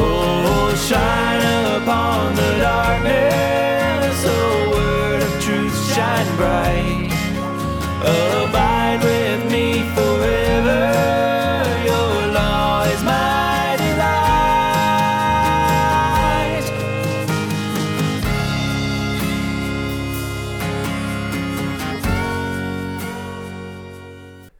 Oh, 0.00 0.74
shine 0.88 1.82
upon 1.82 2.34
the 2.36 2.58
darkness. 2.60 4.24
Word 4.72 5.22
of 5.22 5.42
truth, 5.42 5.76
shine 5.92 6.36
bright. 6.36 7.10
Abide 8.00 9.00
with 9.02 9.50
me 9.50 9.82
forever. 9.94 10.82
Your 11.84 12.32
law 12.32 12.84
is 12.84 13.02
my 13.02 13.76
delight. 13.76 14.18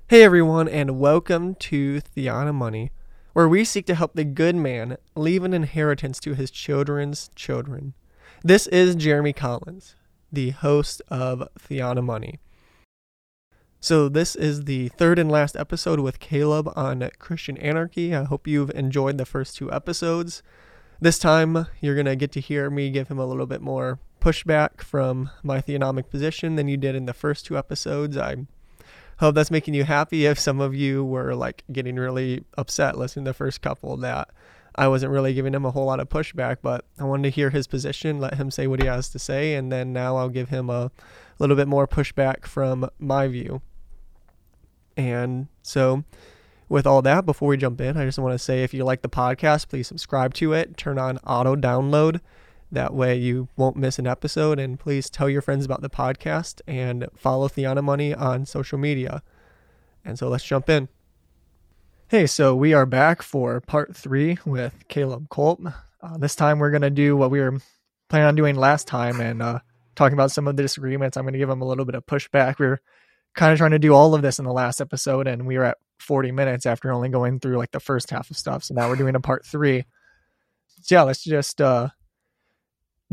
Hey 0.08 0.22
everyone, 0.24 0.68
and 0.68 0.98
welcome 0.98 1.54
to 1.56 2.00
Theonomoney, 2.00 2.90
where 3.38 3.48
we 3.48 3.64
seek 3.64 3.86
to 3.86 3.94
help 3.94 4.14
the 4.14 4.24
good 4.24 4.56
man 4.56 4.96
leave 5.14 5.44
an 5.44 5.54
inheritance 5.54 6.18
to 6.18 6.34
his 6.34 6.50
children's 6.50 7.30
children. 7.36 7.94
This 8.42 8.66
is 8.66 8.96
Jeremy 8.96 9.32
Collins, 9.32 9.94
the 10.32 10.50
host 10.50 11.02
of 11.06 11.46
Theonomoney. 11.56 12.40
So, 13.78 14.08
this 14.08 14.34
is 14.34 14.64
the 14.64 14.88
third 14.88 15.20
and 15.20 15.30
last 15.30 15.54
episode 15.54 16.00
with 16.00 16.18
Caleb 16.18 16.72
on 16.74 17.08
Christian 17.20 17.56
anarchy. 17.58 18.12
I 18.12 18.24
hope 18.24 18.48
you've 18.48 18.70
enjoyed 18.70 19.18
the 19.18 19.24
first 19.24 19.56
two 19.56 19.72
episodes. 19.72 20.42
This 21.00 21.20
time, 21.20 21.68
you're 21.80 21.94
going 21.94 22.06
to 22.06 22.16
get 22.16 22.32
to 22.32 22.40
hear 22.40 22.70
me 22.70 22.90
give 22.90 23.06
him 23.06 23.20
a 23.20 23.26
little 23.26 23.46
bit 23.46 23.60
more 23.62 24.00
pushback 24.20 24.80
from 24.80 25.30
my 25.44 25.60
theonomic 25.60 26.10
position 26.10 26.56
than 26.56 26.66
you 26.66 26.76
did 26.76 26.96
in 26.96 27.06
the 27.06 27.14
first 27.14 27.46
two 27.46 27.56
episodes. 27.56 28.16
I 28.16 28.48
hope 29.18 29.34
that's 29.34 29.50
making 29.50 29.74
you 29.74 29.84
happy 29.84 30.26
if 30.26 30.38
some 30.38 30.60
of 30.60 30.74
you 30.74 31.04
were 31.04 31.34
like 31.34 31.64
getting 31.72 31.96
really 31.96 32.44
upset 32.56 32.96
listening 32.96 33.24
to 33.24 33.30
the 33.30 33.34
first 33.34 33.60
couple 33.60 33.96
that 33.98 34.30
I 34.78 34.86
wasn't 34.86 35.10
really 35.10 35.34
giving 35.34 35.54
him 35.54 35.64
a 35.64 35.72
whole 35.72 35.86
lot 35.86 35.98
of 35.98 36.08
pushback, 36.08 36.58
but 36.62 36.84
I 37.00 37.04
wanted 37.04 37.24
to 37.24 37.30
hear 37.30 37.50
his 37.50 37.66
position, 37.66 38.20
let 38.20 38.34
him 38.34 38.48
say 38.48 38.68
what 38.68 38.80
he 38.80 38.86
has 38.86 39.08
to 39.08 39.18
say, 39.18 39.54
and 39.54 39.72
then 39.72 39.92
now 39.92 40.16
I'll 40.16 40.28
give 40.28 40.50
him 40.50 40.70
a 40.70 40.92
little 41.40 41.56
bit 41.56 41.66
more 41.66 41.88
pushback 41.88 42.46
from 42.46 42.88
my 43.00 43.26
view. 43.26 43.60
And 44.96 45.48
so, 45.62 46.04
with 46.68 46.86
all 46.86 47.02
that, 47.02 47.26
before 47.26 47.48
we 47.48 47.56
jump 47.56 47.80
in, 47.80 47.96
I 47.96 48.04
just 48.04 48.20
want 48.20 48.34
to 48.34 48.38
say 48.38 48.62
if 48.62 48.72
you 48.72 48.84
like 48.84 49.02
the 49.02 49.08
podcast, 49.08 49.68
please 49.68 49.88
subscribe 49.88 50.32
to 50.34 50.52
it, 50.52 50.76
turn 50.76 50.96
on 50.96 51.18
auto 51.18 51.56
download. 51.56 52.20
That 52.70 52.92
way 52.92 53.16
you 53.16 53.48
won't 53.56 53.76
miss 53.76 53.98
an 53.98 54.06
episode. 54.06 54.58
And 54.58 54.78
please 54.78 55.08
tell 55.08 55.28
your 55.28 55.42
friends 55.42 55.64
about 55.64 55.80
the 55.80 55.90
podcast 55.90 56.60
and 56.66 57.06
follow 57.16 57.48
Theonomoney 57.48 58.18
on 58.18 58.44
social 58.44 58.78
media. 58.78 59.22
And 60.04 60.18
so 60.18 60.28
let's 60.28 60.44
jump 60.44 60.68
in. 60.68 60.88
Hey, 62.08 62.26
so 62.26 62.54
we 62.54 62.72
are 62.72 62.86
back 62.86 63.22
for 63.22 63.60
part 63.60 63.94
three 63.96 64.38
with 64.44 64.86
Caleb 64.88 65.28
Culp. 65.30 65.60
Uh, 66.00 66.18
this 66.18 66.34
time 66.34 66.58
we're 66.58 66.70
going 66.70 66.82
to 66.82 66.90
do 66.90 67.16
what 67.16 67.30
we 67.30 67.40
were 67.40 67.58
planning 68.08 68.28
on 68.28 68.34
doing 68.34 68.54
last 68.54 68.86
time 68.86 69.20
and 69.20 69.42
uh, 69.42 69.58
talking 69.94 70.14
about 70.14 70.30
some 70.30 70.48
of 70.48 70.56
the 70.56 70.62
disagreements. 70.62 71.16
I'm 71.16 71.24
going 71.24 71.34
to 71.34 71.38
give 71.38 71.50
him 71.50 71.60
a 71.60 71.66
little 71.66 71.84
bit 71.84 71.94
of 71.94 72.06
pushback. 72.06 72.58
We 72.58 72.66
were 72.66 72.80
kind 73.34 73.52
of 73.52 73.58
trying 73.58 73.72
to 73.72 73.78
do 73.78 73.94
all 73.94 74.14
of 74.14 74.22
this 74.22 74.38
in 74.38 74.44
the 74.44 74.52
last 74.52 74.80
episode, 74.80 75.26
and 75.26 75.46
we 75.46 75.58
were 75.58 75.64
at 75.64 75.78
40 76.00 76.32
minutes 76.32 76.66
after 76.66 76.92
only 76.92 77.08
going 77.08 77.40
through 77.40 77.58
like 77.58 77.72
the 77.72 77.80
first 77.80 78.10
half 78.10 78.30
of 78.30 78.36
stuff. 78.36 78.64
So 78.64 78.74
now 78.74 78.88
we're 78.88 78.96
doing 78.96 79.14
a 79.14 79.20
part 79.20 79.44
three. 79.44 79.84
So 80.82 80.94
yeah, 80.94 81.02
let's 81.02 81.22
just 81.22 81.60
uh, 81.60 81.88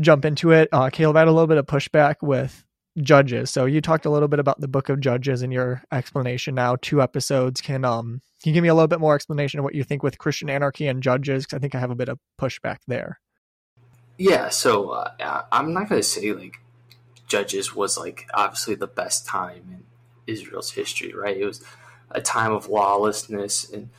jump 0.00 0.24
into 0.24 0.50
it. 0.52 0.68
Uh, 0.72 0.90
Caleb 0.90 1.16
had 1.16 1.28
a 1.28 1.32
little 1.32 1.46
bit 1.46 1.58
of 1.58 1.66
pushback 1.66 2.16
with 2.22 2.64
Judges. 3.02 3.50
So 3.50 3.66
you 3.66 3.80
talked 3.80 4.06
a 4.06 4.10
little 4.10 4.28
bit 4.28 4.38
about 4.38 4.60
the 4.60 4.68
book 4.68 4.88
of 4.88 5.00
Judges 5.00 5.42
in 5.42 5.50
your 5.50 5.82
explanation 5.92 6.54
now. 6.54 6.76
Two 6.80 7.02
episodes. 7.02 7.60
Can 7.60 7.84
um 7.84 8.22
can 8.42 8.50
you 8.50 8.54
give 8.54 8.62
me 8.62 8.68
a 8.68 8.74
little 8.74 8.88
bit 8.88 9.00
more 9.00 9.14
explanation 9.14 9.60
of 9.60 9.64
what 9.64 9.74
you 9.74 9.84
think 9.84 10.02
with 10.02 10.18
Christian 10.18 10.48
anarchy 10.48 10.86
and 10.86 11.02
Judges? 11.02 11.44
Because 11.44 11.56
I 11.56 11.60
think 11.60 11.74
I 11.74 11.78
have 11.78 11.90
a 11.90 11.96
bit 11.96 12.08
of 12.08 12.18
pushback 12.40 12.78
there. 12.86 13.20
Yeah, 14.18 14.48
so 14.48 14.90
uh, 14.90 15.42
I'm 15.52 15.74
not 15.74 15.90
going 15.90 16.00
to 16.00 16.06
say 16.06 16.32
like 16.32 16.60
Judges 17.28 17.74
was 17.74 17.98
like 17.98 18.26
obviously 18.32 18.76
the 18.76 18.86
best 18.86 19.26
time 19.26 19.64
in 19.68 19.84
Israel's 20.26 20.70
history, 20.70 21.12
right? 21.12 21.36
It 21.36 21.44
was 21.44 21.62
a 22.10 22.22
time 22.22 22.52
of 22.52 22.68
lawlessness, 22.68 23.68
and 23.68 23.90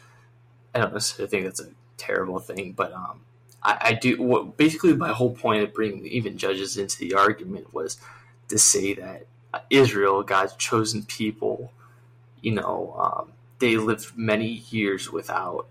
I 0.74 0.80
don't 0.80 0.94
necessarily 0.94 1.30
think 1.30 1.44
that's 1.44 1.59
a 1.59 1.69
terrible 1.97 2.40
thing, 2.40 2.72
but 2.72 2.94
um, 2.94 3.22
I, 3.67 3.78
I 3.81 3.94
do. 3.94 4.19
What 4.22 4.57
basically 4.57 4.95
my 4.95 5.11
whole 5.11 5.35
point 5.35 5.61
of 5.61 5.73
bringing 5.73 6.05
even 6.07 6.38
Judges 6.38 6.78
into 6.78 6.97
the 6.97 7.13
argument 7.13 7.73
was 7.73 8.00
to 8.47 8.57
say 8.57 8.94
that 8.95 9.28
Israel, 9.69 10.23
God's 10.23 10.55
chosen 10.55 11.03
people, 11.03 11.73
you 12.41 12.53
know, 12.53 12.95
um, 12.97 13.33
they 13.59 13.75
lived 13.75 14.17
many 14.17 14.47
years 14.47 15.11
without 15.11 15.67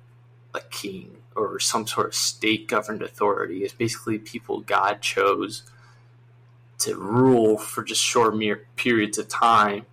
a 0.54 0.60
king 0.60 1.16
or 1.34 1.58
some 1.58 1.86
sort 1.86 2.08
of 2.08 2.14
state 2.14 2.68
governed 2.68 3.02
authority. 3.02 3.64
It's 3.64 3.74
basically 3.74 4.18
people 4.18 4.60
God 4.60 5.00
chose 5.00 5.62
to 6.78 6.96
rule 6.96 7.56
for 7.56 7.82
just 7.82 8.02
short 8.02 8.36
mere 8.36 8.66
periods 8.76 9.16
of 9.16 9.28
time. 9.28 9.86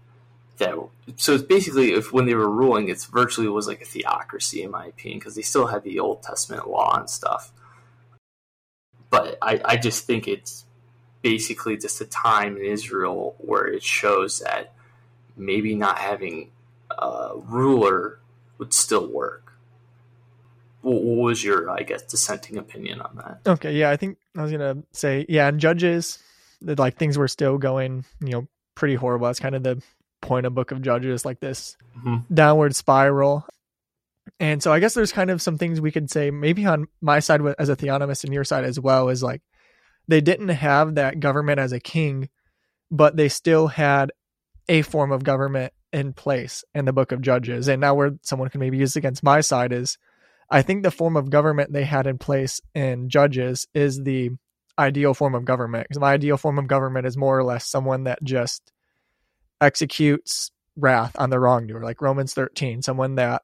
That 0.58 0.76
so 1.16 1.34
it's 1.34 1.44
basically 1.44 1.94
if 1.94 2.12
when 2.12 2.26
they 2.26 2.36
were 2.36 2.50
ruling, 2.50 2.90
it's 2.90 3.06
virtually 3.06 3.48
was 3.48 3.68
like 3.68 3.82
a 3.82 3.86
theocracy 3.86 4.62
in 4.62 4.72
my 4.72 4.88
opinion 4.88 5.20
because 5.20 5.36
they 5.36 5.42
still 5.42 5.68
had 5.68 5.84
the 5.84 6.00
Old 6.00 6.22
Testament 6.22 6.68
law 6.68 6.98
and 6.98 7.10
stuff. 7.10 7.52
But 9.14 9.38
I, 9.44 9.62
I 9.64 9.78
just 9.78 10.08
think 10.08 10.28
it's 10.28 10.66
basically 11.22 11.78
just 11.78 12.02
a 12.02 12.06
time 12.06 12.58
in 12.58 12.66
Israel 12.66 13.36
where 13.38 13.68
it 13.68 13.84
shows 13.84 14.40
that 14.40 14.74
maybe 15.38 15.76
not 15.76 16.00
having 16.00 16.50
a 16.90 17.34
ruler 17.36 18.18
would 18.58 18.74
still 18.74 19.06
work. 19.08 19.54
What 20.82 21.04
was 21.04 21.44
your, 21.44 21.70
I 21.70 21.84
guess, 21.84 22.02
dissenting 22.02 22.58
opinion 22.58 23.02
on 23.02 23.16
that? 23.18 23.52
Okay, 23.52 23.74
yeah, 23.74 23.92
I 23.92 23.98
think 23.98 24.18
I 24.36 24.42
was 24.42 24.52
gonna 24.52 24.82
say, 24.94 25.28
yeah, 25.30 25.48
and 25.48 25.60
Judges, 25.60 26.18
that 26.64 26.80
like 26.80 26.98
things 26.98 27.16
were 27.16 27.28
still 27.28 27.60
going, 27.60 28.06
you 28.20 28.32
know, 28.32 28.48
pretty 28.74 28.96
horrible. 28.96 29.28
That's 29.28 29.40
kind 29.40 29.54
of 29.54 29.62
the 29.62 29.84
point 30.22 30.48
of 30.48 30.56
Book 30.56 30.72
of 30.72 30.82
Judges, 30.82 31.24
like 31.24 31.40
this 31.40 31.78
Mm-hmm. 32.00 32.34
downward 32.34 32.76
spiral. 32.76 33.46
And 34.40 34.64
so 34.64 34.72
I 34.72 34.80
guess 34.80 34.94
there's 34.94 35.12
kind 35.12 35.30
of 35.30 35.42
some 35.42 35.58
things 35.58 35.82
we 35.82 35.92
could 35.92 36.10
say, 36.10 36.32
maybe 36.32 36.66
on 36.66 36.88
my 37.02 37.20
side 37.20 37.42
as 37.60 37.70
a 37.70 37.76
theonomist 37.76 38.24
and 38.24 38.34
your 38.34 38.44
side 38.44 38.64
as 38.64 38.80
well, 38.80 39.10
is 39.10 39.24
like 39.24 39.42
they 40.08 40.22
didn't 40.22 40.50
have 40.50 40.96
that 40.96 41.20
government 41.20 41.60
as 41.60 41.72
a 41.72 41.80
king, 41.80 42.30
but 42.90 43.16
they 43.16 43.30
still 43.30 43.68
had 43.68 44.12
a 44.70 44.82
form 44.82 45.12
of 45.12 45.24
government 45.24 45.74
in 45.92 46.14
place 46.14 46.64
in 46.74 46.86
the 46.86 46.94
book 46.94 47.12
of 47.12 47.22
Judges. 47.22 47.68
And 47.68 47.82
now 47.82 47.94
where 47.94 48.12
someone 48.24 48.50
can 48.50 48.60
maybe 48.60 48.78
use 48.78 48.96
against 48.96 49.24
my 49.24 49.42
side 49.42 49.72
is 49.72 49.98
I 50.50 50.62
think 50.62 50.84
the 50.84 50.92
form 50.92 51.16
of 51.16 51.30
government 51.30 51.74
they 51.74 51.84
had 51.84 52.08
in 52.08 52.18
place 52.18 52.62
in 52.74 53.10
Judges 53.10 53.68
is 53.74 54.04
the 54.04 54.32
ideal 54.78 55.14
form 55.14 55.36
of 55.36 55.46
government. 55.46 55.88
Because 55.88 56.00
my 56.00 56.14
ideal 56.14 56.38
form 56.38 56.58
of 56.58 56.68
government 56.68 57.06
is 57.06 57.18
more 57.18 57.38
or 57.38 57.44
less 57.44 57.68
someone 57.68 58.06
that 58.06 58.24
just 58.24 58.72
executes 59.62 60.52
wrath 60.76 61.16
on 61.18 61.30
the 61.30 61.40
wrongdoer, 61.40 61.84
like 61.84 62.02
Romans 62.02 62.34
13, 62.34 62.82
someone 62.82 63.16
that 63.16 63.44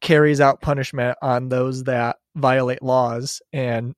carries 0.00 0.40
out 0.40 0.60
punishment 0.60 1.16
on 1.22 1.48
those 1.48 1.84
that 1.84 2.16
violate 2.34 2.82
laws. 2.82 3.40
And 3.52 3.94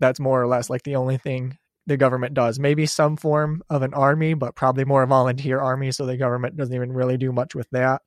that's 0.00 0.20
more 0.20 0.42
or 0.42 0.46
less 0.46 0.68
like 0.68 0.82
the 0.82 0.96
only 0.96 1.16
thing 1.16 1.58
the 1.86 1.96
government 1.96 2.34
does. 2.34 2.58
Maybe 2.58 2.86
some 2.86 3.16
form 3.16 3.62
of 3.70 3.82
an 3.82 3.94
army, 3.94 4.34
but 4.34 4.54
probably 4.54 4.84
more 4.84 5.02
a 5.02 5.06
volunteer 5.06 5.60
army. 5.60 5.92
So 5.92 6.06
the 6.06 6.16
government 6.16 6.56
doesn't 6.56 6.74
even 6.74 6.92
really 6.92 7.16
do 7.16 7.32
much 7.32 7.54
with 7.54 7.68
that. 7.70 8.02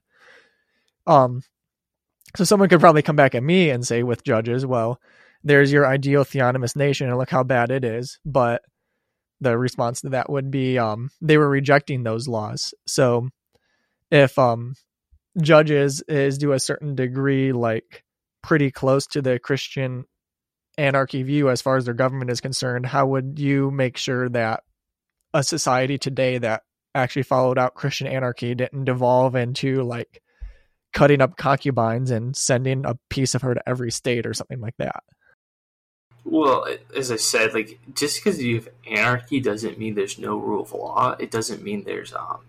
Um, 1.07 1.41
so 2.35 2.43
someone 2.43 2.69
could 2.69 2.79
probably 2.79 3.01
come 3.01 3.15
back 3.15 3.35
at 3.35 3.43
me 3.43 3.69
and 3.69 3.85
say 3.85 4.03
with 4.03 4.23
judges, 4.23 4.65
well, 4.65 4.99
there's 5.43 5.71
your 5.71 5.85
ideal 5.85 6.23
theonomous 6.23 6.75
nation 6.75 7.07
and 7.07 7.17
look 7.17 7.29
how 7.29 7.43
bad 7.43 7.71
it 7.71 7.83
is. 7.83 8.19
But 8.25 8.61
the 9.39 9.57
response 9.57 10.01
to 10.01 10.09
that 10.09 10.29
would 10.29 10.51
be 10.51 10.77
um, 10.77 11.11
they 11.21 11.37
were 11.37 11.49
rejecting 11.49 12.03
those 12.03 12.27
laws. 12.27 12.73
So 12.87 13.29
if 14.11 14.37
um, 14.39 14.75
judges 15.41 16.01
is 16.07 16.37
to 16.39 16.53
a 16.53 16.59
certain 16.59 16.95
degree 16.95 17.51
like 17.51 18.03
pretty 18.41 18.71
close 18.71 19.07
to 19.07 19.21
the 19.21 19.39
Christian 19.39 20.05
anarchy 20.77 21.23
view 21.23 21.49
as 21.49 21.61
far 21.61 21.77
as 21.77 21.85
their 21.85 21.93
government 21.93 22.31
is 22.31 22.41
concerned, 22.41 22.85
how 22.85 23.07
would 23.07 23.39
you 23.39 23.71
make 23.71 23.97
sure 23.97 24.29
that 24.29 24.63
a 25.33 25.43
society 25.43 25.97
today 25.97 26.37
that 26.37 26.63
actually 26.93 27.23
followed 27.23 27.57
out 27.57 27.75
Christian 27.75 28.07
anarchy 28.07 28.55
didn't 28.55 28.85
devolve 28.85 29.35
into 29.35 29.83
like 29.83 30.21
cutting 30.93 31.21
up 31.21 31.35
concubines 31.35 32.09
and 32.11 32.35
sending 32.35 32.85
a 32.85 32.97
piece 33.09 33.35
of 33.35 33.41
her 33.41 33.53
to 33.53 33.69
every 33.69 33.91
state 33.91 34.25
or 34.25 34.33
something 34.33 34.61
like 34.61 34.77
that? 34.77 35.03
Well, 36.23 36.65
as 36.95 37.11
I 37.11 37.17
said, 37.17 37.53
like 37.53 37.79
just 37.93 38.23
because 38.23 38.41
you 38.41 38.55
have 38.55 38.69
anarchy 38.87 39.39
doesn't 39.39 39.77
mean 39.77 39.93
there's 39.95 40.17
no 40.17 40.37
rule 40.37 40.63
of 40.63 40.71
law. 40.71 41.15
It 41.19 41.29
doesn't 41.29 41.61
mean 41.61 41.83
there's 41.83 42.13
um 42.13 42.39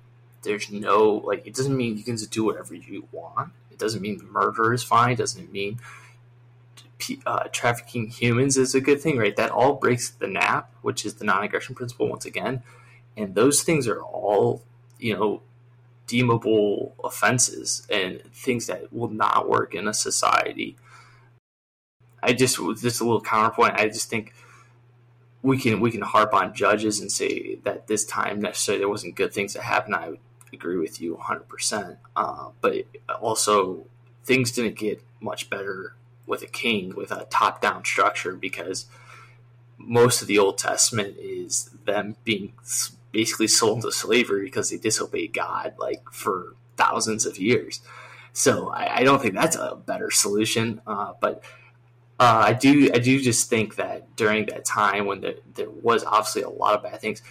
there's 0.43 0.71
no 0.71 1.23
like 1.25 1.47
it 1.47 1.55
doesn't 1.55 1.77
mean 1.77 1.97
you 1.97 2.05
can 2.05 2.17
just 2.17 2.31
do 2.31 2.45
whatever 2.45 2.75
you 2.75 3.09
want. 3.13 3.53
It 3.71 3.79
doesn't 3.79 4.03
mean 4.03 4.21
murder 4.31 4.73
is 4.73 4.83
fine. 4.83 5.13
It 5.13 5.19
doesn't 5.19 5.53
mean 5.53 5.81
uh, 7.27 7.45
trafficking 7.53 8.09
humans 8.09 8.57
is 8.57 8.75
a 8.75 8.81
good 8.81 9.01
thing, 9.01 9.19
right? 9.19 9.37
That 9.37 9.51
all 9.51 9.75
breaks 9.75 10.11
the 10.11 10.27
NAP, 10.27 10.73
which 10.83 11.05
is 11.05 11.15
the 11.15 11.25
non-aggression 11.25 11.75
principle 11.75 12.09
once 12.09 12.25
again, 12.25 12.63
and 13.17 13.35
those 13.35 13.63
things 13.63 13.87
are 13.87 14.03
all 14.03 14.63
you 14.99 15.15
know 15.15 15.43
deemable 16.07 16.95
offenses 17.03 17.87
and 17.91 18.23
things 18.33 18.67
that 18.67 18.93
will 18.93 19.09
not 19.09 19.49
work 19.49 19.75
in 19.75 19.89
a 19.89 19.95
society 19.95 20.77
I 22.27 22.33
just 22.33 22.59
just 22.81 23.01
a 23.01 23.05
little 23.05 23.21
counterpoint. 23.21 23.75
I 23.75 23.87
just 23.87 24.11
think 24.11 24.35
we 25.47 25.57
can 25.57 25.79
we 25.79 25.93
can 25.93 26.03
harp 26.03 26.35
on 26.35 26.53
judges 26.53 26.99
and 27.01 27.11
say 27.11 27.55
that 27.63 27.87
this 27.87 28.05
time 28.05 28.41
necessarily 28.41 28.81
there 28.81 28.89
wasn't 28.89 29.15
good 29.15 29.33
things 29.33 29.55
that 29.55 29.63
happened. 29.63 29.95
I 29.95 30.09
would 30.11 30.19
agree 30.53 30.77
with 30.77 31.01
you 31.01 31.15
100. 31.15 31.41
Uh, 31.41 31.45
percent 31.45 31.99
But 32.61 32.87
also 33.21 33.87
things 34.25 34.51
didn't 34.51 34.77
get 34.77 35.03
much 35.21 35.49
better 35.49 35.95
with 36.27 36.43
a 36.43 36.47
king 36.47 36.97
with 36.97 37.13
a 37.13 37.27
top 37.31 37.63
down 37.63 37.85
structure 37.85 38.35
because 38.35 38.87
most 39.79 40.21
of 40.21 40.27
the 40.27 40.39
Old 40.39 40.59
Testament 40.59 41.17
is 41.17 41.71
them 41.85 42.17
being 42.25 42.53
basically 43.13 43.47
sold 43.47 43.77
into 43.77 43.93
slavery 43.93 44.47
because 44.47 44.71
they 44.71 44.79
disobeyed 44.79 45.33
God 45.33 45.75
like 45.79 46.11
for 46.11 46.55
thousands 46.77 47.25
of 47.25 47.39
years. 47.39 47.81
So 48.33 48.71
I, 48.71 48.97
I 48.97 49.05
don't 49.05 49.23
think 49.23 49.35
that's 49.35 49.57
a 49.57 49.77
better 49.77 50.11
solution. 50.11 50.81
Uh, 50.89 51.13
but 51.21 51.45
uh, 52.19 52.45
I 52.47 52.53
do 52.55 52.91
I 52.95 52.99
do 52.99 53.21
just 53.21 53.51
think 53.51 53.77
that 53.77 54.17
during 54.17 54.47
that 54.47 54.65
time 54.65 55.07
when 55.07 55.21
there, 55.21 55.35
there 55.55 55.71
was 55.71 56.03
obviously 56.05 56.43
a 56.43 56.49
lot 56.49 56.75
of 56.75 56.83
bad 56.83 57.01
things, 57.01 57.23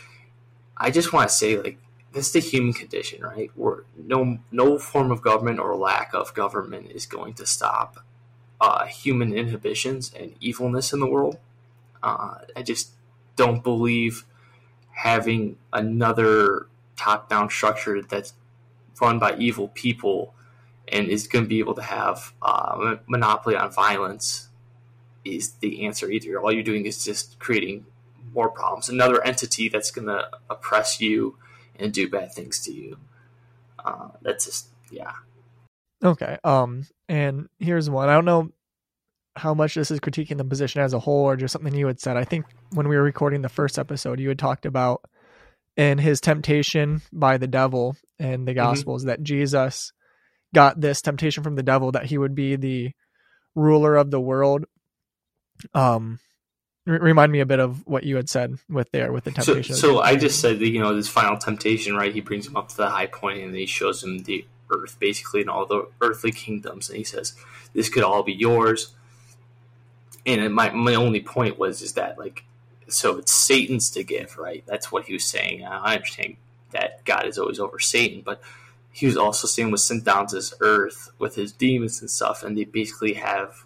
I 0.78 0.92
just 0.92 1.12
want 1.12 1.30
to 1.30 1.36
say 1.36 1.58
like 1.58 1.80
this 2.12 2.28
is 2.28 2.34
the 2.34 2.40
human 2.40 2.74
condition, 2.74 3.24
right? 3.24 3.50
Where 3.56 3.84
no 3.98 4.38
no 4.52 4.78
form 4.78 5.12
of 5.12 5.22
government 5.22 5.60
or 5.60 5.76
lack 5.76 6.14
of 6.14 6.34
government 6.34 6.92
is 6.92 7.06
going 7.06 7.34
to 7.36 7.46
stop 7.46 7.98
uh, 8.62 8.86
human 8.86 9.34
inhibitions 9.34 10.14
and 10.18 10.36
evilness 10.40 10.94
in 10.94 11.00
the 11.00 11.08
world. 11.08 11.38
Uh, 12.04 12.36
I 12.56 12.62
just 12.62 12.92
don't 13.36 13.64
believe 13.64 14.26
having 14.92 15.58
another 15.74 16.68
top 16.96 17.28
down 17.28 17.50
structure 17.50 18.02
that's 18.02 18.34
run 19.02 19.20
by 19.20 19.36
evil 19.38 19.68
people 19.70 20.34
and 20.88 21.08
is 21.08 21.28
going 21.28 21.44
to 21.44 21.50
be 21.50 21.60
able 21.60 21.74
to 21.74 21.82
have 21.82 22.34
uh, 22.42 22.96
monopoly 23.08 23.56
on 23.56 23.72
violence 23.72 24.50
is 25.26 25.54
the 25.56 25.86
answer 25.86 26.10
either. 26.10 26.40
All 26.40 26.52
you're 26.52 26.64
doing 26.64 26.86
is 26.86 27.04
just 27.04 27.40
creating 27.40 27.86
more 28.34 28.50
problems, 28.50 28.90
another 28.90 29.24
entity 29.24 29.70
that's 29.70 29.92
going 29.92 30.08
to 30.08 30.30
oppress 30.50 31.02
you 31.02 31.38
and 31.78 31.94
do 31.94 32.10
bad 32.10 32.32
things 32.32 32.60
to 32.66 32.72
you. 32.72 32.98
Uh, 33.84 34.10
that's 34.22 34.46
just 34.46 34.68
yeah. 34.92 35.12
Okay. 36.04 36.38
Um. 36.44 36.86
And 37.10 37.50
here's 37.60 37.90
one. 37.90 38.10
I 38.10 38.14
don't 38.14 38.26
know 38.26 38.52
how 39.36 39.54
much 39.54 39.76
this 39.76 39.92
is 39.92 40.00
critiquing 40.00 40.38
the 40.38 40.46
position 40.46 40.82
as 40.82 40.94
a 40.94 41.00
whole 41.00 41.26
or 41.26 41.36
just 41.36 41.52
something 41.52 41.74
you 41.74 41.88
had 41.88 42.00
said. 42.00 42.18
I 42.18 42.24
think 42.24 42.46
when 42.72 42.88
we 42.88 42.96
were 42.96 43.04
recording 43.04 43.42
the 43.42 43.50
first 43.50 43.78
episode, 43.78 44.20
you 44.20 44.30
had 44.30 44.40
talked 44.40 44.66
about 44.66 45.02
in 45.76 45.98
his 45.98 46.22
temptation 46.22 47.02
by 47.12 47.38
the 47.38 47.48
devil 47.48 47.98
in 48.18 48.46
the 48.46 48.54
mm-hmm. 48.54 48.60
Gospels 48.60 49.02
mm-hmm. 49.02 49.10
that 49.10 49.24
Jesus 49.24 49.92
got 50.54 50.80
this 50.80 51.02
temptation 51.02 51.44
from 51.44 51.56
the 51.56 51.64
devil 51.64 51.92
that 51.92 52.06
he 52.06 52.18
would 52.18 52.34
be 52.34 52.56
the 52.56 52.92
ruler 53.56 53.96
of 53.96 54.10
the 54.10 54.22
world. 54.22 54.66
Um, 55.74 56.20
r- 56.88 57.00
remind 57.00 57.32
me 57.32 57.40
a 57.40 57.46
bit 57.46 57.60
of 57.60 57.86
what 57.88 58.04
you 58.04 58.16
had 58.16 58.30
said 58.30 58.58
with 58.70 58.92
there 58.92 59.12
with 59.12 59.24
the 59.24 59.32
temptation. 59.32 59.76
So, 59.76 59.96
so 59.96 60.02
I 60.02 60.16
just 60.16 60.40
said 60.40 60.60
that 60.60 60.68
you 60.68 60.80
know 60.80 60.96
this 60.96 61.08
final 61.08 61.38
temptation, 61.38 61.96
right? 61.96 62.14
He 62.14 62.22
brings 62.22 62.48
him 62.48 62.56
up 62.56 62.70
to 62.70 62.78
the 62.78 62.90
high 62.90 63.08
point 63.08 63.40
and 63.40 63.56
he 63.56 63.66
shows 63.66 64.04
him 64.04 64.20
the 64.20 64.46
earth, 64.72 65.00
basically, 65.00 65.42
and 65.42 65.50
all 65.50 65.66
the 65.66 65.88
earthly 66.02 66.32
kingdoms, 66.32 66.90
and 66.90 66.98
he 66.98 67.04
says, 67.04 67.36
"This 67.74 67.90
could 67.90 68.04
all 68.04 68.24
be 68.24 68.34
yours." 68.34 68.94
and 70.26 70.54
my 70.54 70.72
my 70.72 70.96
only 70.96 71.22
point 71.22 71.60
was 71.60 71.82
is 71.82 71.94
that 71.94 72.18
like 72.18 72.44
so 72.88 73.18
it's 73.18 73.32
Satan's 73.32 73.90
to 73.92 74.04
give, 74.04 74.38
right? 74.38 74.64
That's 74.68 74.92
what 74.92 75.06
he 75.06 75.14
was 75.14 75.26
saying. 75.26 75.66
I 75.66 75.96
understand 75.96 76.38
that 76.72 77.04
God 77.04 77.26
is 77.26 77.40
always 77.40 77.60
over 77.60 77.80
Satan, 77.80 78.22
but 78.24 78.42
he 78.92 79.08
was 79.08 79.18
also 79.18 79.48
saying 79.48 79.72
was 79.72 79.84
sent 79.84 80.04
down 80.04 80.28
to 80.28 80.36
this 80.36 80.54
earth 80.60 81.10
with 81.18 81.36
his 81.36 81.52
demons 81.52 82.00
and 82.02 82.10
stuff, 82.10 82.44
and 82.44 82.58
they 82.58 82.64
basically 82.64 83.14
have 83.14 83.66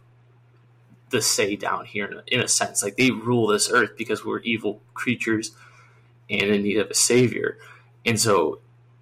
the 1.10 1.22
say 1.22 1.56
down 1.56 1.86
here 1.86 2.06
in 2.06 2.18
a, 2.18 2.24
in 2.28 2.42
a 2.42 2.48
sense. 2.48 2.84
Like 2.84 2.98
they 2.98 3.12
rule 3.12 3.48
this 3.48 3.70
earth 3.72 3.92
because 3.98 4.26
we're 4.26 4.40
evil 4.40 4.82
creatures 4.94 5.52
and 6.30 6.44
in 6.44 6.64
need 6.64 6.78
of 6.78 6.90
a 6.90 6.96
savior. 6.96 7.58
And 8.06 8.20
so 8.20 8.60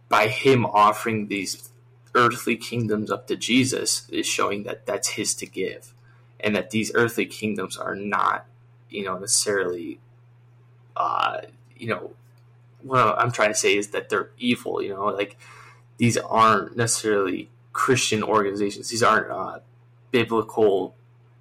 by 0.10 0.28
him 0.28 0.66
offering 0.66 1.28
these 1.28 1.70
earthly 2.16 2.56
kingdoms 2.56 3.12
up 3.12 3.28
to 3.28 3.36
Jesus 3.36 4.08
is 4.10 4.26
showing 4.26 4.64
that 4.64 4.86
that's 4.86 5.10
his 5.10 5.36
to 5.36 5.46
give 5.46 5.94
and 6.40 6.56
that 6.56 6.72
these 6.72 6.92
earthly 6.96 7.26
kingdoms 7.26 7.78
are 7.78 7.96
not, 7.96 8.46
you 8.90 9.04
know, 9.04 9.18
necessarily, 9.18 10.00
uh, 10.96 11.42
you 11.76 11.88
know, 11.88 12.12
what 12.84 13.20
I'm 13.20 13.32
trying 13.32 13.50
to 13.50 13.56
say 13.56 13.76
is 13.76 13.90
that 13.90 14.10
they're 14.10 14.30
evil. 14.38 14.82
You 14.82 14.90
know, 14.94 15.06
like 15.06 15.38
these 15.98 16.18
aren't 16.18 16.78
necessarily 16.78 17.50
Christian 17.74 18.24
organizations. 18.24 18.90
These 18.90 19.04
aren't 19.04 19.30
uh, 19.30 19.60
biblical, 20.12 20.96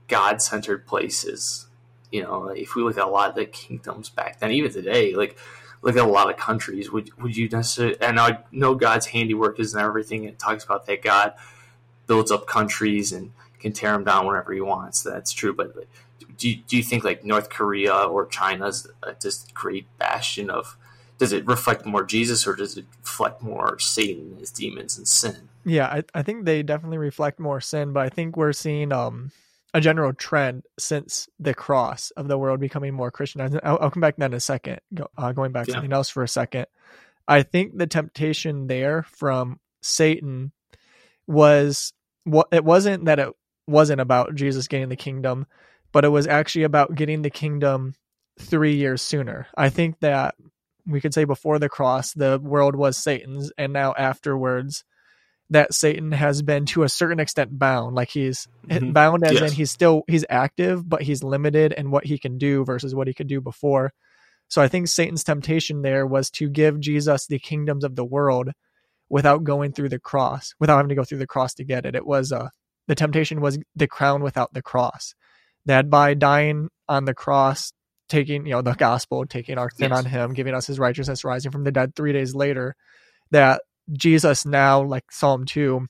God-centered 0.08 0.86
places. 0.86 1.66
You 2.10 2.22
know, 2.22 2.48
if 2.48 2.74
we 2.74 2.82
look 2.82 2.96
at 2.96 3.04
a 3.04 3.10
lot 3.10 3.30
of 3.30 3.34
the 3.34 3.46
kingdoms 3.46 4.08
back 4.08 4.38
then, 4.38 4.52
even 4.52 4.72
today, 4.72 5.14
like 5.14 5.36
look 5.82 5.96
at 5.96 6.04
a 6.04 6.08
lot 6.08 6.30
of 6.30 6.36
countries, 6.36 6.90
would 6.90 7.10
would 7.22 7.36
you 7.36 7.48
necessarily? 7.48 8.00
And 8.00 8.18
I 8.18 8.38
know 8.52 8.74
God's 8.74 9.06
handiwork 9.06 9.58
is 9.58 9.74
and 9.74 9.82
everything. 9.82 10.24
It 10.24 10.38
talks 10.38 10.64
about 10.64 10.86
that 10.86 11.02
God 11.02 11.34
builds 12.06 12.30
up 12.30 12.46
countries 12.46 13.12
and 13.12 13.32
can 13.58 13.72
tear 13.72 13.92
them 13.92 14.04
down 14.04 14.26
whenever 14.26 14.52
he 14.52 14.60
wants. 14.60 15.02
That's 15.02 15.32
true. 15.32 15.52
But 15.52 15.74
do 16.36 16.48
you, 16.48 16.56
do 16.56 16.76
you 16.76 16.82
think 16.82 17.04
like 17.04 17.24
North 17.24 17.50
Korea 17.50 17.94
or 17.94 18.26
China's 18.26 18.88
just 19.20 19.52
great 19.54 19.86
bastion 19.98 20.50
of? 20.50 20.76
Does 21.18 21.32
it 21.32 21.46
reflect 21.46 21.86
more 21.86 22.04
Jesus 22.04 22.46
or 22.46 22.54
does 22.54 22.76
it 22.76 22.84
reflect 23.02 23.42
more 23.42 23.78
Satan, 23.78 24.36
his 24.38 24.50
demons, 24.50 24.98
and 24.98 25.08
sin? 25.08 25.48
Yeah, 25.64 25.86
I, 25.86 26.04
I 26.14 26.22
think 26.22 26.44
they 26.44 26.62
definitely 26.62 26.98
reflect 26.98 27.40
more 27.40 27.60
sin, 27.60 27.92
but 27.92 28.00
I 28.00 28.10
think 28.10 28.36
we're 28.36 28.52
seeing 28.52 28.92
um 28.92 29.32
a 29.76 29.80
general 29.80 30.14
trend 30.14 30.62
since 30.78 31.28
the 31.38 31.52
cross 31.52 32.10
of 32.12 32.28
the 32.28 32.38
world 32.38 32.60
becoming 32.60 32.94
more 32.94 33.10
Christianized. 33.10 33.58
I'll, 33.62 33.76
I'll 33.78 33.90
come 33.90 34.00
back 34.00 34.14
to 34.14 34.20
that 34.20 34.30
in 34.30 34.34
a 34.34 34.40
second. 34.40 34.80
Go, 34.94 35.08
uh, 35.18 35.32
going 35.32 35.52
back 35.52 35.66
to 35.66 35.72
something 35.72 35.92
else 35.92 36.08
for 36.08 36.22
a 36.22 36.28
second. 36.28 36.64
I 37.28 37.42
think 37.42 37.76
the 37.76 37.86
temptation 37.86 38.68
there 38.68 39.02
from 39.02 39.60
Satan 39.82 40.52
was 41.26 41.92
what 42.24 42.48
it 42.52 42.64
wasn't 42.64 43.04
that 43.04 43.18
it 43.18 43.28
wasn't 43.66 44.00
about 44.00 44.34
Jesus 44.34 44.66
getting 44.66 44.88
the 44.88 44.96
kingdom, 44.96 45.46
but 45.92 46.06
it 46.06 46.08
was 46.08 46.26
actually 46.26 46.64
about 46.64 46.94
getting 46.94 47.20
the 47.20 47.28
kingdom 47.28 47.96
three 48.40 48.76
years 48.76 49.02
sooner. 49.02 49.46
I 49.58 49.68
think 49.68 50.00
that 50.00 50.36
we 50.86 51.02
could 51.02 51.12
say 51.12 51.24
before 51.24 51.58
the 51.58 51.68
cross, 51.68 52.14
the 52.14 52.40
world 52.42 52.76
was 52.76 52.96
Satan's, 52.96 53.52
and 53.58 53.74
now 53.74 53.92
afterwards, 53.92 54.84
that 55.50 55.72
Satan 55.72 56.12
has 56.12 56.42
been 56.42 56.66
to 56.66 56.82
a 56.82 56.88
certain 56.88 57.20
extent 57.20 57.56
bound. 57.56 57.94
Like 57.94 58.10
he's 58.10 58.48
mm-hmm. 58.66 58.92
bound 58.92 59.24
as 59.24 59.40
yes. 59.40 59.50
in 59.50 59.56
he's 59.56 59.70
still 59.70 60.02
he's 60.08 60.24
active, 60.28 60.88
but 60.88 61.02
he's 61.02 61.22
limited 61.22 61.72
in 61.72 61.90
what 61.90 62.04
he 62.04 62.18
can 62.18 62.38
do 62.38 62.64
versus 62.64 62.94
what 62.94 63.06
he 63.06 63.14
could 63.14 63.28
do 63.28 63.40
before. 63.40 63.92
So 64.48 64.62
I 64.62 64.68
think 64.68 64.88
Satan's 64.88 65.24
temptation 65.24 65.82
there 65.82 66.06
was 66.06 66.30
to 66.32 66.48
give 66.48 66.80
Jesus 66.80 67.26
the 67.26 67.38
kingdoms 67.38 67.84
of 67.84 67.96
the 67.96 68.04
world 68.04 68.50
without 69.08 69.44
going 69.44 69.72
through 69.72 69.88
the 69.88 69.98
cross, 69.98 70.54
without 70.58 70.76
having 70.76 70.90
to 70.90 70.94
go 70.94 71.04
through 71.04 71.18
the 71.18 71.26
cross 71.26 71.54
to 71.54 71.64
get 71.64 71.86
it. 71.86 71.94
It 71.94 72.06
was 72.06 72.32
a 72.32 72.50
the 72.88 72.94
temptation 72.94 73.40
was 73.40 73.58
the 73.74 73.88
crown 73.88 74.22
without 74.22 74.52
the 74.52 74.62
cross. 74.62 75.14
That 75.66 75.90
by 75.90 76.14
dying 76.14 76.68
on 76.88 77.04
the 77.04 77.14
cross, 77.14 77.72
taking, 78.08 78.46
you 78.46 78.52
know, 78.52 78.62
the 78.62 78.74
gospel, 78.74 79.26
taking 79.26 79.58
our 79.58 79.70
sin 79.70 79.90
yes. 79.90 79.98
on 79.98 80.04
him, 80.04 80.32
giving 80.32 80.54
us 80.54 80.66
his 80.66 80.78
righteousness, 80.78 81.24
rising 81.24 81.50
from 81.50 81.64
the 81.64 81.72
dead 81.72 81.94
three 81.94 82.12
days 82.12 82.34
later, 82.34 82.76
that 83.32 83.62
Jesus 83.92 84.44
now, 84.44 84.82
like 84.82 85.10
Psalm 85.10 85.44
2, 85.44 85.86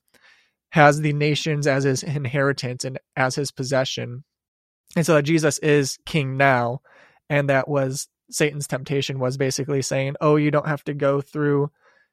has 0.70 1.00
the 1.00 1.12
nations 1.12 1.66
as 1.66 1.84
his 1.84 2.02
inheritance 2.02 2.84
and 2.84 2.98
as 3.16 3.34
his 3.34 3.50
possession. 3.50 4.24
And 4.94 5.06
so 5.06 5.14
that 5.14 5.22
Jesus 5.22 5.58
is 5.58 5.98
king 6.04 6.36
now. 6.36 6.80
And 7.28 7.48
that 7.48 7.68
was 7.68 8.08
Satan's 8.30 8.66
temptation 8.66 9.18
was 9.18 9.36
basically 9.36 9.82
saying, 9.82 10.16
oh, 10.20 10.36
you 10.36 10.50
don't 10.50 10.68
have 10.68 10.84
to 10.84 10.94
go 10.94 11.20
through 11.20 11.70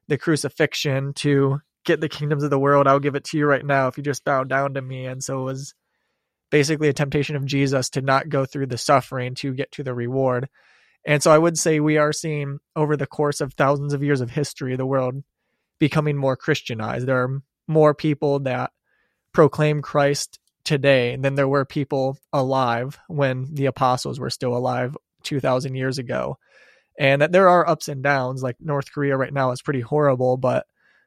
the 0.08 0.18
crucifixion 0.18 1.12
to 1.14 1.60
get 1.84 2.00
the 2.00 2.08
kingdoms 2.08 2.42
of 2.42 2.50
the 2.50 2.58
world. 2.58 2.86
I'll 2.86 3.00
give 3.00 3.14
it 3.14 3.24
to 3.24 3.38
you 3.38 3.46
right 3.46 3.64
now 3.64 3.88
if 3.88 3.96
you 3.96 4.02
just 4.02 4.24
bow 4.24 4.44
down 4.44 4.74
to 4.74 4.82
me. 4.82 5.06
And 5.06 5.22
so 5.22 5.40
it 5.40 5.44
was 5.44 5.74
basically 6.50 6.88
a 6.88 6.92
temptation 6.92 7.36
of 7.36 7.44
Jesus 7.44 7.90
to 7.90 8.00
not 8.00 8.28
go 8.28 8.44
through 8.44 8.66
the 8.66 8.78
suffering 8.78 9.34
to 9.36 9.52
get 9.52 9.72
to 9.72 9.82
the 9.82 9.94
reward. 9.94 10.48
And 11.06 11.22
so 11.22 11.30
I 11.30 11.38
would 11.38 11.58
say 11.58 11.80
we 11.80 11.98
are 11.98 12.12
seeing 12.12 12.58
over 12.74 12.96
the 12.96 13.06
course 13.06 13.40
of 13.40 13.52
thousands 13.52 13.92
of 13.92 14.02
years 14.02 14.20
of 14.20 14.30
history, 14.30 14.76
the 14.76 14.86
world 14.86 15.22
becoming 15.78 16.16
more 16.16 16.36
Christianized. 16.36 17.06
There 17.06 17.22
are 17.22 17.42
more 17.66 17.94
people 17.94 18.40
that 18.40 18.72
proclaim 19.32 19.82
Christ 19.82 20.38
today 20.64 21.16
than 21.16 21.34
there 21.34 21.48
were 21.48 21.64
people 21.64 22.16
alive 22.32 22.98
when 23.08 23.48
the 23.52 23.66
apostles 23.66 24.18
were 24.18 24.30
still 24.30 24.56
alive 24.56 24.96
2,000 25.24 25.74
years 25.74 25.98
ago. 25.98 26.38
And 26.98 27.22
that 27.22 27.32
there 27.32 27.48
are 27.48 27.68
ups 27.68 27.88
and 27.88 28.02
downs. 28.02 28.42
Like 28.42 28.56
North 28.60 28.92
Korea 28.92 29.16
right 29.16 29.32
now 29.32 29.50
is 29.50 29.62
pretty 29.62 29.80
horrible, 29.80 30.36
but 30.36 30.66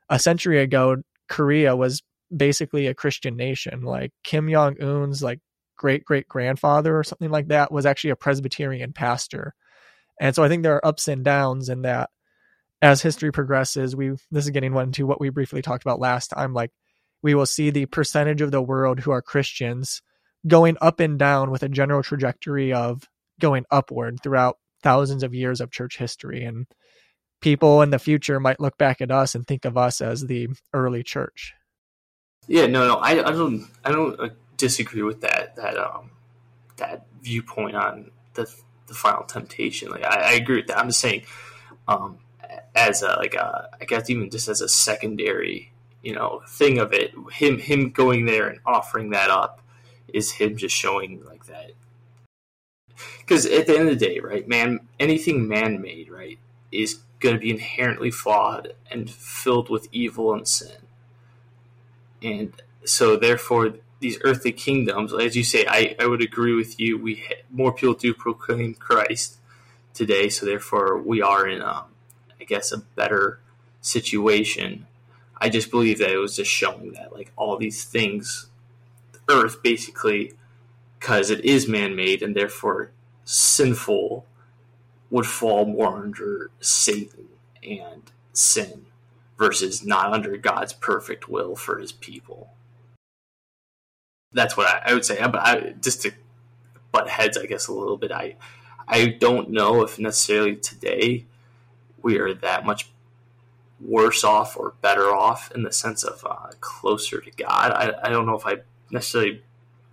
a 0.09 0.19
century 0.19 0.61
ago, 0.61 0.97
Korea 1.29 1.75
was 1.75 2.03
basically 2.35 2.87
a 2.87 2.93
Christian 2.93 3.35
nation. 3.37 3.81
Like 3.81 4.11
Kim 4.23 4.49
Jong 4.51 4.81
Un's 4.81 5.23
like 5.23 5.39
great 5.77 6.03
great 6.03 6.27
grandfather 6.27 6.97
or 6.97 7.03
something 7.03 7.29
like 7.29 7.47
that 7.49 7.71
was 7.71 7.85
actually 7.85 8.09
a 8.09 8.15
Presbyterian 8.15 8.93
pastor. 8.93 9.53
And 10.19 10.35
so 10.35 10.43
I 10.43 10.49
think 10.49 10.63
there 10.63 10.75
are 10.75 10.85
ups 10.85 11.07
and 11.07 11.23
downs 11.23 11.69
in 11.69 11.83
that 11.83 12.09
as 12.81 13.01
history 13.01 13.31
progresses, 13.31 13.95
we 13.95 14.09
this 14.31 14.45
is 14.45 14.49
getting 14.51 14.75
into 14.75 15.05
what 15.07 15.19
we 15.19 15.29
briefly 15.29 15.61
talked 15.61 15.83
about 15.83 15.99
last 15.99 16.27
time. 16.27 16.53
Like 16.53 16.71
we 17.21 17.35
will 17.35 17.45
see 17.45 17.69
the 17.69 17.85
percentage 17.85 18.41
of 18.41 18.51
the 18.51 18.61
world 18.61 18.99
who 18.99 19.11
are 19.11 19.21
Christians 19.21 20.01
going 20.47 20.77
up 20.81 20.99
and 20.99 21.17
down 21.17 21.51
with 21.51 21.63
a 21.63 21.69
general 21.69 22.03
trajectory 22.03 22.73
of 22.73 23.03
going 23.39 23.65
upward 23.71 24.19
throughout 24.21 24.57
thousands 24.83 25.23
of 25.23 25.33
years 25.33 25.59
of 25.59 25.71
church 25.71 25.97
history. 25.97 26.43
And 26.43 26.67
people 27.41 27.81
in 27.81 27.89
the 27.89 27.99
future 27.99 28.39
might 28.39 28.59
look 28.59 28.77
back 28.77 29.01
at 29.01 29.11
us 29.11 29.35
and 29.35 29.45
think 29.45 29.65
of 29.65 29.77
us 29.77 30.01
as 30.01 30.21
the 30.21 30.49
early 30.73 31.03
church. 31.03 31.53
Yeah, 32.47 32.67
no, 32.67 32.87
no, 32.87 32.95
I, 32.95 33.11
I 33.27 33.31
don't, 33.31 33.67
I 33.83 33.91
don't 33.91 34.19
uh, 34.19 34.29
disagree 34.55 35.03
with 35.03 35.21
that 35.21 35.55
that 35.57 35.77
um 35.77 36.11
that 36.77 37.05
viewpoint 37.21 37.75
on 37.75 38.11
the 38.35 38.49
the 38.87 38.93
final 38.93 39.23
temptation. 39.23 39.89
Like, 39.89 40.05
I, 40.05 40.31
I 40.31 40.31
agree 40.33 40.57
with 40.57 40.67
that. 40.67 40.77
I'm 40.77 40.87
just 40.87 41.01
saying, 41.01 41.23
um, 41.87 42.19
as 42.75 43.01
a 43.01 43.15
like 43.17 43.33
a, 43.33 43.69
I 43.79 43.85
guess 43.85 44.09
even 44.09 44.29
just 44.29 44.47
as 44.47 44.61
a 44.61 44.69
secondary, 44.69 45.71
you 46.01 46.13
know, 46.13 46.41
thing 46.47 46.77
of 46.79 46.93
it, 46.93 47.13
him 47.31 47.57
him 47.57 47.91
going 47.91 48.25
there 48.25 48.47
and 48.47 48.59
offering 48.65 49.11
that 49.11 49.29
up 49.29 49.61
is 50.13 50.31
him 50.31 50.57
just 50.57 50.75
showing 50.75 51.23
like 51.25 51.45
that. 51.45 51.71
Because 53.19 53.45
at 53.45 53.67
the 53.67 53.77
end 53.77 53.89
of 53.89 53.99
the 53.99 54.05
day, 54.05 54.19
right, 54.19 54.47
man, 54.47 54.87
anything 54.99 55.47
man 55.47 55.81
made, 55.81 56.09
right, 56.09 56.39
is 56.71 56.99
going 57.19 57.35
to 57.35 57.41
be 57.41 57.51
inherently 57.51 58.11
flawed 58.11 58.73
and 58.89 59.09
filled 59.09 59.69
with 59.69 59.87
evil 59.91 60.33
and 60.33 60.47
sin. 60.47 60.77
And 62.21 62.53
so, 62.85 63.15
therefore, 63.15 63.73
these 63.99 64.17
earthly 64.23 64.51
kingdoms, 64.51 65.13
as 65.13 65.35
you 65.35 65.43
say, 65.43 65.65
I, 65.67 65.95
I 65.99 66.07
would 66.07 66.21
agree 66.21 66.55
with 66.55 66.79
you. 66.79 66.97
We 66.97 67.23
more 67.49 67.73
people 67.73 67.95
do 67.95 68.13
proclaim 68.13 68.75
Christ 68.75 69.37
today, 69.93 70.29
so 70.29 70.45
therefore 70.45 70.97
we 70.97 71.21
are 71.21 71.47
in, 71.47 71.61
um, 71.61 71.85
I 72.39 72.43
guess, 72.43 72.71
a 72.71 72.77
better 72.77 73.39
situation. 73.81 74.87
I 75.39 75.49
just 75.49 75.71
believe 75.71 75.99
that 75.99 76.11
it 76.11 76.17
was 76.17 76.35
just 76.35 76.51
showing 76.51 76.93
that 76.93 77.13
like 77.13 77.31
all 77.35 77.57
these 77.57 77.83
things, 77.83 78.47
Earth 79.29 79.61
basically, 79.61 80.33
because 80.99 81.29
it 81.29 81.43
is 81.45 81.67
man-made 81.67 82.21
and 82.21 82.35
therefore 82.35 82.91
sinful, 83.23 84.25
would 85.09 85.25
fall 85.25 85.65
more 85.65 85.97
under 85.97 86.51
Satan 86.59 87.27
and 87.63 88.11
sin 88.33 88.85
versus 89.37 89.85
not 89.85 90.11
under 90.11 90.35
God's 90.37 90.73
perfect 90.73 91.29
will 91.29 91.55
for 91.55 91.79
His 91.79 91.91
people 91.91 92.49
that's 94.33 94.57
what 94.57 94.67
I, 94.67 94.91
I 94.91 94.93
would 94.93 95.05
say. 95.05 95.19
But 95.19 95.35
I, 95.37 95.73
just 95.81 96.01
to 96.03 96.11
butt 96.91 97.09
heads, 97.09 97.37
I 97.37 97.45
guess 97.45 97.67
a 97.67 97.73
little 97.73 97.97
bit. 97.97 98.11
I 98.11 98.35
I 98.87 99.07
don't 99.07 99.49
know 99.49 99.83
if 99.83 99.99
necessarily 99.99 100.55
today 100.55 101.25
we 102.07 102.17
are 102.19 102.33
that 102.33 102.65
much 102.65 102.89
worse 103.81 104.23
off 104.23 104.55
or 104.55 104.75
better 104.81 105.13
off 105.13 105.51
in 105.51 105.63
the 105.63 105.73
sense 105.73 106.05
of 106.05 106.25
uh, 106.25 106.51
closer 106.61 107.19
to 107.19 107.31
God. 107.31 107.73
I, 107.73 108.07
I 108.07 108.09
don't 108.09 108.25
know 108.25 108.35
if 108.35 108.45
I 108.45 108.59
necessarily 108.89 109.41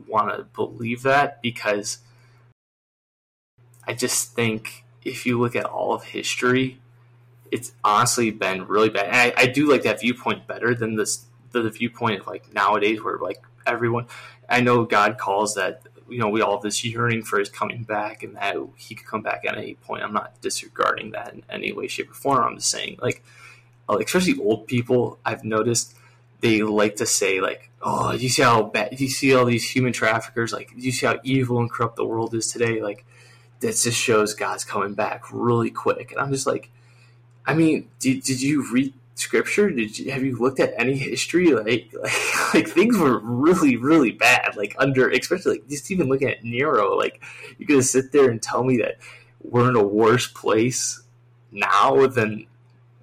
want 0.07 0.29
to 0.29 0.45
believe 0.45 1.03
that 1.03 1.43
because 1.43 1.99
I 3.85 3.95
just 3.95 4.33
think 4.33 4.85
if 5.05 5.27
you 5.27 5.41
look 5.41 5.57
at 5.57 5.65
all 5.65 5.93
of 5.93 6.05
history, 6.05 6.79
it's 7.51 7.73
honestly 7.83 8.31
been 8.31 8.69
really 8.69 8.91
bad. 8.91 9.07
And 9.07 9.17
I, 9.17 9.33
I 9.37 9.47
do 9.47 9.69
like 9.69 9.83
that 9.83 10.01
viewpoint 10.01 10.47
better 10.47 10.73
than 10.73 10.95
this 10.95 11.27
the 11.51 11.69
viewpoint 11.69 12.21
of 12.21 12.29
like 12.29 12.55
nowadays 12.55 13.03
where 13.03 13.19
like 13.19 13.43
everyone. 13.67 14.07
I 14.49 14.61
know 14.61 14.85
God 14.85 15.19
calls 15.19 15.57
that 15.57 15.83
you 16.09 16.19
know 16.19 16.29
we 16.29 16.41
all 16.43 16.57
have 16.57 16.63
this 16.63 16.85
yearning 16.85 17.23
for 17.23 17.39
His 17.39 17.49
coming 17.49 17.85
back, 17.85 18.23
and 18.23 18.37
that 18.37 18.57
He 18.77 18.95
could 18.95 19.07
come 19.07 19.23
back 19.23 19.45
at 19.47 19.57
any 19.57 19.75
point. 19.75 20.03
I'm 20.03 20.13
not 20.13 20.41
disregarding 20.41 21.13
that 21.13 21.33
in 21.35 21.43
any 21.49 21.73
way, 21.73 21.87
shape, 21.89 22.11
or 22.11 22.15
form. 22.15 22.45
I'm 22.45 22.57
just 22.57 22.71
saying, 22.71 22.99
like, 23.01 23.23
especially 23.89 24.39
old 24.41 24.67
people, 24.67 25.19
I've 25.25 25.45
noticed 25.45 25.97
they 26.41 26.63
like 26.63 26.97
to 26.97 27.07
say 27.07 27.41
like, 27.41 27.71
"Oh, 27.83 28.13
you 28.13 28.29
see 28.29 28.43
how 28.43 28.63
bad? 28.65 29.01
You 29.01 29.09
see 29.09 29.35
all 29.35 29.45
these 29.45 29.69
human 29.69 29.93
traffickers? 29.93 30.53
Like, 30.53 30.73
you 30.77 30.93
see 30.93 31.07
how 31.07 31.19
evil 31.23 31.59
and 31.59 31.71
corrupt 31.71 31.97
the 31.97 32.05
world 32.05 32.35
is 32.35 32.51
today? 32.53 32.83
Like, 32.83 33.05
that 33.61 33.77
just 33.77 33.99
shows 33.99 34.35
God's 34.35 34.65
coming 34.65 34.95
back 34.95 35.25
really 35.33 35.71
quick." 35.71 36.13
And 36.13 36.21
I'm 36.21 36.33
just 36.33 36.47
like, 36.47 36.71
I 37.47 37.55
mean, 37.55 37.89
did, 37.99 38.23
did 38.23 38.41
you 38.41 38.71
read 38.73 38.95
scripture? 39.15 39.71
Did 39.71 39.99
you 39.99 40.11
have 40.13 40.23
you 40.23 40.37
looked 40.37 40.61
at 40.61 40.75
any 40.77 40.97
history? 40.97 41.53
Like, 41.53 41.93
like, 42.03 42.55
like 42.55 42.69
things 42.69 42.97
were 42.99 43.19
really, 43.19 43.77
really 43.77 44.11
bad. 44.11 44.57
Like 44.57 44.75
under, 44.79 45.11
especially 45.11 45.53
like 45.53 45.69
just 45.69 45.91
even 45.91 46.09
looking 46.09 46.29
at 46.29 46.45
Nero, 46.45 46.97
like 46.97 47.23
you 47.59 47.67
could 47.67 47.85
sit 47.85 48.13
there 48.13 48.31
and 48.31 48.43
tell 48.43 48.65
me 48.65 48.79
that 48.79 48.99
we're 49.43 49.69
in 49.69 49.77
a 49.77 49.83
worse 49.83 50.27
place 50.27 51.03
now 51.53 52.07
than 52.07 52.47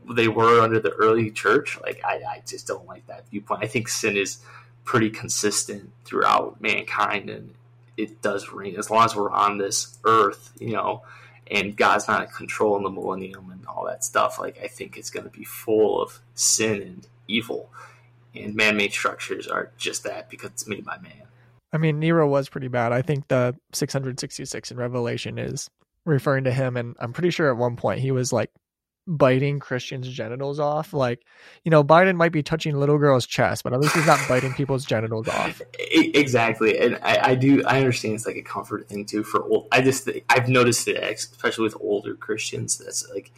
they 0.09 0.27
were 0.27 0.61
under 0.61 0.79
the 0.79 0.91
early 0.91 1.31
church. 1.31 1.79
Like 1.81 2.01
I, 2.03 2.15
I 2.15 2.43
just 2.45 2.67
don't 2.67 2.87
like 2.87 3.05
that 3.07 3.27
viewpoint. 3.29 3.63
I 3.63 3.67
think 3.67 3.87
sin 3.87 4.17
is 4.17 4.39
pretty 4.83 5.09
consistent 5.09 5.91
throughout 6.05 6.59
mankind, 6.59 7.29
and 7.29 7.53
it 7.97 8.21
does 8.21 8.49
reign 8.49 8.75
as 8.77 8.89
long 8.89 9.05
as 9.05 9.15
we're 9.15 9.31
on 9.31 9.57
this 9.57 9.97
earth. 10.03 10.51
You 10.59 10.73
know 10.73 11.03
and 11.51 11.75
God's 11.75 12.07
not 12.07 12.23
in 12.23 12.29
control 12.29 12.77
in 12.77 12.83
the 12.83 12.89
millennium 12.89 13.51
and 13.51 13.65
all 13.67 13.85
that 13.85 14.03
stuff, 14.03 14.39
like 14.39 14.57
I 14.63 14.67
think 14.67 14.97
it's 14.97 15.09
going 15.09 15.25
to 15.25 15.37
be 15.37 15.43
full 15.43 16.01
of 16.01 16.21
sin 16.33 16.81
and 16.81 17.07
evil. 17.27 17.69
And 18.33 18.55
man-made 18.55 18.93
structures 18.93 19.47
are 19.47 19.71
just 19.77 20.05
that 20.05 20.29
because 20.29 20.51
it's 20.51 20.67
made 20.67 20.85
by 20.85 20.97
man. 20.99 21.27
I 21.73 21.77
mean, 21.77 21.99
Nero 21.99 22.27
was 22.27 22.49
pretty 22.49 22.69
bad. 22.69 22.93
I 22.93 23.01
think 23.01 23.27
the 23.27 23.55
666 23.73 24.71
in 24.71 24.77
Revelation 24.77 25.37
is 25.37 25.69
referring 26.05 26.45
to 26.45 26.51
him, 26.51 26.77
and 26.77 26.95
I'm 26.99 27.13
pretty 27.13 27.29
sure 27.29 27.49
at 27.51 27.57
one 27.57 27.75
point 27.75 27.99
he 27.99 28.11
was 28.11 28.31
like 28.31 28.49
biting 29.07 29.59
Christians' 29.59 30.07
genitals 30.07 30.59
off. 30.59 30.93
Like, 30.93 31.25
you 31.63 31.71
know, 31.71 31.83
Biden 31.83 32.15
might 32.15 32.31
be 32.31 32.43
touching 32.43 32.75
little 32.75 32.97
girls' 32.97 33.25
chest, 33.25 33.63
but 33.63 33.73
at 33.73 33.79
least 33.79 33.95
he's 33.95 34.05
not 34.05 34.19
biting 34.27 34.53
people's 34.53 34.85
genitals 34.85 35.27
off. 35.27 35.61
Exactly, 35.93 36.77
and 36.77 36.97
I, 37.03 37.31
I, 37.31 37.35
do. 37.35 37.63
I 37.65 37.77
understand 37.79 38.15
it's 38.15 38.25
like 38.25 38.37
a 38.37 38.41
comfort 38.41 38.87
thing 38.87 39.05
too 39.05 39.23
for 39.23 39.43
old. 39.43 39.67
I 39.71 39.81
just 39.81 40.09
I've 40.29 40.47
noticed 40.47 40.87
it, 40.87 41.03
especially 41.03 41.63
with 41.63 41.75
older 41.81 42.15
Christians. 42.15 42.77
That's 42.77 43.09
like, 43.09 43.31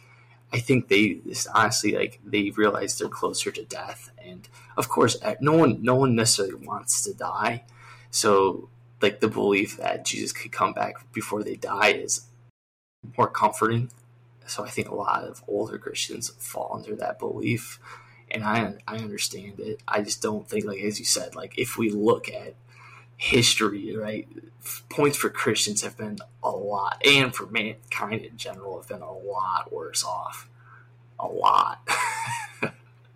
I 0.52 0.60
think 0.60 0.88
they 0.88 1.14
just 1.26 1.48
honestly 1.52 1.96
like 1.96 2.20
they 2.24 2.50
realize 2.50 2.96
they're 2.96 3.08
closer 3.08 3.50
to 3.50 3.64
death, 3.64 4.10
and 4.24 4.48
of 4.76 4.88
course, 4.88 5.16
no 5.40 5.52
one 5.52 5.82
no 5.82 5.96
one 5.96 6.14
necessarily 6.14 6.54
wants 6.66 7.02
to 7.04 7.14
die. 7.14 7.64
So, 8.10 8.68
like 9.02 9.20
the 9.20 9.28
belief 9.28 9.78
that 9.78 10.04
Jesus 10.04 10.32
could 10.32 10.52
come 10.52 10.72
back 10.72 11.10
before 11.12 11.42
they 11.42 11.56
die 11.56 11.92
is 11.92 12.26
more 13.16 13.28
comforting 13.28 13.90
so 14.46 14.64
I 14.64 14.70
think 14.70 14.88
a 14.88 14.94
lot 14.94 15.24
of 15.24 15.42
older 15.48 15.78
Christians 15.78 16.30
fall 16.38 16.72
under 16.74 16.94
that 16.96 17.18
belief, 17.18 17.78
and 18.30 18.44
I 18.44 18.74
I 18.86 18.96
understand 18.96 19.60
it. 19.60 19.80
I 19.86 20.02
just 20.02 20.22
don't 20.22 20.48
think 20.48 20.64
like 20.64 20.80
as 20.80 20.98
you 20.98 21.04
said, 21.04 21.34
like 21.34 21.58
if 21.58 21.78
we 21.78 21.90
look 21.90 22.28
at 22.28 22.54
history, 23.16 23.96
right, 23.96 24.28
points 24.88 25.16
for 25.16 25.30
Christians 25.30 25.82
have 25.82 25.96
been 25.96 26.18
a 26.42 26.50
lot, 26.50 27.00
and 27.06 27.34
for 27.34 27.46
mankind 27.46 28.22
in 28.24 28.36
general 28.36 28.78
have 28.78 28.88
been 28.88 29.02
a 29.02 29.12
lot 29.12 29.72
worse 29.72 30.04
off, 30.04 30.48
a 31.18 31.26
lot. 31.26 31.86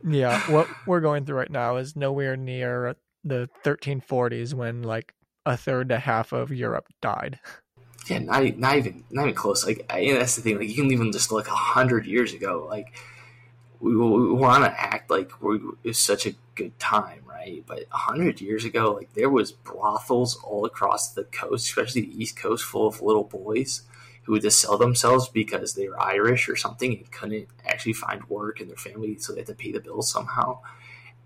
yeah, 0.06 0.40
what 0.50 0.68
we're 0.86 1.00
going 1.00 1.24
through 1.24 1.36
right 1.36 1.50
now 1.50 1.76
is 1.76 1.96
nowhere 1.96 2.36
near 2.36 2.96
the 3.24 3.48
1340s 3.64 4.54
when 4.54 4.82
like 4.82 5.14
a 5.44 5.56
third 5.56 5.88
to 5.88 5.98
half 5.98 6.32
of 6.32 6.52
Europe 6.52 6.86
died 7.00 7.40
yeah, 8.08 8.18
not 8.20 8.58
not 8.58 8.76
even 8.76 9.04
not 9.10 9.22
even 9.24 9.34
close. 9.34 9.66
Like 9.66 9.84
I, 9.90 10.12
that's 10.12 10.36
the 10.36 10.42
thing. 10.42 10.58
Like 10.58 10.68
you 10.68 10.74
can 10.74 10.90
even 10.90 11.12
just 11.12 11.30
look 11.30 11.48
a 11.48 11.54
hundred 11.54 12.06
years 12.06 12.32
ago. 12.32 12.66
Like 12.68 12.94
we, 13.80 13.94
we 13.96 14.32
want 14.32 14.64
to 14.64 14.80
act 14.80 15.10
like 15.10 15.40
we, 15.42 15.56
it 15.56 15.88
was 15.88 15.98
such 15.98 16.26
a 16.26 16.34
good 16.54 16.78
time, 16.78 17.20
right? 17.28 17.62
But 17.66 17.84
a 17.92 17.96
hundred 17.96 18.40
years 18.40 18.64
ago, 18.64 18.92
like 18.92 19.12
there 19.14 19.30
was 19.30 19.52
brothels 19.52 20.36
all 20.42 20.64
across 20.64 21.12
the 21.12 21.24
coast, 21.24 21.68
especially 21.68 22.02
the 22.02 22.22
East 22.22 22.36
Coast, 22.36 22.64
full 22.64 22.86
of 22.86 23.02
little 23.02 23.24
boys 23.24 23.82
who 24.22 24.32
would 24.32 24.42
just 24.42 24.58
sell 24.58 24.76
themselves 24.76 25.28
because 25.28 25.74
they 25.74 25.88
were 25.88 26.00
Irish 26.00 26.48
or 26.48 26.56
something 26.56 26.96
and 26.96 27.10
couldn't 27.10 27.48
actually 27.66 27.94
find 27.94 28.24
work 28.28 28.60
in 28.60 28.68
their 28.68 28.76
family, 28.76 29.16
so 29.18 29.32
they 29.32 29.40
had 29.40 29.46
to 29.46 29.54
pay 29.54 29.72
the 29.72 29.80
bills 29.80 30.10
somehow. 30.10 30.60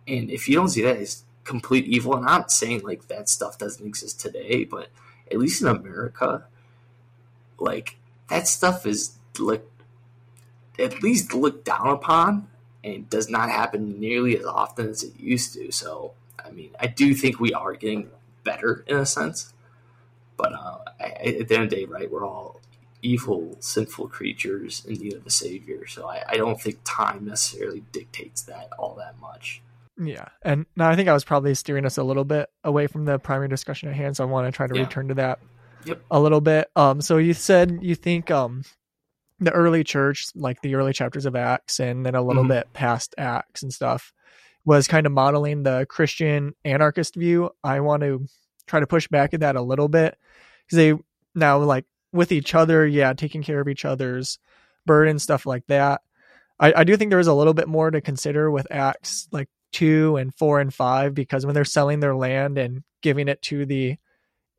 And 0.07 0.31
if 0.31 0.49
you 0.49 0.55
don't 0.57 0.69
see 0.69 0.83
that 0.83 0.97
as 0.97 1.25
complete 1.45 1.87
evil, 1.87 2.15
and 2.17 2.25
I'm 2.25 2.39
not 2.39 2.53
saying 2.53 2.83
like 2.83 3.09
that 3.09 3.29
stuff 3.29 3.59
doesn't 3.59 3.85
exist 3.85 4.21
today, 4.21 4.65
but 4.65 4.89
at 5.31 5.39
least 5.39 5.63
in 5.63 5.69
America, 5.69 6.47
like 7.63 7.97
that 8.29 8.49
stuff 8.49 8.87
is 8.87 9.17
like 9.39 9.65
at 10.79 11.03
least 11.03 11.35
looked 11.35 11.65
down 11.65 11.89
upon 11.89 12.49
and 12.85 13.09
does 13.09 13.29
not 13.29 13.49
happen 13.49 14.01
nearly 14.01 14.39
as 14.39 14.45
often 14.45 14.89
as 14.89 15.03
it 15.03 15.19
used 15.19 15.55
to. 15.55 15.71
So, 15.71 16.13
I 16.45 16.51
mean, 16.51 16.71
I 16.81 16.87
do 16.87 17.15
think 17.15 17.39
we 17.39 17.53
are 17.53 17.75
getting 17.75 18.11
better 18.45 18.85
in 18.87 18.97
a 18.97 19.07
sense, 19.07 19.53
but 20.37 20.53
uh, 20.53 20.79
I, 21.01 21.37
at 21.41 21.49
the 21.49 21.55
end 21.55 21.65
of 21.65 21.71
the 21.71 21.77
day, 21.77 21.85
right, 21.85 22.11
we're 22.11 22.27
all 22.27 22.61
evil, 23.03 23.57
sinful 23.61 24.09
creatures 24.09 24.85
in 24.87 24.95
need 24.95 25.15
of 25.15 25.27
a 25.27 25.31
savior. 25.31 25.87
So, 25.87 26.09
I, 26.09 26.25
I 26.29 26.37
don't 26.37 26.61
think 26.61 26.79
time 26.85 27.27
necessarily 27.27 27.85
dictates 27.93 28.43
that 28.43 28.71
all 28.79 28.95
that 28.97 29.21
much. 29.21 29.63
Yeah, 30.03 30.29
and 30.43 30.67
now 30.75 30.89
I 30.89 30.97
think 30.97 31.09
I 31.09 31.13
was 31.13 31.23
probably 31.23 31.55
steering 31.55 31.85
us 31.85 31.99
a 31.99 32.03
little 32.03 32.25
bit 32.25 32.51
away 32.65 32.87
from 32.87 33.05
the 33.05 33.19
primary 33.19 33.49
discussion 33.49 33.91
at 33.91 33.95
hand, 33.95 34.17
so 34.17 34.25
I 34.25 34.27
want 34.27 34.49
to 34.49 34.57
try 34.57 34.67
to 34.67 34.75
yeah. 34.75 34.83
return 34.83 35.09
to 35.09 35.15
that 35.15 35.39
yep. 35.85 36.03
a 36.11 36.21
little 36.21 36.41
bit. 36.41 36.69
Um, 36.77 37.01
so 37.01 37.19
you 37.19 37.35
said 37.35 37.79
you 37.83 37.95
think 37.95 38.31
um, 38.31 38.63
the 39.41 39.53
early 39.53 39.85
church, 39.85 40.27
like 40.35 40.61
the 40.63 40.75
early 40.75 40.93
chapters 40.93 41.27
of 41.27 41.37
Acts, 41.37 41.81
and 41.81 42.05
then 42.05 42.15
a 42.15 42.23
little 42.23 42.43
mm-hmm. 42.43 42.53
bit 42.53 42.73
past 42.73 43.15
Acts 43.19 43.63
and 43.63 43.73
stuff, 43.73 44.13
was 44.65 44.87
kind 44.87 45.07
of 45.07 45.13
modeling 45.13 45.63
the 45.63 45.87
Christian 45.89 46.55
anarchist 46.65 47.15
view. 47.15 47.51
I 47.65 47.81
want 47.81 48.03
to 48.03 48.27
try 48.67 48.81
to 48.81 48.87
push 48.87 49.09
back 49.09 49.35
at 49.35 49.41
that 49.41 49.57
a 49.57 49.63
little 49.63 49.89
bit 49.89 50.17
because 50.65 50.77
they 50.77 50.95
now 51.35 51.59
like 51.59 51.87
with 52.13 52.33
each 52.33 52.55
other, 52.55 52.87
yeah, 52.87 53.13
taking 53.15 53.43
care 53.43 53.61
of 53.61 53.69
each 53.69 53.85
other's 53.85 54.39
burden, 54.87 55.19
stuff 55.19 55.47
like 55.47 55.67
that. 55.67 56.03
I, 56.61 56.73
I 56.77 56.85
do 56.85 56.97
think 56.97 57.11
there 57.11 57.19
is 57.19 57.27
a 57.27 57.35
little 57.35 57.55
bit 57.55 57.69
more 57.69 57.91
to 57.91 58.01
consider 58.01 58.51
with 58.51 58.67
Acts 58.71 59.29
like 59.33 59.49
two 59.73 60.17
and 60.17 60.35
four 60.35 60.61
and 60.61 60.73
five 60.73 61.15
because 61.15 61.45
when 61.45 61.55
they're 61.55 61.65
selling 61.65 62.01
their 62.01 62.15
land 62.15 62.59
and 62.59 62.83
giving 63.01 63.29
it 63.29 63.43
to 63.43 63.67
the 63.67 63.97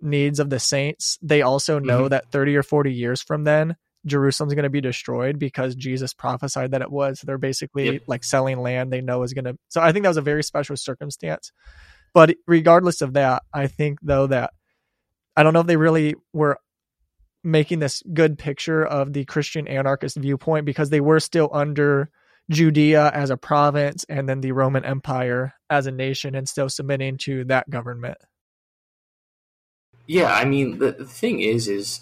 needs 0.03 0.39
of 0.39 0.49
the 0.49 0.59
saints, 0.59 1.17
they 1.21 1.41
also 1.41 1.79
know 1.79 2.01
mm-hmm. 2.01 2.09
that 2.09 2.31
30 2.31 2.57
or 2.57 2.63
40 2.63 2.93
years 2.93 3.21
from 3.21 3.43
then, 3.43 3.75
Jerusalem's 4.05 4.53
going 4.53 4.63
to 4.63 4.69
be 4.69 4.81
destroyed 4.81 5.39
because 5.39 5.75
Jesus 5.75 6.13
prophesied 6.13 6.71
that 6.71 6.81
it 6.81 6.91
was. 6.91 7.21
They're 7.21 7.37
basically 7.37 7.93
yep. 7.93 8.01
like 8.07 8.23
selling 8.23 8.59
land 8.59 8.91
they 8.91 9.01
know 9.01 9.23
is 9.23 9.33
going 9.33 9.45
to. 9.45 9.57
So 9.69 9.81
I 9.81 9.91
think 9.91 10.03
that 10.03 10.09
was 10.09 10.17
a 10.17 10.21
very 10.21 10.43
special 10.43 10.75
circumstance. 10.75 11.51
But 12.13 12.35
regardless 12.45 13.01
of 13.01 13.13
that, 13.13 13.43
I 13.53 13.67
think 13.67 13.99
though 14.01 14.27
that 14.27 14.51
I 15.35 15.43
don't 15.43 15.53
know 15.53 15.61
if 15.61 15.67
they 15.67 15.77
really 15.77 16.15
were 16.31 16.59
making 17.43 17.79
this 17.79 18.03
good 18.13 18.37
picture 18.37 18.85
of 18.85 19.13
the 19.13 19.25
Christian 19.25 19.67
anarchist 19.67 20.17
viewpoint 20.17 20.65
because 20.65 20.89
they 20.89 21.01
were 21.01 21.19
still 21.19 21.49
under 21.51 22.09
Judea 22.51 23.09
as 23.13 23.29
a 23.29 23.37
province 23.37 24.05
and 24.07 24.27
then 24.27 24.41
the 24.41 24.51
Roman 24.51 24.85
Empire 24.85 25.53
as 25.69 25.87
a 25.87 25.91
nation 25.91 26.35
and 26.35 26.47
still 26.47 26.69
submitting 26.69 27.17
to 27.19 27.45
that 27.45 27.69
government. 27.69 28.17
Yeah, 30.05 30.33
I 30.33 30.45
mean 30.45 30.79
the, 30.79 30.91
the 30.91 31.05
thing 31.05 31.39
is 31.39 31.67
is 31.67 32.01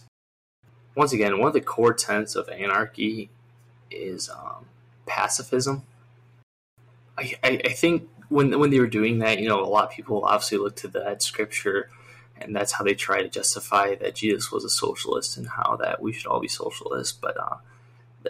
once 0.96 1.13
again 1.13 1.39
one 1.39 1.48
of 1.48 1.53
the 1.53 1.62
core 1.62 1.93
tenets 1.93 2.36
of 2.36 2.50
anarchy 2.50 3.29
is 3.89 4.29
um, 4.29 4.65
pacifism. 5.05 5.84
I, 7.17 7.34
I, 7.43 7.62
I 7.65 7.70
think 7.70 8.10
when 8.29 8.58
when 8.60 8.70
they 8.70 8.79
were 8.79 8.88
doing 8.88 9.20
that, 9.20 9.39
you 9.39 9.48
know, 9.48 9.62
a 9.62 9.65
lot 9.65 9.86
of 9.86 9.91
people 9.91 10.25
obviously 10.25 10.58
look 10.58 10.75
to 10.77 10.88
that 10.89 11.22
scripture, 11.22 11.89
and 12.39 12.55
that's 12.55 12.74
how 12.74 12.84
they 12.84 12.96
try 12.96 13.22
to 13.22 13.29
justify 13.29 13.96
that 13.96 14.15
Jesus 14.15 14.51
was 14.51 14.63
a 14.63 14.70
socialist 14.70 15.38
and 15.38 15.48
how 15.48 15.77
that 15.81 16.01
we 16.01 16.13
should 16.13 16.27
all 16.27 16.39
be 16.39 16.48
socialists. 16.48 17.17
But 17.20 17.38
uh, 17.38 17.58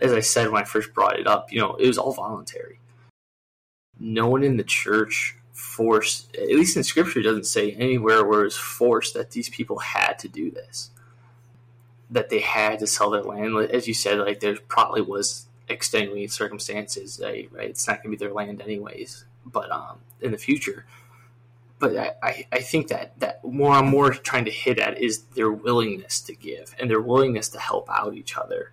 as 0.02 0.12
I 0.12 0.20
said 0.20 0.50
when 0.50 0.62
I 0.62 0.66
first 0.66 0.94
brought 0.94 1.20
it 1.20 1.28
up, 1.28 1.52
you 1.52 1.60
know, 1.60 1.76
it 1.76 1.88
was 1.88 1.98
all 1.98 2.14
voluntary. 2.14 2.80
No 4.00 4.28
one 4.28 4.44
in 4.44 4.58
the 4.58 4.64
church 4.64 5.38
forced, 5.54 6.36
at 6.36 6.48
least 6.48 6.78
in 6.78 6.84
scripture, 6.84 7.22
doesn't 7.22 7.46
say 7.46 7.72
anywhere 7.74 8.26
where 8.26 8.46
it's 8.46 8.58
forced 8.58 9.14
that 9.14 9.32
these 9.32 9.50
people 9.50 9.80
had 9.80 10.20
to 10.20 10.28
do 10.28 10.52
this, 10.52 10.92
that 12.10 12.30
they 12.30 12.40
had 12.40 12.80
to 12.80 12.88
sell 12.88 13.10
their 13.10 13.24
land. 13.24 13.58
As 13.72 13.88
you 13.88 13.94
said, 13.94 14.20
like 14.20 14.40
there 14.40 14.58
probably 14.68 15.02
was 15.02 15.48
extenuating 15.70 16.30
circumstances, 16.30 17.22
right? 17.24 17.50
It's 17.54 17.88
not 17.88 18.04
going 18.04 18.12
to 18.12 18.18
be 18.18 18.26
their 18.26 18.34
land 18.34 18.62
anyways, 18.62 19.26
but 19.46 19.72
um, 19.72 20.00
in 20.20 20.32
the 20.32 20.38
future. 20.38 20.86
But 21.80 21.98
I, 22.22 22.46
I, 22.52 22.60
think 22.60 22.90
that, 22.90 23.20
that 23.22 23.44
more 23.44 23.74
I'm 23.74 23.88
more 23.88 24.12
trying 24.12 24.46
to 24.46 24.52
hit 24.52 24.78
at 24.78 25.02
is 25.02 25.24
their 25.36 25.52
willingness 25.52 26.22
to 26.22 26.36
give 26.36 26.76
and 26.80 26.92
their 26.92 27.02
willingness 27.02 27.50
to 27.50 27.60
help 27.60 27.90
out 27.90 28.14
each 28.14 28.38
other 28.38 28.72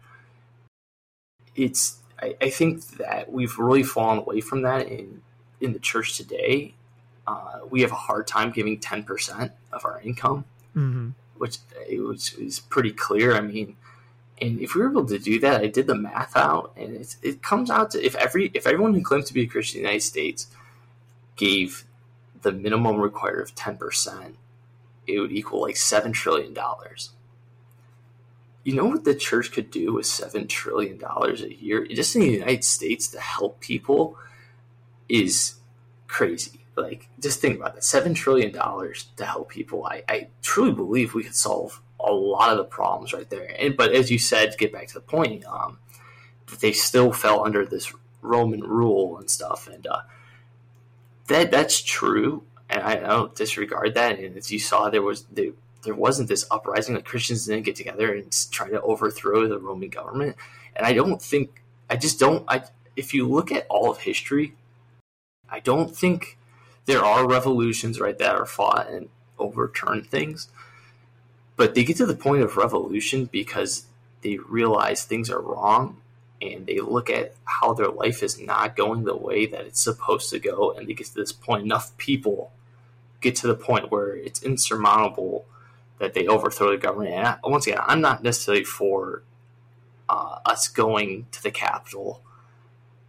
it's 1.58 1.99
I, 2.20 2.37
I, 2.40 2.50
think 2.50 2.87
that 2.99 3.30
we've 3.30 3.58
really 3.58 3.82
fallen 3.82 4.18
away 4.18 4.40
from 4.40 4.62
that 4.62 4.88
in 4.88 5.23
in 5.61 5.73
the 5.73 5.79
church 5.79 6.17
today. 6.17 6.75
Uh, 7.27 7.61
we 7.69 7.83
have 7.83 7.93
a 7.93 7.97
hard 7.97 8.27
time 8.27 8.50
giving 8.50 8.79
ten 8.79 9.03
percent 9.03 9.53
of 9.73 9.85
our 9.85 10.00
income, 10.00 10.45
mm-hmm. 10.75 11.11
which 11.37 11.59
is 12.38 12.61
pretty 12.61 12.93
clear. 12.93 13.35
I 13.35 13.41
mean, 13.41 13.77
and 14.41 14.61
if 14.61 14.75
we 14.75 14.83
were 14.83 14.91
able 14.91 15.07
to 15.07 15.19
do 15.19 15.38
that, 15.41 15.61
I 15.61 15.67
did 15.67 15.87
the 15.87 15.95
math 15.95 16.37
out, 16.37 16.73
and 16.77 16.97
it 16.97 17.17
it 17.23 17.43
comes 17.43 17.71
out 17.71 17.91
to 17.93 18.05
if 18.05 18.15
every 18.17 18.50
if 18.55 18.67
everyone 18.67 18.95
who 18.95 19.03
claims 19.03 19.27
to 19.27 19.35
be 19.35 19.43
a 19.43 19.47
Christian 19.47 19.79
in 19.79 19.83
the 19.83 19.88
United 19.88 20.05
States 20.05 20.49
gave 21.37 21.85
the 22.43 22.53
minimum 22.53 22.97
required 22.97 23.41
of 23.43 23.55
ten 23.55 23.77
percent, 23.77 24.37
it 25.07 25.21
would 25.21 25.33
equal 25.33 25.61
like 25.61 25.77
seven 25.77 26.12
trillion 26.12 26.55
dollars 26.55 27.11
you 28.69 28.75
know 28.75 28.85
what 28.85 29.05
the 29.05 29.15
church 29.15 29.50
could 29.53 29.71
do 29.71 29.95
with 29.95 30.05
seven 30.05 30.47
trillion 30.47 30.99
dollars 30.99 31.40
a 31.40 31.55
year 31.55 31.87
just 31.87 32.14
in 32.14 32.21
the 32.21 32.31
United 32.31 32.62
States 32.62 33.09
to 33.09 33.18
help 33.18 33.61
people 33.61 34.18
is 35.09 35.55
crazy. 36.07 36.61
Like, 36.77 37.09
just 37.21 37.40
think 37.40 37.59
about 37.59 37.75
that 37.75 37.85
seven 37.85 38.14
trillion 38.14 38.53
dollars 38.53 39.09
to 39.16 39.25
help 39.25 39.49
people. 39.49 39.85
I, 39.87 40.05
I 40.09 40.29
truly 40.42 40.73
believe 40.73 41.14
we 41.14 41.25
could 41.25 41.35
solve 41.35 41.83
a 42.01 42.12
lot 42.12 42.51
of 42.51 42.59
the 42.59 42.64
problems 42.64 43.12
right 43.12 43.29
there. 43.29 43.51
And 43.59 43.77
but 43.77 43.92
as 43.92 44.11
you 44.11 44.18
said, 44.18 44.53
to 44.53 44.59
get 44.59 44.73
back 44.73 44.87
to 44.88 44.94
the 44.94 45.01
point, 45.01 45.44
um, 45.47 45.79
they 46.61 46.73
still 46.73 47.12
fell 47.12 47.44
under 47.44 47.66
this 47.66 47.92
Roman 48.23 48.61
rule 48.61 49.18
and 49.18 49.29
stuff, 49.29 49.68
and 49.68 49.87
uh, 49.87 50.03
that 51.27 51.51
that's 51.51 51.83
true. 51.83 52.44
And 52.71 52.83
I 52.83 52.97
don't 52.97 53.35
disregard 53.35 53.94
that. 53.94 54.18
And 54.18 54.37
as 54.37 54.53
you 54.53 54.59
saw, 54.59 54.90
there 54.90 55.03
was 55.03 55.25
the 55.25 55.55
there 55.83 55.94
wasn't 55.94 56.29
this 56.29 56.47
uprising. 56.51 56.94
Like 56.94 57.05
Christians 57.05 57.47
didn't 57.47 57.64
get 57.64 57.77
together 57.77 58.14
and 58.14 58.31
try 58.51 58.68
to 58.68 58.81
overthrow 58.83 59.49
the 59.49 59.59
Roman 59.59 59.88
government. 59.88 60.37
And 60.77 60.87
I 60.87 60.92
don't 60.92 61.21
think 61.21 61.62
I 61.88 61.97
just 61.97 62.21
don't. 62.21 62.44
I 62.49 62.62
if 62.97 63.14
you 63.14 63.29
look 63.29 63.51
at 63.53 63.66
all 63.68 63.90
of 63.90 63.99
history, 63.99 64.55
I 65.50 65.61
don't 65.61 65.94
think 65.94 66.38
there 66.87 67.04
are 67.04 67.28
revolutions 67.28 68.00
right 68.00 68.18
that 68.18 68.34
are 68.34 68.46
fought 68.46 68.88
and 68.88 69.08
overturn 69.38 70.02
things. 70.02 70.48
But 71.56 71.74
they 71.74 71.84
get 71.84 71.96
to 71.98 72.06
the 72.06 72.14
point 72.14 72.42
of 72.42 72.56
revolution 72.56 73.26
because 73.26 73.87
they 74.22 74.38
realize 74.38 75.04
things 75.04 75.30
are 75.30 75.40
wrong 75.40 76.00
and 76.40 76.66
they 76.66 76.78
look 76.80 77.11
at 77.11 77.34
how 77.44 77.72
their 77.72 77.88
life 77.88 78.22
is 78.22 78.40
not 78.40 78.76
going 78.76 79.04
the 79.04 79.16
way 79.16 79.46
that 79.46 79.62
it's 79.62 79.82
supposed 79.82 80.30
to 80.30 80.38
go 80.38 80.72
and 80.72 80.88
they 80.88 80.94
get 80.94 81.08
to 81.08 81.14
this 81.14 81.32
point 81.32 81.64
enough 81.64 81.96
people 81.96 82.52
get 83.20 83.34
to 83.37 83.46
the 83.46 83.54
point 83.54 83.90
where 83.90 84.14
it's 84.14 84.42
insurmountable 84.42 85.44
that 85.98 86.14
they 86.14 86.26
overthrow 86.26 86.70
the 86.70 86.76
government. 86.76 87.12
And 87.12 87.37
once 87.42 87.66
again, 87.66 87.80
I'm 87.82 88.00
not 88.00 88.22
necessarily 88.22 88.64
for 88.64 89.22
uh, 90.08 90.38
us 90.46 90.68
going 90.68 91.26
to 91.32 91.42
the 91.42 91.50
Capitol 91.50 92.22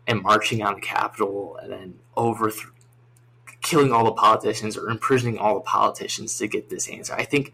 and 0.10 0.24
marching 0.24 0.64
on 0.64 0.74
the 0.74 0.82
Capitol 0.82 1.58
and 1.62 1.72
then 1.72 2.00
overthrow 2.18 2.72
killing 3.62 3.92
all 3.92 4.06
the 4.06 4.12
politicians 4.12 4.76
or 4.76 4.90
imprisoning 4.90 5.38
all 5.38 5.54
the 5.56 5.62
politicians 5.62 6.38
to 6.38 6.48
get 6.48 6.70
this 6.70 6.90
answer. 6.90 7.14
I 7.14 7.26
think 7.26 7.54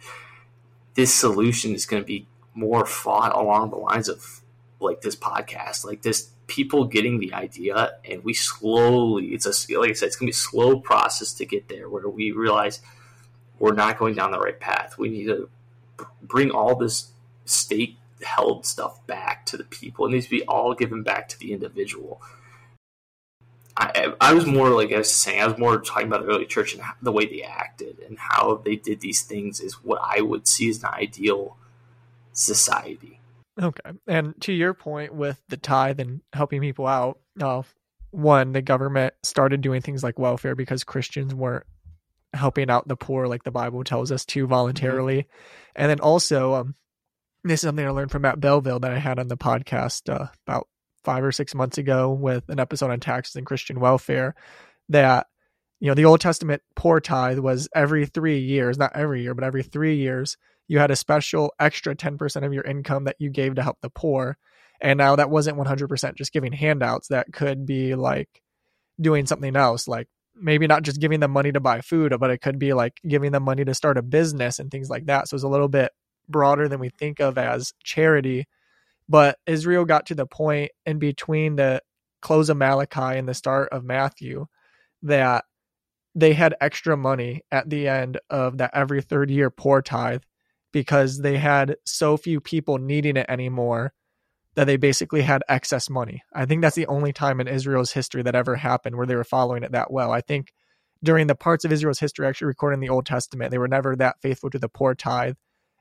this 0.93 1.13
solution 1.13 1.73
is 1.73 1.85
going 1.85 2.01
to 2.01 2.07
be 2.07 2.27
more 2.53 2.85
fought 2.85 3.35
along 3.35 3.71
the 3.71 3.75
lines 3.75 4.07
of 4.07 4.41
like 4.79 5.01
this 5.01 5.15
podcast, 5.15 5.83
like 5.83 6.03
this 6.03 6.29
people 6.47 6.85
getting 6.85 7.19
the 7.19 7.33
idea, 7.33 7.93
and 8.09 8.23
we 8.23 8.33
slowly. 8.33 9.27
It's 9.33 9.45
a 9.45 9.79
like 9.79 9.89
I 9.89 9.93
said, 9.93 10.07
it's 10.07 10.15
going 10.15 10.27
to 10.27 10.31
be 10.31 10.37
a 10.37 10.49
slow 10.49 10.79
process 10.79 11.33
to 11.33 11.45
get 11.45 11.67
there, 11.67 11.89
where 11.89 12.07
we 12.07 12.31
realize 12.31 12.81
we're 13.59 13.73
not 13.73 13.97
going 13.97 14.15
down 14.15 14.31
the 14.31 14.39
right 14.39 14.59
path. 14.59 14.97
We 14.97 15.09
need 15.09 15.25
to 15.25 15.49
bring 16.21 16.51
all 16.51 16.75
this 16.75 17.11
state 17.45 17.97
held 18.21 18.65
stuff 18.65 19.05
back 19.07 19.45
to 19.47 19.57
the 19.57 19.63
people. 19.63 20.05
It 20.05 20.11
needs 20.11 20.25
to 20.25 20.31
be 20.31 20.43
all 20.43 20.73
given 20.73 21.03
back 21.03 21.27
to 21.29 21.39
the 21.39 21.51
individual. 21.51 22.21
I, 23.77 24.13
I 24.21 24.33
was 24.33 24.45
more 24.45 24.69
like 24.69 24.93
I 24.93 24.99
was 24.99 25.11
saying, 25.11 25.41
I 25.41 25.47
was 25.47 25.57
more 25.57 25.79
talking 25.81 26.07
about 26.07 26.21
the 26.21 26.27
early 26.27 26.45
church 26.45 26.73
and 26.73 26.81
the 27.01 27.11
way 27.11 27.25
they 27.25 27.41
acted 27.41 27.99
and 27.99 28.17
how 28.17 28.61
they 28.63 28.77
did 28.77 29.01
these 29.01 29.21
things 29.21 29.59
is 29.59 29.83
what 29.83 30.01
I 30.01 30.21
would 30.21 30.47
see 30.47 30.69
as 30.69 30.81
an 30.81 30.91
ideal 30.93 31.57
society. 32.31 33.19
Okay. 33.61 33.91
And 34.07 34.39
to 34.41 34.53
your 34.53 34.73
point 34.73 35.13
with 35.13 35.41
the 35.49 35.57
tithe 35.57 35.99
and 35.99 36.21
helping 36.31 36.61
people 36.61 36.88
out, 36.88 37.19
uh, 37.41 37.63
one, 38.11 38.53
the 38.53 38.61
government 38.61 39.13
started 39.23 39.59
doing 39.59 39.81
things 39.81 40.03
like 40.03 40.17
welfare 40.17 40.55
because 40.55 40.85
Christians 40.85 41.35
weren't 41.35 41.65
helping 42.33 42.69
out 42.69 42.88
the 42.88 42.95
poor, 42.95 43.27
like 43.27 43.43
the 43.43 43.51
Bible 43.51 43.83
tells 43.83 44.11
us 44.11 44.25
to 44.25 44.47
voluntarily. 44.47 45.23
Mm-hmm. 45.23 45.71
And 45.75 45.89
then 45.89 45.99
also, 45.99 46.53
um, 46.53 46.75
this 47.43 47.63
is 47.63 47.67
something 47.67 47.85
I 47.85 47.89
learned 47.89 48.11
from 48.11 48.23
Matt 48.23 48.39
Belleville 48.39 48.79
that 48.79 48.91
I 48.91 48.99
had 48.99 49.19
on 49.19 49.27
the 49.27 49.38
podcast 49.38 50.13
uh, 50.13 50.27
about 50.47 50.67
five 51.05 51.23
or 51.23 51.31
six 51.31 51.55
months 51.55 51.77
ago 51.77 52.11
with 52.11 52.49
an 52.49 52.59
episode 52.59 52.91
on 52.91 52.99
taxes 52.99 53.35
and 53.35 53.45
Christian 53.45 53.79
welfare. 53.79 54.35
That 54.89 55.27
you 55.79 55.87
know 55.87 55.93
the 55.93 56.05
Old 56.05 56.21
Testament 56.21 56.61
poor 56.75 56.99
tithe 56.99 57.39
was 57.39 57.69
every 57.73 58.05
three 58.05 58.39
years, 58.39 58.77
not 58.77 58.95
every 58.95 59.21
year, 59.21 59.33
but 59.33 59.43
every 59.43 59.63
three 59.63 59.95
years, 59.95 60.37
you 60.67 60.79
had 60.79 60.91
a 60.91 60.95
special 60.95 61.53
extra 61.59 61.95
ten 61.95 62.17
percent 62.17 62.45
of 62.45 62.53
your 62.53 62.63
income 62.63 63.05
that 63.05 63.15
you 63.19 63.29
gave 63.29 63.55
to 63.55 63.63
help 63.63 63.77
the 63.81 63.89
poor. 63.89 64.37
And 64.81 64.97
now 64.97 65.15
that 65.15 65.29
wasn't 65.29 65.57
one 65.57 65.67
hundred 65.67 65.87
percent 65.87 66.17
just 66.17 66.33
giving 66.33 66.51
handouts. 66.51 67.07
That 67.07 67.31
could 67.31 67.65
be 67.65 67.95
like 67.95 68.41
doing 68.99 69.25
something 69.25 69.55
else, 69.55 69.87
like 69.87 70.07
maybe 70.35 70.67
not 70.67 70.83
just 70.83 70.99
giving 70.99 71.21
them 71.21 71.31
money 71.31 71.51
to 71.51 71.59
buy 71.59 71.81
food, 71.81 72.13
but 72.19 72.29
it 72.29 72.41
could 72.41 72.59
be 72.59 72.73
like 72.73 72.99
giving 73.07 73.31
them 73.31 73.43
money 73.43 73.63
to 73.63 73.73
start 73.73 73.97
a 73.97 74.01
business 74.01 74.59
and 74.59 74.69
things 74.69 74.89
like 74.89 75.05
that. 75.05 75.27
So 75.27 75.35
it's 75.35 75.43
a 75.43 75.49
little 75.49 75.69
bit 75.69 75.91
broader 76.27 76.67
than 76.67 76.79
we 76.79 76.89
think 76.89 77.19
of 77.19 77.37
as 77.37 77.73
charity. 77.83 78.45
But 79.07 79.37
Israel 79.45 79.85
got 79.85 80.07
to 80.07 80.15
the 80.15 80.25
point 80.25 80.71
in 80.85 80.99
between 80.99 81.55
the 81.55 81.81
close 82.21 82.49
of 82.49 82.57
Malachi 82.57 83.17
and 83.17 83.27
the 83.27 83.33
start 83.33 83.69
of 83.71 83.83
Matthew 83.83 84.47
that 85.03 85.45
they 86.15 86.33
had 86.33 86.55
extra 86.59 86.97
money 86.97 87.41
at 87.51 87.69
the 87.69 87.87
end 87.87 88.19
of 88.29 88.57
that 88.57 88.71
every 88.73 89.01
third 89.01 89.29
year 89.29 89.49
poor 89.49 89.81
tithe 89.81 90.23
because 90.71 91.19
they 91.19 91.37
had 91.37 91.75
so 91.85 92.17
few 92.17 92.39
people 92.39 92.77
needing 92.77 93.17
it 93.17 93.27
anymore 93.29 93.93
that 94.55 94.65
they 94.65 94.77
basically 94.77 95.21
had 95.21 95.43
excess 95.47 95.89
money. 95.89 96.23
I 96.33 96.45
think 96.45 96.61
that's 96.61 96.75
the 96.75 96.87
only 96.87 97.13
time 97.13 97.39
in 97.39 97.47
Israel's 97.47 97.91
history 97.91 98.23
that 98.23 98.35
ever 98.35 98.55
happened 98.55 98.95
where 98.95 99.05
they 99.05 99.15
were 99.15 99.23
following 99.23 99.63
it 99.63 99.73
that 99.73 99.91
well. 99.91 100.11
I 100.11 100.21
think 100.21 100.53
during 101.03 101.27
the 101.27 101.35
parts 101.35 101.65
of 101.65 101.71
Israel's 101.71 101.99
history 101.99 102.25
actually 102.25 102.47
recorded 102.47 102.75
in 102.75 102.79
the 102.79 102.89
Old 102.89 103.05
Testament, 103.05 103.51
they 103.51 103.57
were 103.57 103.67
never 103.67 103.95
that 103.97 104.21
faithful 104.21 104.49
to 104.49 104.59
the 104.59 104.69
poor 104.69 104.95
tithe, 104.95 105.35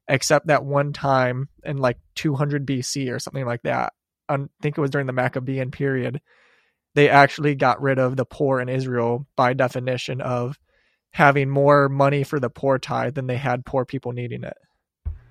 except 0.09 0.49
that 0.49 0.65
one 0.65 0.93
time 0.93 1.49
in 1.65 1.79
like 1.79 1.99
200 2.17 2.67
BC 2.67 3.13
or 3.13 3.19
something 3.19 3.47
like 3.47 3.63
that. 3.63 3.93
I 4.29 4.37
think 4.63 4.79
it 4.79 4.81
was 4.81 4.91
during 4.91 5.07
the 5.07 5.13
Maccabean 5.13 5.71
period. 5.71 6.21
They 6.95 7.09
actually 7.09 7.55
got 7.55 7.83
rid 7.83 7.99
of 7.99 8.17
the 8.17 8.25
poor 8.25 8.61
in 8.61 8.69
Israel 8.69 9.27
by 9.37 9.53
definition 9.55 10.21
of 10.21 10.59
having 11.11 11.49
more 11.49 11.89
money 11.89 12.25
for 12.25 12.41
the 12.41 12.51
poor 12.51 12.79
tithe 12.79 13.15
than 13.15 13.27
they 13.27 13.37
had 13.37 13.65
poor 13.65 13.85
people 13.85 14.13
needing 14.13 14.45
it. 14.45 14.57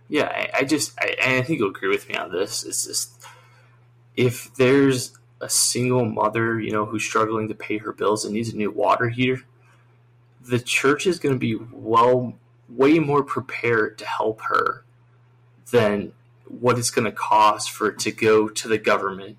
Yeah, 0.09 0.25
I, 0.25 0.59
I 0.59 0.63
just, 0.63 0.93
I, 0.99 1.15
I 1.21 1.41
think 1.41 1.59
you'll 1.59 1.69
agree 1.69 1.89
with 1.89 2.07
me 2.07 2.15
on 2.15 2.31
this. 2.31 2.63
It's 2.63 2.86
just, 2.86 3.23
if 4.15 4.53
there's 4.55 5.17
a 5.41 5.49
single 5.49 6.05
mother, 6.05 6.59
you 6.59 6.71
know, 6.71 6.86
who's 6.86 7.03
struggling 7.03 7.47
to 7.47 7.55
pay 7.55 7.77
her 7.79 7.91
bills 7.91 8.23
and 8.25 8.33
needs 8.33 8.49
a 8.53 8.55
new 8.55 8.71
water 8.71 9.09
heater, 9.09 9.41
the 10.41 10.59
church 10.59 11.07
is 11.07 11.19
going 11.19 11.36
to 11.36 11.39
be 11.39 11.55
well, 11.71 12.33
way 12.69 12.99
more 12.99 13.23
prepared 13.23 13.97
to 13.99 14.06
help 14.06 14.41
her 14.41 14.84
than 15.71 16.13
what 16.47 16.78
it's 16.78 16.91
going 16.91 17.06
to 17.06 17.12
cost 17.12 17.71
for 17.71 17.89
it 17.89 17.99
to 17.99 18.12
go 18.12 18.47
to 18.47 18.67
the 18.67 18.78
government, 18.78 19.38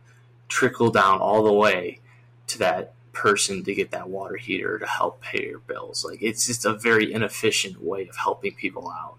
trickle 0.48 0.90
down 0.90 1.20
all 1.20 1.42
the 1.42 1.52
way 1.52 2.00
to 2.46 2.58
that 2.58 2.92
person 3.12 3.62
to 3.64 3.74
get 3.74 3.90
that 3.92 4.08
water 4.08 4.36
heater 4.36 4.78
to 4.78 4.86
help 4.86 5.22
pay 5.22 5.46
your 5.46 5.60
bills. 5.60 6.04
Like 6.04 6.20
it's 6.20 6.46
just 6.46 6.64
a 6.64 6.74
very 6.74 7.12
inefficient 7.12 7.82
way 7.82 8.06
of 8.08 8.16
helping 8.16 8.54
people 8.54 8.90
out. 8.90 9.16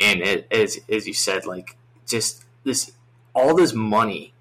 And 0.00 0.20
it, 0.20 0.46
as 0.50 0.80
as 0.88 1.06
you 1.06 1.14
said, 1.14 1.44
like 1.44 1.76
just 2.06 2.44
this 2.64 2.92
all 3.34 3.54
this 3.54 3.74
money 3.74 4.32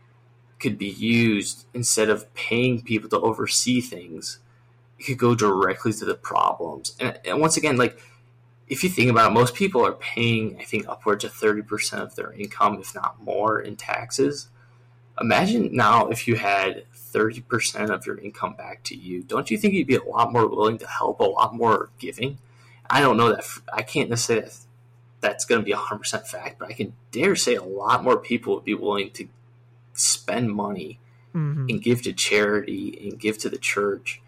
could 0.60 0.78
be 0.78 0.90
used 0.90 1.66
instead 1.74 2.10
of 2.10 2.34
paying 2.34 2.82
people 2.82 3.10
to 3.10 3.20
oversee 3.20 3.82
things. 3.82 4.40
It 4.98 5.04
could 5.04 5.18
go 5.18 5.36
directly 5.36 5.92
to 5.94 6.06
the 6.06 6.16
problems. 6.16 6.96
And, 7.00 7.20
and 7.26 7.42
once 7.42 7.58
again, 7.58 7.76
like 7.76 8.00
if 8.68 8.84
you 8.84 8.90
think 8.90 9.10
about 9.10 9.32
it, 9.32 9.34
most 9.34 9.56
people 9.56 9.86
are 9.86 9.94
paying, 9.94 10.58
I 10.60 10.64
think, 10.64 10.88
upwards 10.88 11.24
of 11.24 11.34
30% 11.34 12.00
of 12.00 12.16
their 12.16 12.32
income, 12.32 12.80
if 12.80 12.96
not 12.96 13.22
more, 13.22 13.60
in 13.60 13.76
taxes. 13.76 14.48
Imagine 15.20 15.76
now 15.76 16.08
if 16.08 16.28
you 16.28 16.36
had 16.36 16.86
30% 16.96 17.90
of 17.90 18.06
your 18.06 18.18
income 18.18 18.56
back 18.56 18.84
to 18.86 18.96
you. 18.96 19.22
Don't 19.24 19.52
you 19.52 19.58
think 19.58 19.74
you'd 19.74 19.88
be 19.88 19.96
a 19.96 20.04
lot 20.04 20.32
more 20.32 20.48
willing 20.48 20.78
to 20.80 20.88
help, 20.88 21.20
a 21.20 21.24
lot 21.24 21.54
more 21.54 21.90
giving? 22.00 22.40
I 22.90 23.02
don't 23.02 23.18
know 23.18 23.30
that. 23.30 23.46
I 23.72 23.84
can't 23.84 24.10
necessarily 24.10 24.50
that's 25.20 25.46
going 25.46 25.62
to 25.62 25.66
be 25.66 25.72
100% 25.72 26.28
fact, 26.28 26.60
but 26.60 26.70
I 26.70 26.74
can 26.74 26.94
dare 27.12 27.36
say 27.36 27.56
a 27.56 27.64
lot 27.64 28.04
more 28.04 28.18
people 28.18 28.56
would 28.56 28.66
be 28.66 28.74
willing 28.74 29.10
to 29.12 29.28
spend 29.94 30.52
money 30.52 31.00
mm-hmm. 31.34 31.68
and 31.70 31.82
give 31.82 32.02
to 32.04 32.14
charity 32.14 33.00
and 33.02 33.20
give 33.20 33.38
to 33.40 33.50
the 33.50 33.58
church 33.58 34.22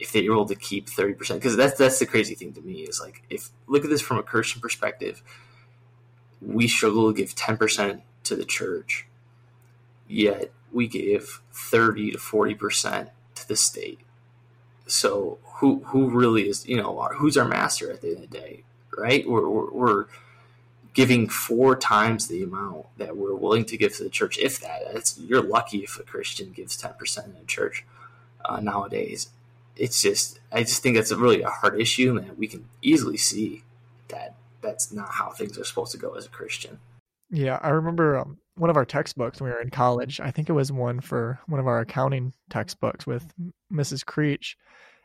if 0.00 0.12
they're 0.12 0.24
able 0.24 0.46
to 0.46 0.54
keep 0.54 0.88
30% 0.88 1.34
because 1.34 1.56
that's 1.56 1.78
that's 1.78 1.98
the 1.98 2.06
crazy 2.06 2.34
thing 2.34 2.52
to 2.52 2.60
me 2.62 2.82
is 2.82 3.00
like 3.00 3.22
if 3.30 3.50
look 3.66 3.84
at 3.84 3.90
this 3.90 4.00
from 4.00 4.18
a 4.18 4.22
christian 4.22 4.60
perspective 4.60 5.22
we 6.40 6.66
struggle 6.66 7.12
to 7.12 7.16
give 7.16 7.34
10% 7.34 8.00
to 8.24 8.36
the 8.36 8.44
church 8.44 9.06
yet 10.08 10.50
we 10.72 10.88
give 10.88 11.42
30 11.52 12.12
to 12.12 12.18
40% 12.18 13.10
to 13.34 13.48
the 13.48 13.56
state 13.56 14.00
so 14.86 15.38
who 15.56 15.82
who 15.86 16.10
really 16.10 16.48
is 16.48 16.66
you 16.66 16.76
know 16.76 17.08
who's 17.16 17.36
our 17.36 17.46
master 17.46 17.90
at 17.92 18.00
the 18.00 18.08
end 18.08 18.24
of 18.24 18.30
the 18.30 18.38
day 18.38 18.64
right 18.96 19.28
we're, 19.28 19.48
we're, 19.48 19.70
we're 19.70 20.06
giving 20.94 21.28
four 21.28 21.76
times 21.76 22.28
the 22.28 22.42
amount 22.42 22.86
that 22.98 23.16
we're 23.16 23.34
willing 23.34 23.64
to 23.64 23.76
give 23.76 23.96
to 23.96 24.04
the 24.04 24.10
church. 24.10 24.38
If 24.38 24.60
that, 24.60 25.14
you're 25.18 25.42
lucky 25.42 25.78
if 25.78 25.98
a 25.98 26.02
Christian 26.02 26.52
gives 26.52 26.76
ten 26.76 26.94
percent 26.94 27.28
in 27.28 27.42
a 27.42 27.44
church 27.44 27.84
uh, 28.44 28.60
nowadays. 28.60 29.30
It's 29.76 30.02
just, 30.02 30.40
I 30.52 30.62
just 30.62 30.82
think 30.82 30.96
that's 30.96 31.10
a 31.10 31.16
really 31.16 31.42
a 31.42 31.48
hard 31.48 31.80
issue, 31.80 32.16
and 32.16 32.36
we 32.36 32.46
can 32.46 32.68
easily 32.82 33.16
see 33.16 33.62
that 34.08 34.34
that's 34.60 34.92
not 34.92 35.10
how 35.10 35.30
things 35.30 35.58
are 35.58 35.64
supposed 35.64 35.92
to 35.92 35.98
go 35.98 36.14
as 36.14 36.26
a 36.26 36.30
Christian. 36.30 36.78
Yeah, 37.30 37.58
I 37.62 37.70
remember 37.70 38.18
um, 38.18 38.38
one 38.56 38.70
of 38.70 38.76
our 38.76 38.84
textbooks 38.84 39.40
when 39.40 39.50
we 39.50 39.54
were 39.54 39.62
in 39.62 39.70
college. 39.70 40.20
I 40.20 40.30
think 40.30 40.48
it 40.48 40.54
was 40.54 40.72
one 40.72 41.00
for 41.00 41.38
one 41.46 41.60
of 41.60 41.66
our 41.66 41.80
accounting 41.80 42.34
textbooks 42.50 43.06
with 43.06 43.32
Mrs. 43.72 44.04
Creech. 44.04 44.56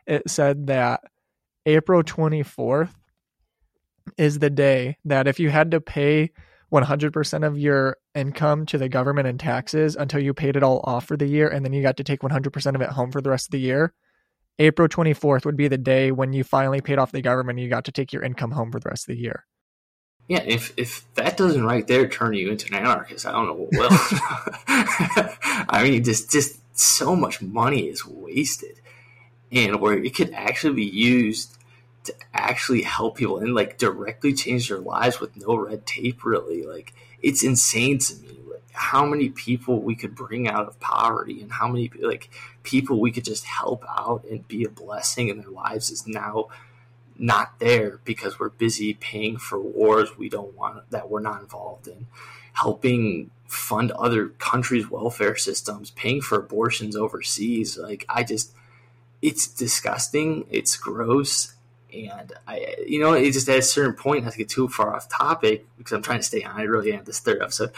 It 0.06 0.28
said 0.28 0.66
that 0.66 1.04
April 1.64 2.02
twenty 2.02 2.42
fourth 2.42 2.94
is 4.18 4.38
the 4.38 4.50
day 4.50 4.98
that 5.04 5.26
if 5.26 5.40
you 5.40 5.50
had 5.50 5.72
to 5.72 5.80
pay 5.80 6.30
100% 6.72 7.46
of 7.46 7.58
your 7.58 7.96
income 8.14 8.66
to 8.66 8.78
the 8.78 8.88
government 8.88 9.28
in 9.28 9.38
taxes 9.38 9.96
until 9.96 10.20
you 10.20 10.34
paid 10.34 10.56
it 10.56 10.62
all 10.62 10.80
off 10.84 11.06
for 11.06 11.16
the 11.16 11.26
year 11.26 11.48
and 11.48 11.64
then 11.64 11.72
you 11.72 11.82
got 11.82 11.96
to 11.96 12.04
take 12.04 12.20
100% 12.20 12.74
of 12.74 12.80
it 12.80 12.90
home 12.90 13.10
for 13.12 13.20
the 13.20 13.30
rest 13.30 13.48
of 13.48 13.52
the 13.52 13.60
year, 13.60 13.92
April 14.58 14.88
24th 14.88 15.44
would 15.44 15.56
be 15.56 15.68
the 15.68 15.78
day 15.78 16.10
when 16.10 16.32
you 16.32 16.44
finally 16.44 16.80
paid 16.80 16.98
off 16.98 17.12
the 17.12 17.22
government 17.22 17.58
and 17.58 17.64
you 17.64 17.70
got 17.70 17.84
to 17.84 17.92
take 17.92 18.12
your 18.12 18.22
income 18.22 18.52
home 18.52 18.72
for 18.72 18.80
the 18.80 18.88
rest 18.88 19.08
of 19.08 19.14
the 19.14 19.20
year. 19.20 19.44
Yeah, 20.28 20.42
if 20.44 20.72
if 20.76 21.04
that 21.14 21.36
doesn't 21.36 21.64
right 21.64 21.86
there 21.86 22.08
turn 22.08 22.32
you 22.34 22.50
into 22.50 22.66
an 22.74 22.82
anarchist, 22.82 23.26
I 23.26 23.32
don't 23.32 23.46
know 23.46 23.54
what 23.54 23.70
will. 23.70 23.88
I 25.68 25.82
mean, 25.84 26.02
just 26.02 26.32
just 26.32 26.58
so 26.76 27.14
much 27.14 27.40
money 27.40 27.86
is 27.86 28.04
wasted, 28.04 28.80
and 29.52 29.80
where 29.80 29.96
it 29.96 30.16
could 30.16 30.32
actually 30.32 30.74
be 30.74 30.84
used 30.84 31.56
to 32.04 32.14
actually 32.34 32.82
help 32.82 33.16
people 33.16 33.38
and 33.38 33.54
like 33.54 33.78
directly 33.78 34.32
change 34.32 34.68
their 34.68 34.78
lives 34.78 35.20
with 35.20 35.36
no 35.36 35.56
red 35.56 35.86
tape 35.86 36.24
really 36.24 36.62
like 36.62 36.94
it's 37.20 37.42
insane 37.42 37.98
to 37.98 38.14
me 38.22 38.38
how 38.76 39.06
many 39.06 39.30
people 39.30 39.80
we 39.80 39.94
could 39.94 40.14
bring 40.14 40.46
out 40.46 40.66
of 40.66 40.78
poverty 40.80 41.40
and 41.40 41.50
how 41.50 41.66
many 41.66 41.90
like 42.00 42.28
people 42.62 43.00
we 43.00 43.10
could 43.10 43.24
just 43.24 43.44
help 43.44 43.82
out 43.88 44.22
and 44.30 44.46
be 44.46 44.64
a 44.64 44.68
blessing 44.68 45.28
in 45.28 45.38
their 45.38 45.48
lives 45.48 45.90
is 45.90 46.06
now 46.06 46.46
not 47.18 47.58
there 47.58 48.00
because 48.04 48.38
we're 48.38 48.50
busy 48.50 48.92
paying 48.92 49.38
for 49.38 49.58
wars 49.58 50.18
we 50.18 50.28
don't 50.28 50.54
want 50.54 50.88
that 50.90 51.08
we're 51.08 51.20
not 51.20 51.40
involved 51.40 51.88
in 51.88 52.06
helping 52.52 53.30
fund 53.46 53.90
other 53.92 54.28
countries 54.28 54.90
welfare 54.90 55.36
systems 55.36 55.90
paying 55.92 56.20
for 56.20 56.38
abortions 56.38 56.94
overseas 56.94 57.78
like 57.78 58.04
i 58.10 58.22
just 58.22 58.52
it's 59.22 59.46
disgusting 59.46 60.44
it's 60.50 60.76
gross 60.76 61.54
and 61.94 62.32
I, 62.46 62.74
you 62.86 63.00
know, 63.00 63.14
it 63.14 63.30
just 63.30 63.48
at 63.48 63.58
a 63.58 63.62
certain 63.62 63.94
point, 63.94 64.24
not 64.24 64.32
to 64.32 64.38
get 64.38 64.48
too 64.48 64.68
far 64.68 64.94
off 64.94 65.08
topic 65.08 65.66
because 65.78 65.92
I'm 65.92 66.02
trying 66.02 66.18
to 66.18 66.24
stay 66.24 66.42
on. 66.42 66.60
I 66.60 66.64
really 66.64 66.92
am 66.92 67.04
this 67.04 67.20
third 67.20 67.40
episode. 67.40 67.72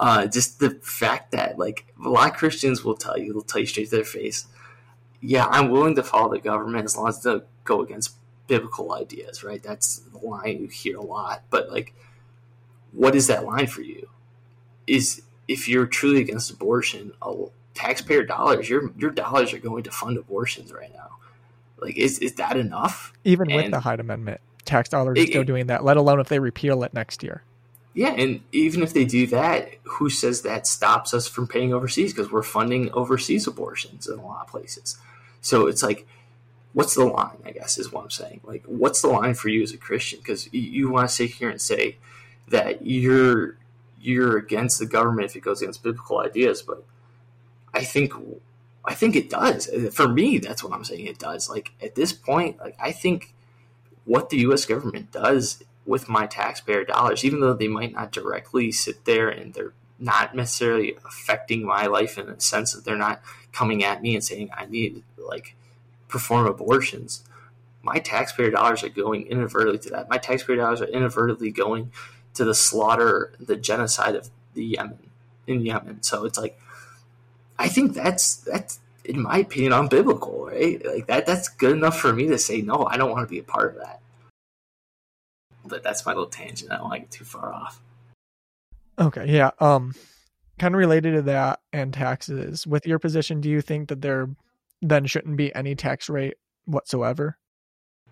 Uh, 0.00 0.26
just 0.26 0.60
the 0.60 0.70
fact 0.82 1.32
that 1.32 1.58
like 1.58 1.86
a 2.04 2.08
lot 2.08 2.30
of 2.30 2.36
Christians 2.36 2.84
will 2.84 2.94
tell 2.94 3.18
you, 3.18 3.32
they'll 3.32 3.42
tell 3.42 3.60
you 3.60 3.66
straight 3.66 3.90
to 3.90 3.96
their 3.96 4.04
face, 4.04 4.46
yeah, 5.20 5.46
I'm 5.46 5.70
willing 5.70 5.96
to 5.96 6.02
follow 6.02 6.32
the 6.32 6.40
government 6.40 6.84
as 6.84 6.96
long 6.96 7.08
as 7.08 7.22
they 7.22 7.40
go 7.64 7.82
against 7.82 8.14
biblical 8.46 8.92
ideas, 8.92 9.42
right? 9.42 9.62
That's 9.62 9.98
the 9.98 10.18
line 10.18 10.60
you 10.60 10.68
hear 10.68 10.96
a 10.98 11.02
lot. 11.02 11.42
But 11.50 11.70
like, 11.70 11.94
what 12.92 13.14
is 13.14 13.26
that 13.26 13.44
line 13.44 13.66
for 13.66 13.82
you? 13.82 14.08
Is 14.86 15.22
if 15.48 15.68
you're 15.68 15.86
truly 15.86 16.20
against 16.20 16.50
abortion, 16.50 17.12
taxpayer 17.74 18.24
dollars, 18.24 18.68
your 18.68 18.90
your 18.96 19.10
dollars 19.10 19.52
are 19.52 19.58
going 19.58 19.82
to 19.84 19.90
fund 19.90 20.16
abortions 20.16 20.72
right 20.72 20.92
now. 20.92 21.16
Like, 21.80 21.96
is 21.96 22.18
is 22.18 22.34
that 22.34 22.56
enough? 22.56 23.12
Even 23.24 23.50
and 23.50 23.56
with 23.62 23.70
the 23.70 23.80
Hyde 23.80 24.00
Amendment, 24.00 24.40
tax 24.64 24.88
dollars 24.88 25.18
it, 25.18 25.22
are 25.22 25.26
still 25.26 25.44
doing 25.44 25.66
that. 25.66 25.84
Let 25.84 25.96
alone 25.96 26.20
if 26.20 26.28
they 26.28 26.38
repeal 26.38 26.82
it 26.82 26.94
next 26.94 27.22
year. 27.22 27.42
Yeah, 27.98 28.14
and 28.16 28.42
even 28.52 28.84
if 28.84 28.92
they 28.92 29.04
do 29.04 29.26
that, 29.26 29.70
who 29.82 30.08
says 30.08 30.42
that 30.42 30.68
stops 30.68 31.12
us 31.12 31.26
from 31.26 31.48
paying 31.48 31.74
overseas? 31.74 32.12
Because 32.12 32.30
we're 32.30 32.44
funding 32.44 32.92
overseas 32.92 33.48
abortions 33.48 34.06
in 34.06 34.20
a 34.20 34.24
lot 34.24 34.42
of 34.42 34.46
places. 34.46 34.96
So 35.40 35.66
it's 35.66 35.82
like, 35.82 36.06
what's 36.74 36.94
the 36.94 37.04
line? 37.04 37.38
I 37.44 37.50
guess 37.50 37.76
is 37.76 37.90
what 37.90 38.04
I'm 38.04 38.10
saying. 38.10 38.42
Like, 38.44 38.62
what's 38.66 39.02
the 39.02 39.08
line 39.08 39.34
for 39.34 39.48
you 39.48 39.64
as 39.64 39.72
a 39.72 39.76
Christian? 39.76 40.20
Because 40.20 40.48
you, 40.52 40.88
want 40.88 41.08
to 41.08 41.12
sit 41.12 41.30
here 41.30 41.50
and 41.50 41.60
say 41.60 41.96
that 42.46 42.86
you're 42.86 43.58
you're 44.00 44.36
against 44.36 44.78
the 44.78 44.86
government 44.86 45.30
if 45.30 45.34
it 45.34 45.40
goes 45.40 45.60
against 45.60 45.82
biblical 45.82 46.20
ideas, 46.20 46.62
but 46.62 46.84
I 47.74 47.82
think 47.82 48.12
I 48.84 48.94
think 48.94 49.16
it 49.16 49.28
does. 49.28 49.68
For 49.92 50.06
me, 50.06 50.38
that's 50.38 50.62
what 50.62 50.72
I'm 50.72 50.84
saying. 50.84 51.06
It 51.06 51.18
does. 51.18 51.50
Like 51.50 51.72
at 51.82 51.96
this 51.96 52.12
point, 52.12 52.60
like 52.60 52.76
I 52.78 52.92
think 52.92 53.34
what 54.04 54.30
the 54.30 54.38
U.S. 54.42 54.66
government 54.66 55.10
does 55.10 55.64
with 55.88 56.06
my 56.06 56.26
taxpayer 56.26 56.84
dollars, 56.84 57.24
even 57.24 57.40
though 57.40 57.54
they 57.54 57.66
might 57.66 57.92
not 57.92 58.12
directly 58.12 58.70
sit 58.70 59.06
there 59.06 59.30
and 59.30 59.54
they're 59.54 59.72
not 59.98 60.36
necessarily 60.36 60.94
affecting 61.06 61.64
my 61.64 61.86
life 61.86 62.18
in 62.18 62.26
the 62.26 62.38
sense 62.38 62.74
that 62.74 62.84
they're 62.84 62.94
not 62.94 63.22
coming 63.52 63.82
at 63.82 64.02
me 64.02 64.14
and 64.14 64.22
saying 64.22 64.50
I 64.54 64.66
need 64.66 65.02
like 65.16 65.56
perform 66.06 66.46
abortions. 66.46 67.24
My 67.82 67.98
taxpayer 67.98 68.50
dollars 68.50 68.84
are 68.84 68.90
going 68.90 69.26
inadvertently 69.28 69.78
to 69.80 69.90
that. 69.90 70.10
My 70.10 70.18
taxpayer 70.18 70.56
dollars 70.56 70.82
are 70.82 70.86
inadvertently 70.86 71.50
going 71.50 71.90
to 72.34 72.44
the 72.44 72.54
slaughter, 72.54 73.32
the 73.40 73.56
genocide 73.56 74.14
of 74.14 74.28
the 74.52 74.64
Yemen 74.64 75.10
in 75.46 75.62
Yemen. 75.62 76.02
So 76.02 76.26
it's 76.26 76.38
like 76.38 76.60
I 77.58 77.68
think 77.68 77.94
that's 77.94 78.36
that's 78.36 78.78
in 79.06 79.22
my 79.22 79.38
opinion 79.38 79.72
unbiblical, 79.72 80.48
right? 80.48 80.84
Like 80.84 81.06
that 81.06 81.24
that's 81.24 81.48
good 81.48 81.72
enough 81.72 81.98
for 81.98 82.12
me 82.12 82.26
to 82.26 82.36
say 82.36 82.60
no, 82.60 82.84
I 82.84 82.98
don't 82.98 83.10
want 83.10 83.26
to 83.26 83.30
be 83.30 83.38
a 83.38 83.42
part 83.42 83.74
of 83.74 83.80
that. 83.80 84.02
But 85.68 85.82
that's 85.82 86.04
my 86.04 86.12
little 86.12 86.26
tangent. 86.26 86.72
I 86.72 86.76
don't 86.76 86.84
want 86.84 86.94
to 86.94 87.00
get 87.00 87.10
too 87.10 87.24
far 87.24 87.52
off. 87.52 87.80
Okay, 88.98 89.26
yeah. 89.28 89.50
Um 89.60 89.94
kind 90.58 90.74
of 90.74 90.78
related 90.78 91.14
to 91.14 91.22
that 91.22 91.60
and 91.72 91.94
taxes. 91.94 92.66
With 92.66 92.86
your 92.86 92.98
position, 92.98 93.40
do 93.40 93.48
you 93.48 93.60
think 93.60 93.88
that 93.88 94.02
there 94.02 94.28
then 94.82 95.06
shouldn't 95.06 95.36
be 95.36 95.54
any 95.54 95.74
tax 95.74 96.08
rate 96.08 96.34
whatsoever? 96.64 97.38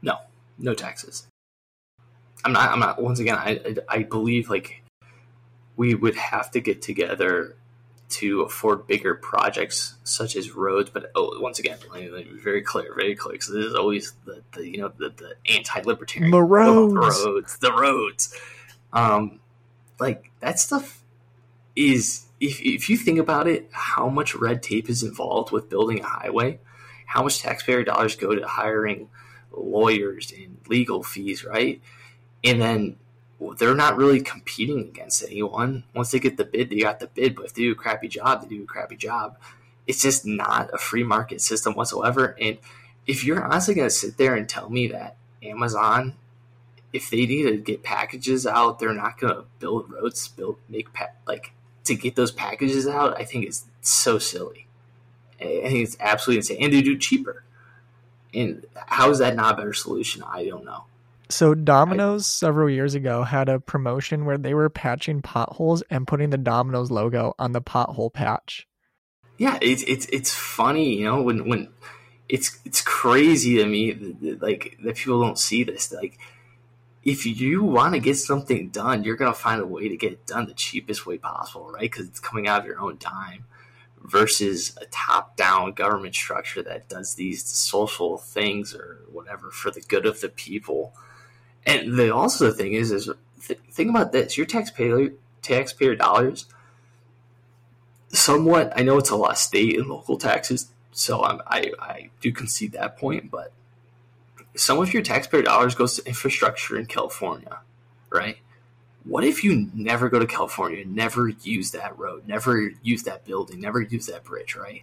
No, 0.02 0.18
no 0.58 0.74
taxes. 0.74 1.26
I'm 2.44 2.52
not. 2.52 2.70
I'm 2.70 2.78
not. 2.78 3.02
Once 3.02 3.18
again, 3.18 3.36
I 3.36 3.76
I 3.88 4.02
believe 4.04 4.48
like 4.48 4.82
we 5.76 5.94
would 5.94 6.14
have 6.14 6.50
to 6.52 6.60
get 6.60 6.82
together 6.82 7.56
to 8.08 8.42
afford 8.42 8.86
bigger 8.86 9.14
projects 9.14 9.96
such 10.04 10.36
as 10.36 10.52
roads. 10.52 10.90
But 10.90 11.10
oh, 11.14 11.38
once 11.40 11.58
again, 11.58 11.78
let 11.92 12.00
me, 12.02 12.10
let 12.10 12.26
me 12.26 12.32
be 12.32 12.38
very 12.38 12.62
clear, 12.62 12.94
very 12.94 13.16
clear, 13.16 13.32
because 13.32 13.48
this 13.48 13.64
is 13.64 13.74
always 13.74 14.12
the, 14.24 14.42
the 14.52 14.68
you 14.68 14.78
know 14.78 14.92
the, 14.96 15.10
the 15.10 15.34
anti-libertarian 15.52 16.30
The 16.30 16.42
roads. 16.42 16.94
the 16.94 17.00
roads, 17.00 17.58
the 17.58 17.72
roads. 17.72 18.34
Um, 18.92 19.40
like 19.98 20.30
that 20.40 20.58
stuff 20.58 21.02
is 21.74 22.26
if 22.40 22.60
if 22.60 22.88
you 22.88 22.96
think 22.96 23.18
about 23.18 23.48
it, 23.48 23.68
how 23.72 24.08
much 24.08 24.34
red 24.34 24.62
tape 24.62 24.88
is 24.88 25.02
involved 25.02 25.52
with 25.52 25.68
building 25.68 26.00
a 26.00 26.06
highway, 26.06 26.60
how 27.06 27.22
much 27.22 27.40
taxpayer 27.40 27.84
dollars 27.84 28.16
go 28.16 28.34
to 28.34 28.46
hiring 28.46 29.08
lawyers 29.52 30.32
and 30.32 30.58
legal 30.68 31.02
fees, 31.02 31.44
right? 31.44 31.80
And 32.44 32.60
then 32.60 32.96
they're 33.58 33.74
not 33.74 33.96
really 33.96 34.20
competing 34.20 34.80
against 34.80 35.22
anyone. 35.22 35.84
Once 35.94 36.10
they 36.10 36.18
get 36.18 36.36
the 36.36 36.44
bid, 36.44 36.70
they 36.70 36.80
got 36.80 37.00
the 37.00 37.06
bid. 37.06 37.34
But 37.34 37.46
if 37.46 37.54
they 37.54 37.62
do 37.62 37.72
a 37.72 37.76
crappy 37.76 38.08
job, 38.08 38.42
they 38.42 38.48
do 38.48 38.62
a 38.62 38.66
crappy 38.66 38.96
job. 38.96 39.36
It's 39.86 40.00
just 40.00 40.26
not 40.26 40.70
a 40.72 40.78
free 40.78 41.04
market 41.04 41.40
system 41.40 41.74
whatsoever. 41.74 42.36
And 42.40 42.58
if 43.06 43.24
you're 43.24 43.44
honestly 43.44 43.74
going 43.74 43.88
to 43.88 43.94
sit 43.94 44.16
there 44.16 44.34
and 44.34 44.48
tell 44.48 44.70
me 44.70 44.88
that 44.88 45.16
Amazon, 45.42 46.14
if 46.92 47.10
they 47.10 47.26
need 47.26 47.44
to 47.44 47.56
get 47.58 47.82
packages 47.82 48.46
out, 48.46 48.78
they're 48.78 48.94
not 48.94 49.18
going 49.18 49.34
to 49.34 49.44
build 49.58 49.90
roads, 49.90 50.28
build 50.28 50.58
make 50.68 50.92
pa- 50.92 51.10
like 51.26 51.52
to 51.84 51.94
get 51.94 52.16
those 52.16 52.32
packages 52.32 52.86
out. 52.86 53.18
I 53.20 53.24
think 53.24 53.46
it's 53.46 53.66
so 53.80 54.18
silly. 54.18 54.66
I 55.40 55.68
think 55.68 55.86
it's 55.86 55.96
absolutely 56.00 56.38
insane, 56.38 56.64
and 56.64 56.72
they 56.72 56.82
do 56.82 56.96
cheaper. 56.96 57.44
And 58.32 58.66
how 58.74 59.10
is 59.10 59.18
that 59.18 59.36
not 59.36 59.54
a 59.54 59.56
better 59.58 59.74
solution? 59.74 60.22
I 60.22 60.46
don't 60.46 60.64
know. 60.64 60.84
So 61.28 61.54
Domino's 61.54 62.26
several 62.26 62.70
years 62.70 62.94
ago 62.94 63.24
had 63.24 63.48
a 63.48 63.58
promotion 63.58 64.24
where 64.24 64.38
they 64.38 64.54
were 64.54 64.70
patching 64.70 65.22
potholes 65.22 65.82
and 65.90 66.06
putting 66.06 66.30
the 66.30 66.38
Domino's 66.38 66.90
logo 66.90 67.34
on 67.38 67.52
the 67.52 67.60
pothole 67.60 68.12
patch. 68.12 68.66
Yeah, 69.38 69.58
it's 69.60 69.82
it's 69.82 70.06
it's 70.06 70.32
funny, 70.32 70.94
you 70.98 71.04
know, 71.04 71.20
when 71.22 71.48
when 71.48 71.68
it's 72.28 72.58
it's 72.64 72.80
crazy 72.80 73.56
to 73.56 73.66
me 73.66 74.16
like 74.40 74.78
that 74.84 74.96
people 74.96 75.20
don't 75.20 75.38
see 75.38 75.64
this. 75.64 75.92
Like, 75.92 76.18
if 77.02 77.26
you 77.26 77.62
want 77.62 77.94
to 77.94 78.00
get 78.00 78.16
something 78.16 78.68
done, 78.70 79.04
you're 79.04 79.16
gonna 79.16 79.34
find 79.34 79.60
a 79.60 79.66
way 79.66 79.88
to 79.88 79.96
get 79.96 80.12
it 80.12 80.26
done 80.26 80.46
the 80.46 80.54
cheapest 80.54 81.06
way 81.06 81.18
possible, 81.18 81.70
right? 81.70 81.82
Because 81.90 82.06
it's 82.06 82.20
coming 82.20 82.46
out 82.46 82.60
of 82.60 82.66
your 82.66 82.80
own 82.80 82.98
dime 82.98 83.44
versus 84.02 84.76
a 84.80 84.86
top-down 84.86 85.72
government 85.72 86.14
structure 86.14 86.62
that 86.62 86.88
does 86.88 87.14
these 87.14 87.44
social 87.44 88.16
things 88.16 88.74
or 88.74 89.00
whatever 89.10 89.50
for 89.50 89.72
the 89.72 89.80
good 89.80 90.06
of 90.06 90.20
the 90.20 90.28
people. 90.28 90.94
And 91.66 91.98
the 91.98 92.14
also 92.14 92.46
the 92.46 92.54
thing 92.54 92.74
is, 92.74 92.92
is 92.92 93.10
th- 93.46 93.60
think 93.72 93.90
about 93.90 94.12
this: 94.12 94.38
your 94.38 94.46
taxpayer 94.46 95.10
taxpayer 95.42 95.96
dollars. 95.96 96.46
Somewhat, 98.08 98.72
I 98.76 98.82
know 98.82 98.98
it's 98.98 99.10
a 99.10 99.16
lot 99.16 99.32
of 99.32 99.38
state 99.38 99.76
and 99.76 99.88
local 99.88 100.16
taxes, 100.16 100.70
so 100.92 101.24
I'm, 101.24 101.42
I 101.46 101.72
I 101.80 102.10
do 102.20 102.32
concede 102.32 102.72
that 102.72 102.96
point. 102.96 103.30
But 103.30 103.52
some 104.54 104.78
of 104.78 104.94
your 104.94 105.02
taxpayer 105.02 105.42
dollars 105.42 105.74
goes 105.74 105.96
to 105.96 106.06
infrastructure 106.06 106.78
in 106.78 106.86
California, 106.86 107.58
right? 108.10 108.38
What 109.04 109.24
if 109.24 109.44
you 109.44 109.70
never 109.74 110.08
go 110.08 110.18
to 110.20 110.26
California, 110.26 110.84
never 110.84 111.28
use 111.28 111.72
that 111.72 111.98
road, 111.98 112.26
never 112.26 112.72
use 112.82 113.04
that 113.04 113.24
building, 113.24 113.60
never 113.60 113.80
use 113.80 114.06
that 114.06 114.24
bridge, 114.24 114.56
right? 114.56 114.82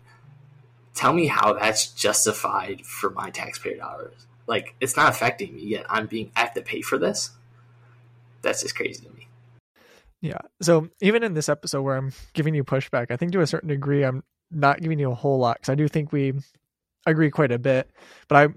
Tell 0.94 1.14
me 1.14 1.28
how 1.28 1.54
that's 1.54 1.88
justified 1.88 2.86
for 2.86 3.10
my 3.10 3.30
taxpayer 3.30 3.78
dollars 3.78 4.28
like 4.48 4.76
it's 4.80 4.98
not 4.98 5.10
affecting 5.10 5.56
me 5.56 5.64
yet. 5.64 5.86
I'm 5.90 6.08
being 6.08 6.32
I 6.36 6.42
have 6.42 6.54
to 6.54 6.62
pay 6.62 6.82
for 6.82 6.98
this. 6.98 7.32
That's 8.42 8.62
just 8.62 8.76
crazy 8.76 9.06
to 9.06 9.12
me. 9.12 9.28
Yeah. 10.22 10.40
So 10.62 10.90
even 11.02 11.24
in 11.24 11.34
this 11.34 11.50
episode 11.50 11.82
where 11.82 11.98
I'm 11.98 12.14
giving 12.34 12.56
you 12.56 12.64
pushback, 12.64 13.08
I 13.10 13.18
think 13.18 13.32
to 13.34 13.42
a 13.42 13.48
certain 13.48 13.70
degree 13.70 14.04
I'm 14.04 14.24
not 14.52 14.82
giving 14.82 15.00
you 15.00 15.12
a 15.12 15.16
whole 15.16 15.40
lot 15.40 15.58
because 15.58 15.70
I 15.70 15.76
do 15.76 15.88
think 15.88 16.12
we 16.12 16.34
agree 17.06 17.30
quite 17.30 17.52
a 17.52 17.60
bit. 17.60 17.90
But 18.28 18.38
I, 18.38 18.54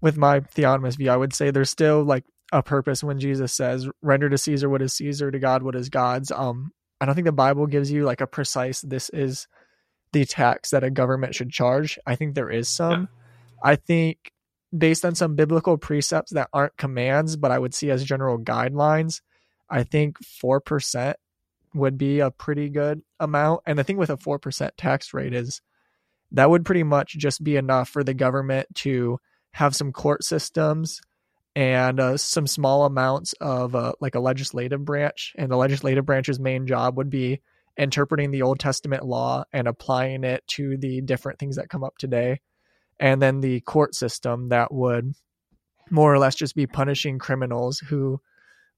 with 0.00 0.16
my 0.16 0.40
theonomist 0.40 0.96
view, 0.96 1.10
I 1.10 1.16
would 1.16 1.32
say 1.32 1.50
there's 1.50 1.70
still 1.70 2.02
like 2.02 2.24
a 2.52 2.62
purpose 2.62 3.04
when 3.04 3.20
Jesus 3.20 3.52
says, 3.52 3.88
"Render 4.02 4.28
to 4.28 4.38
Caesar 4.38 4.68
what 4.68 4.82
is 4.82 4.92
Caesar, 4.94 5.30
to 5.30 5.38
God 5.38 5.62
what 5.62 5.74
is 5.74 5.88
God's." 5.88 6.32
Um, 6.32 6.72
I 7.00 7.06
don't 7.06 7.14
think 7.14 7.26
the 7.26 7.32
Bible 7.32 7.66
gives 7.66 7.90
you 7.90 8.04
like 8.04 8.20
a 8.20 8.26
precise 8.26 8.80
this 8.80 9.08
is 9.10 9.46
the 10.12 10.24
tax 10.24 10.70
that 10.70 10.84
a 10.84 10.90
government 10.90 11.34
should 11.34 11.50
charge. 11.50 11.98
I 12.06 12.16
think 12.16 12.34
there 12.34 12.50
is 12.50 12.68
some. 12.68 13.02
Yeah. 13.02 13.70
I 13.70 13.76
think 13.76 14.32
based 14.76 15.04
on 15.04 15.14
some 15.14 15.34
biblical 15.34 15.78
precepts 15.78 16.32
that 16.32 16.48
aren't 16.52 16.76
commands, 16.76 17.36
but 17.36 17.50
I 17.50 17.58
would 17.58 17.74
see 17.74 17.90
as 17.90 18.04
general 18.04 18.38
guidelines, 18.38 19.20
I 19.70 19.82
think 19.82 20.18
4% 20.42 21.14
would 21.74 21.98
be 21.98 22.20
a 22.20 22.30
pretty 22.30 22.68
good 22.68 23.02
amount. 23.20 23.62
And 23.66 23.78
the 23.78 23.84
thing 23.84 23.96
with 23.96 24.10
a 24.10 24.16
4% 24.16 24.70
tax 24.76 25.14
rate 25.14 25.34
is 25.34 25.60
that 26.32 26.50
would 26.50 26.64
pretty 26.64 26.82
much 26.82 27.16
just 27.16 27.42
be 27.42 27.56
enough 27.56 27.88
for 27.88 28.04
the 28.04 28.14
government 28.14 28.68
to 28.76 29.18
have 29.52 29.74
some 29.74 29.92
court 29.92 30.24
systems 30.24 31.00
and 31.56 31.98
uh, 31.98 32.16
some 32.16 32.46
small 32.46 32.84
amounts 32.84 33.32
of 33.40 33.74
uh, 33.74 33.92
like 34.00 34.14
a 34.14 34.20
legislative 34.20 34.84
branch. 34.84 35.32
And 35.36 35.50
the 35.50 35.56
legislative 35.56 36.04
branch's 36.04 36.38
main 36.38 36.66
job 36.66 36.96
would 36.96 37.10
be 37.10 37.40
interpreting 37.76 38.30
the 38.30 38.42
Old 38.42 38.58
Testament 38.58 39.04
law 39.04 39.44
and 39.52 39.66
applying 39.66 40.24
it 40.24 40.46
to 40.48 40.76
the 40.76 41.00
different 41.00 41.38
things 41.38 41.56
that 41.56 41.70
come 41.70 41.84
up 41.84 41.96
today 41.98 42.40
and 43.00 43.20
then 43.22 43.40
the 43.40 43.60
court 43.60 43.94
system 43.94 44.48
that 44.48 44.72
would 44.72 45.14
more 45.90 46.12
or 46.12 46.18
less 46.18 46.34
just 46.34 46.54
be 46.54 46.66
punishing 46.66 47.18
criminals 47.18 47.78
who 47.78 48.20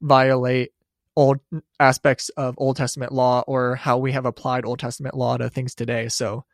violate 0.01 0.73
old 1.17 1.41
aspects 1.79 2.29
of 2.31 2.55
Old 2.57 2.77
Testament 2.77 3.13
law 3.13 3.43
or 3.47 3.77
how 3.77 3.99
we 3.99 4.13
have 4.13 4.27
applied 4.27 4.65
Old 4.65 4.79
Testament 4.79 5.17
law 5.17 5.37
to 5.37 5.51
things 5.51 5.75
today. 5.75 6.09
So 6.09 6.45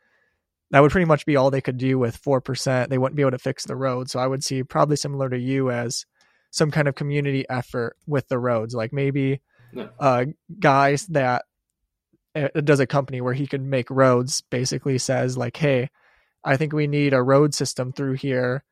that 0.71 0.81
would 0.81 0.91
pretty 0.91 1.05
much 1.05 1.25
be 1.25 1.35
all 1.35 1.51
they 1.51 1.61
could 1.61 1.77
do 1.77 1.97
with 1.97 2.21
4%. 2.21 2.89
They 2.89 2.97
wouldn't 2.97 3.15
be 3.15 3.21
able 3.21 3.31
to 3.31 3.37
fix 3.37 3.65
the 3.65 3.75
road. 3.75 4.09
So 4.09 4.19
I 4.19 4.27
would 4.27 4.43
see 4.43 4.63
probably 4.63 4.97
similar 4.97 5.29
to 5.29 5.37
you 5.37 5.71
as 5.71 6.05
some 6.51 6.71
kind 6.71 6.87
of 6.87 6.95
community 6.95 7.45
effort 7.49 7.95
with 8.05 8.27
the 8.27 8.39
roads. 8.39 8.73
Like 8.73 8.91
maybe 8.91 9.41
yeah. 9.73 9.87
uh, 9.99 10.25
guys 10.59 11.05
that 11.07 11.45
uh, 12.35 12.49
does 12.61 12.79
a 12.79 12.87
company 12.87 13.21
where 13.21 13.33
he 13.33 13.47
could 13.47 13.61
make 13.61 13.89
roads 13.89 14.41
basically 14.41 14.97
says 14.97 15.37
like, 15.37 15.55
hey, 15.55 15.89
I 16.47 16.57
think 16.57 16.73
we 16.73 16.87
need 16.87 17.13
a 17.13 17.21
road 17.21 17.53
system 17.53 17.91
through 17.91 18.13
here 18.13 18.63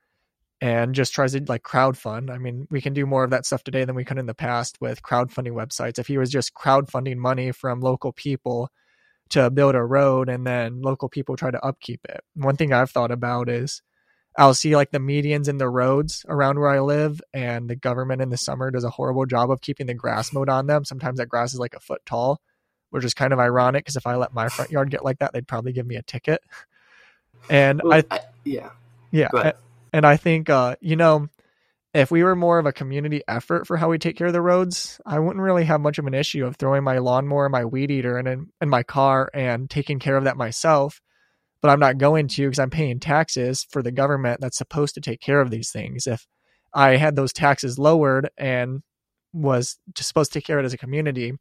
and 0.61 0.95
just 0.95 1.13
tries 1.13 1.33
to 1.33 1.43
like 1.47 1.63
crowdfund. 1.63 2.31
I 2.31 2.38
mean, 2.38 2.67
we 2.71 2.81
can 2.81 2.93
do 2.93 3.05
more 3.05 3.23
of 3.23 3.31
that 3.31 3.45
stuff 3.45 3.63
today 3.63 3.83
than 3.83 3.95
we 3.95 4.05
could 4.05 4.17
in 4.17 4.25
the 4.25 4.33
past 4.33 4.77
with 4.79 5.03
crowdfunding 5.03 5.51
websites. 5.51 5.99
If 5.99 6.07
he 6.07 6.17
was 6.17 6.31
just 6.31 6.53
crowdfunding 6.53 7.17
money 7.17 7.51
from 7.51 7.81
local 7.81 8.13
people 8.13 8.71
to 9.31 9.49
build 9.49 9.75
a 9.75 9.83
road 9.83 10.29
and 10.29 10.47
then 10.47 10.81
local 10.81 11.09
people 11.09 11.35
try 11.35 11.51
to 11.51 11.65
upkeep 11.65 12.01
it. 12.05 12.21
One 12.35 12.55
thing 12.55 12.71
I've 12.71 12.91
thought 12.91 13.11
about 13.11 13.49
is 13.49 13.81
I'll 14.38 14.53
see 14.53 14.75
like 14.75 14.91
the 14.91 14.99
medians 14.99 15.47
in 15.47 15.57
the 15.57 15.69
roads 15.69 16.25
around 16.27 16.59
where 16.59 16.69
I 16.69 16.81
live, 16.81 17.21
and 17.33 17.69
the 17.69 17.75
government 17.75 18.21
in 18.21 18.29
the 18.29 18.38
summer 18.38 18.69
does 18.69 18.83
a 18.83 18.89
horrible 18.89 19.25
job 19.25 19.49
of 19.49 19.61
keeping 19.61 19.88
the 19.88 19.93
grass 19.93 20.33
mowed 20.33 20.49
on 20.49 20.67
them. 20.67 20.83
Sometimes 20.83 21.19
that 21.19 21.29
grass 21.29 21.53
is 21.53 21.59
like 21.59 21.73
a 21.73 21.79
foot 21.79 22.01
tall, 22.05 22.41
which 22.89 23.05
is 23.05 23.13
kind 23.13 23.31
of 23.31 23.39
ironic 23.39 23.85
because 23.85 23.95
if 23.95 24.05
I 24.05 24.15
let 24.15 24.33
my 24.33 24.49
front 24.49 24.71
yard 24.71 24.91
get 24.91 25.05
like 25.05 25.19
that, 25.19 25.31
they'd 25.33 25.47
probably 25.47 25.71
give 25.71 25.88
me 25.88 25.95
a 25.95 26.03
ticket. 26.03 26.41
And 27.49 27.81
well, 27.84 28.01
I, 28.10 28.15
I, 28.15 28.19
yeah, 28.43 28.69
yeah, 29.12 29.51
and 29.93 30.05
I 30.05 30.17
think 30.17 30.49
uh, 30.49 30.75
you 30.81 30.95
know, 30.95 31.29
if 31.93 32.12
we 32.12 32.23
were 32.23 32.36
more 32.36 32.60
of 32.60 32.65
a 32.65 32.73
community 32.73 33.21
effort 33.27 33.65
for 33.65 33.77
how 33.77 33.89
we 33.89 33.97
take 33.97 34.17
care 34.17 34.27
of 34.27 34.34
the 34.34 34.41
roads, 34.41 34.99
I 35.05 35.19
wouldn't 35.19 35.41
really 35.41 35.63
have 35.63 35.79
much 35.79 35.97
of 35.97 36.05
an 36.08 36.13
issue 36.13 36.45
of 36.45 36.58
throwing 36.58 36.84
my 36.84 36.97
lawnmower, 36.97 37.47
my 37.47 37.63
weed 37.63 37.89
eater, 37.89 38.17
and 38.17 38.27
in, 38.27 38.47
in 38.60 38.67
my 38.67 38.84
car 38.84 39.29
and 39.34 39.69
taking 39.69 39.99
care 39.99 40.17
of 40.17 40.25
that 40.25 40.36
myself. 40.36 41.01
But 41.62 41.69
I'm 41.69 41.79
not 41.79 41.97
going 41.97 42.27
to 42.27 42.45
because 42.45 42.60
I'm 42.60 42.69
paying 42.69 42.99
taxes 42.99 43.65
for 43.69 43.81
the 43.81 43.93
government 43.93 44.41
that's 44.41 44.58
supposed 44.58 44.95
to 44.95 45.01
take 45.01 45.21
care 45.21 45.39
of 45.39 45.51
these 45.51 45.71
things. 45.71 46.05
If 46.05 46.27
I 46.73 46.97
had 46.97 47.15
those 47.15 47.31
taxes 47.31 47.79
lowered 47.79 48.29
and 48.38 48.84
was 49.31 49.77
just 49.93 50.10
supposed 50.10 50.34
to 50.34 50.39
take 50.39 50.45
care 50.45 50.60
of 50.60 50.65
it 50.65 50.67
as 50.67 50.73
a 50.73 50.77
community, 50.77 51.34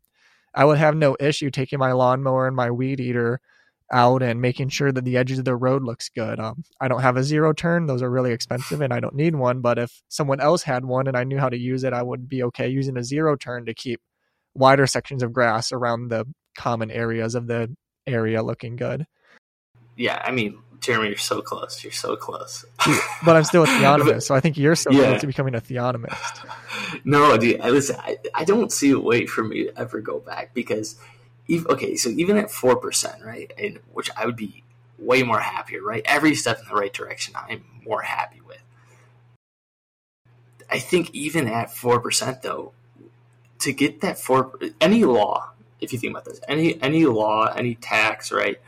I 0.55 0.65
would 0.65 0.79
have 0.79 0.95
no 0.95 1.17
issue 1.19 1.51
taking 1.51 1.81
my 1.81 1.93
lawnmower 1.93 2.47
and 2.47 2.55
my 2.55 2.71
weed 2.71 3.01
eater 3.01 3.41
out 3.93 4.23
and 4.23 4.41
making 4.41 4.69
sure 4.71 4.91
that 4.91 5.05
the 5.05 5.17
edges 5.17 5.39
of 5.39 5.45
the 5.45 5.57
road 5.57 5.83
looks 5.83 6.09
good. 6.09 6.41
Um, 6.41 6.65
I 6.81 6.89
don't 6.89 7.03
have 7.03 7.17
a 7.17 7.25
zero 7.25 7.53
turn; 7.53 7.87
those 7.87 8.03
are 8.03 8.11
really 8.11 8.33
expensive, 8.33 8.81
and 8.81 8.93
I 8.93 9.01
don't 9.01 9.15
need 9.15 9.35
one. 9.35 9.61
But 9.61 9.79
if 9.79 10.03
someone 10.09 10.41
else 10.41 10.63
had 10.63 10.85
one 10.85 11.07
and 11.07 11.17
I 11.17 11.25
knew 11.25 11.39
how 11.39 11.49
to 11.49 11.59
use 11.59 11.85
it, 11.85 11.93
I 11.93 12.03
would 12.03 12.29
be 12.29 12.43
okay 12.45 12.69
using 12.69 12.97
a 12.97 13.05
zero 13.05 13.37
turn 13.37 13.67
to 13.67 13.75
keep 13.75 14.01
wider 14.55 14.87
sections 14.87 15.23
of 15.23 15.33
grass 15.33 15.73
around 15.73 16.09
the 16.09 16.27
common 16.57 16.91
areas 16.91 17.35
of 17.35 17.47
the 17.47 17.75
area 18.07 18.43
looking 18.43 18.77
good. 18.77 19.07
Yeah, 19.97 20.21
I 20.25 20.33
mean, 20.33 20.59
Jeremy, 20.81 21.09
you're 21.09 21.19
so 21.19 21.41
close. 21.41 21.83
You're 21.83 21.93
so 21.93 22.17
close. 22.17 22.65
but 23.25 23.37
I'm 23.37 23.45
still 23.45 23.65
a 23.65 23.67
theonomist, 23.67 24.25
so 24.25 24.35
I 24.35 24.41
think 24.41 24.59
you're 24.59 24.75
so 24.75 24.91
yeah. 24.91 25.09
close 25.09 25.21
to 25.23 25.27
becoming 25.27 25.55
a 25.55 25.61
theonomist. 25.61 26.49
No, 27.05 27.37
dude. 27.37 27.59
Listen, 27.61 27.97
I, 27.99 28.19
I 28.35 28.45
don't 28.45 28.71
see 28.71 28.91
a 28.91 28.99
way 28.99 29.27
for 29.27 29.43
me 29.43 29.65
to 29.65 29.79
ever 29.79 30.01
go 30.01 30.21
back 30.21 30.55
because 30.55 30.97
okay, 31.51 31.97
so 31.97 32.09
even 32.11 32.37
at 32.37 32.51
four 32.51 32.77
percent, 32.77 33.25
right, 33.25 33.53
and 33.59 33.81
which 33.93 34.11
I 34.17 34.27
would 34.27 34.37
be 34.37 34.65
way 34.99 35.23
more 35.23 35.41
happier, 35.41 35.83
right? 35.83 36.03
Every 36.05 36.35
step 36.35 36.59
in 36.61 36.69
the 36.69 36.75
right 36.75 36.93
direction, 36.93 37.35
I'm 37.37 37.65
more 37.85 38.03
happy 38.03 38.41
with. 38.41 38.63
I 40.71 40.79
think 40.79 41.11
even 41.15 41.47
at 41.47 41.75
four 41.75 42.01
percent 42.01 42.43
though, 42.43 42.73
to 43.61 43.73
get 43.73 44.01
that 44.01 44.19
four 44.19 44.59
any 44.81 45.05
law, 45.05 45.53
if 45.81 45.93
you 45.93 45.99
think 45.99 46.13
about 46.13 46.25
this, 46.25 46.41
any 46.49 46.81
any 46.83 47.05
law, 47.07 47.53
any 47.55 47.75
tax, 47.75 48.33
right? 48.33 48.61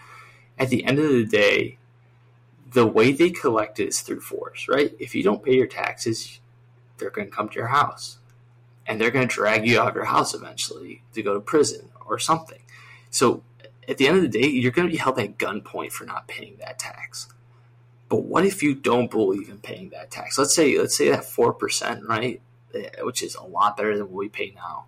At 0.59 0.71
the 0.71 0.85
end 0.85 0.99
of 0.99 1.09
the 1.09 1.25
day, 1.25 1.79
the 2.73 2.87
way 2.87 3.12
they 3.12 3.31
collect 3.31 3.81
it 3.81 3.89
is 3.89 4.01
through 4.01 4.21
force, 4.21 4.69
right? 4.69 4.95
If 4.99 5.15
you 5.15 5.23
don't 5.23 5.43
pay 5.43 5.55
your 5.55 5.67
taxes, 5.67 6.41
they're 6.99 7.11
going 7.11 7.29
to 7.29 7.35
come 7.35 7.49
to 7.51 7.55
your 7.55 7.69
house 7.69 8.19
and 8.87 9.01
they're 9.01 9.11
going 9.11 9.27
to 9.27 9.35
drag 9.35 9.66
you 9.66 9.81
out 9.81 9.88
of 9.88 9.94
your 9.94 10.05
house 10.05 10.35
eventually 10.35 11.03
to 11.12 11.22
go 11.22 11.35
to 11.35 11.40
prison 11.40 11.90
or 12.07 12.18
something. 12.18 12.61
So 13.11 13.42
at 13.88 13.99
the 13.99 14.09
end 14.09 14.16
of 14.16 14.22
the 14.22 14.40
day, 14.40 14.46
you're 14.49 14.72
going 14.72 14.88
to 14.88 14.92
be 14.92 14.99
held 14.99 15.18
at 15.18 15.38
gunpoint 15.38 15.92
for 15.92 16.05
not 16.05 16.29
paying 16.29 16.57
that 16.61 16.79
tax. 16.79 17.29
But 18.09 18.22
what 18.22 18.44
if 18.44 18.62
you 18.62 18.75
don't 18.75 19.11
believe 19.11 19.49
in 19.49 19.59
paying 19.59 19.90
that 19.90 20.11
tax? 20.11 20.38
Let's 20.38 20.55
say 20.55 20.79
let's 20.79 20.96
say 20.96 21.11
that 21.11 21.25
four 21.25 21.53
percent, 21.53 22.07
right, 22.07 22.40
eh, 22.75 22.88
which 23.03 23.22
is 23.22 23.35
a 23.35 23.42
lot 23.42 23.77
better 23.77 23.96
than 23.96 24.07
what 24.07 24.16
we 24.16 24.29
pay 24.29 24.53
now. 24.55 24.87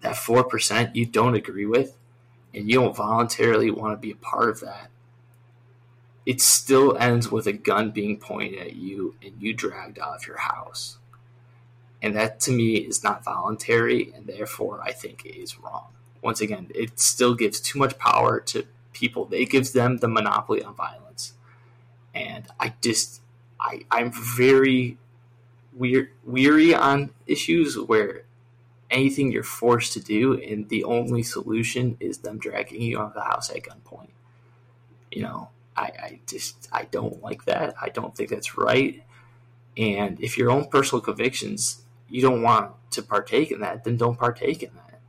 That 0.00 0.16
four 0.16 0.42
percent 0.44 0.96
you 0.96 1.04
don't 1.04 1.34
agree 1.34 1.66
with, 1.66 1.96
and 2.54 2.70
you 2.70 2.80
don't 2.80 2.96
voluntarily 2.96 3.70
want 3.70 3.92
to 3.92 4.00
be 4.00 4.12
a 4.12 4.16
part 4.16 4.48
of 4.48 4.60
that. 4.60 4.88
It 6.24 6.40
still 6.40 6.96
ends 6.96 7.30
with 7.30 7.46
a 7.46 7.52
gun 7.52 7.90
being 7.90 8.18
pointed 8.18 8.60
at 8.60 8.76
you 8.76 9.16
and 9.22 9.34
you 9.40 9.52
dragged 9.52 9.98
out 9.98 10.16
of 10.16 10.26
your 10.26 10.38
house. 10.38 10.98
And 12.02 12.16
that 12.16 12.40
to 12.40 12.52
me 12.52 12.74
is 12.76 13.04
not 13.04 13.24
voluntary, 13.24 14.12
and 14.14 14.26
therefore 14.26 14.82
I 14.82 14.92
think 14.92 15.24
it 15.24 15.36
is 15.36 15.58
wrong. 15.58 15.86
Once 16.20 16.40
again, 16.40 16.68
it 16.74 16.98
still 16.98 17.34
gives 17.34 17.60
too 17.60 17.78
much 17.78 17.96
power 17.98 18.40
to 18.40 18.66
people. 18.92 19.28
It 19.32 19.50
gives 19.50 19.72
them 19.72 19.98
the 19.98 20.08
monopoly 20.08 20.62
on 20.62 20.74
violence. 20.74 21.34
And 22.14 22.46
I 22.58 22.74
just, 22.82 23.20
I, 23.60 23.82
I'm 23.90 24.12
very 24.12 24.98
weary 25.74 26.74
on 26.74 27.10
issues 27.26 27.78
where 27.78 28.24
anything 28.90 29.32
you're 29.32 29.42
forced 29.42 29.92
to 29.94 30.00
do, 30.00 30.40
and 30.40 30.68
the 30.68 30.84
only 30.84 31.22
solution 31.22 31.96
is 32.00 32.18
them 32.18 32.38
dragging 32.38 32.82
you 32.82 32.98
out 32.98 33.08
of 33.08 33.14
the 33.14 33.22
house 33.22 33.48
at 33.50 33.62
gunpoint. 33.62 34.10
You 35.10 35.22
know, 35.22 35.48
I, 35.76 35.82
I 35.82 36.20
just, 36.26 36.68
I 36.72 36.84
don't 36.84 37.22
like 37.22 37.44
that. 37.46 37.74
I 37.80 37.88
don't 37.88 38.14
think 38.14 38.28
that's 38.28 38.58
right. 38.58 39.02
And 39.76 40.20
if 40.20 40.36
your 40.36 40.50
own 40.50 40.68
personal 40.68 41.00
convictions 41.00 41.81
you 42.12 42.20
don't 42.20 42.42
want 42.42 42.72
to 42.90 43.02
partake 43.02 43.50
in 43.50 43.60
that, 43.60 43.84
then 43.84 43.96
don't 43.96 44.18
partake 44.18 44.62
in 44.62 44.70
that. 44.74 45.00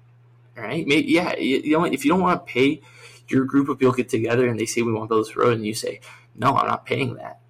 Right? 0.55 0.87
Maybe, 0.87 1.11
yeah, 1.11 1.35
you, 1.35 1.77
know, 1.77 1.83
if 1.83 2.05
you 2.05 2.11
don't 2.11 2.21
want 2.21 2.47
to 2.47 2.51
pay, 2.51 2.81
your 3.27 3.43
group 3.43 3.67
of 3.67 3.77
people 3.77 3.93
get 3.93 4.07
together 4.07 4.47
and 4.47 4.57
they 4.57 4.65
say 4.65 4.81
we 4.81 4.93
want 4.93 5.09
to 5.09 5.15
build 5.15 5.25
this 5.25 5.35
road, 5.35 5.57
and 5.57 5.65
you 5.65 5.73
say, 5.73 5.99
no, 6.33 6.55
I'm 6.55 6.67
not 6.67 6.85
paying 6.85 7.15
that. 7.15 7.41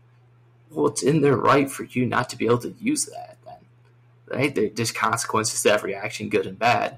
Well, 0.71 0.87
it's 0.87 1.03
in 1.03 1.21
their 1.21 1.37
right 1.37 1.69
for 1.69 1.83
you 1.83 2.07
not 2.07 2.29
to 2.29 2.37
be 2.37 2.45
able 2.45 2.57
to 2.59 2.73
use 2.79 3.05
that. 3.05 3.37
Then, 3.45 4.37
right? 4.39 4.75
There's 4.75 4.91
consequences 4.91 5.61
to 5.61 5.71
every 5.71 5.93
action, 5.93 6.29
good 6.29 6.47
and 6.47 6.57
bad, 6.57 6.97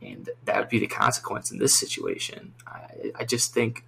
and 0.00 0.28
that 0.44 0.58
would 0.58 0.68
be 0.68 0.80
the 0.80 0.88
consequence 0.88 1.52
in 1.52 1.58
this 1.58 1.74
situation. 1.74 2.54
I, 2.66 3.12
I 3.14 3.24
just 3.24 3.54
think 3.54 3.84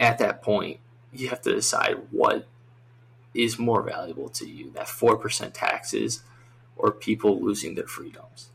at 0.00 0.18
that 0.18 0.42
point 0.42 0.80
you 1.12 1.28
have 1.28 1.42
to 1.42 1.54
decide 1.54 1.98
what 2.10 2.48
is 3.34 3.56
more 3.56 3.82
valuable 3.82 4.28
to 4.30 4.48
you 4.48 4.72
that 4.72 4.86
4% 4.86 5.52
taxes 5.54 6.22
or 6.78 6.92
people 6.92 7.40
losing 7.40 7.74
their 7.74 7.86
freedoms. 7.86 8.48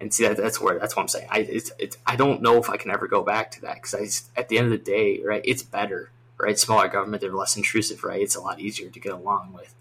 And 0.00 0.12
see 0.12 0.26
that 0.26 0.38
that's 0.38 0.60
where 0.60 0.78
that's 0.78 0.96
what 0.96 1.02
I'm 1.02 1.08
saying. 1.08 1.28
I 1.30 1.40
it's, 1.40 1.70
it's 1.78 1.98
I 2.06 2.16
don't 2.16 2.40
know 2.40 2.56
if 2.56 2.70
I 2.70 2.78
can 2.78 2.90
ever 2.90 3.06
go 3.06 3.22
back 3.22 3.50
to 3.52 3.60
that 3.62 3.82
because 3.82 4.30
at 4.34 4.48
the 4.48 4.56
end 4.56 4.66
of 4.66 4.70
the 4.72 4.78
day, 4.78 5.20
right? 5.22 5.42
It's 5.44 5.62
better, 5.62 6.10
right? 6.38 6.58
Smaller 6.58 6.88
government, 6.88 7.20
they're 7.20 7.34
less 7.34 7.56
intrusive, 7.56 8.02
right? 8.02 8.22
It's 8.22 8.34
a 8.34 8.40
lot 8.40 8.60
easier 8.60 8.88
to 8.88 9.00
get 9.00 9.12
along 9.12 9.52
with. 9.52 9.74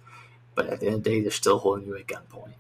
But 0.55 0.67
at 0.67 0.81
the 0.81 0.87
end 0.87 0.95
of 0.95 1.03
the 1.03 1.09
day, 1.09 1.21
they're 1.21 1.31
still 1.31 1.59
holding 1.59 1.87
you 1.87 1.95
at 1.95 2.07
gunpoint. 2.07 2.55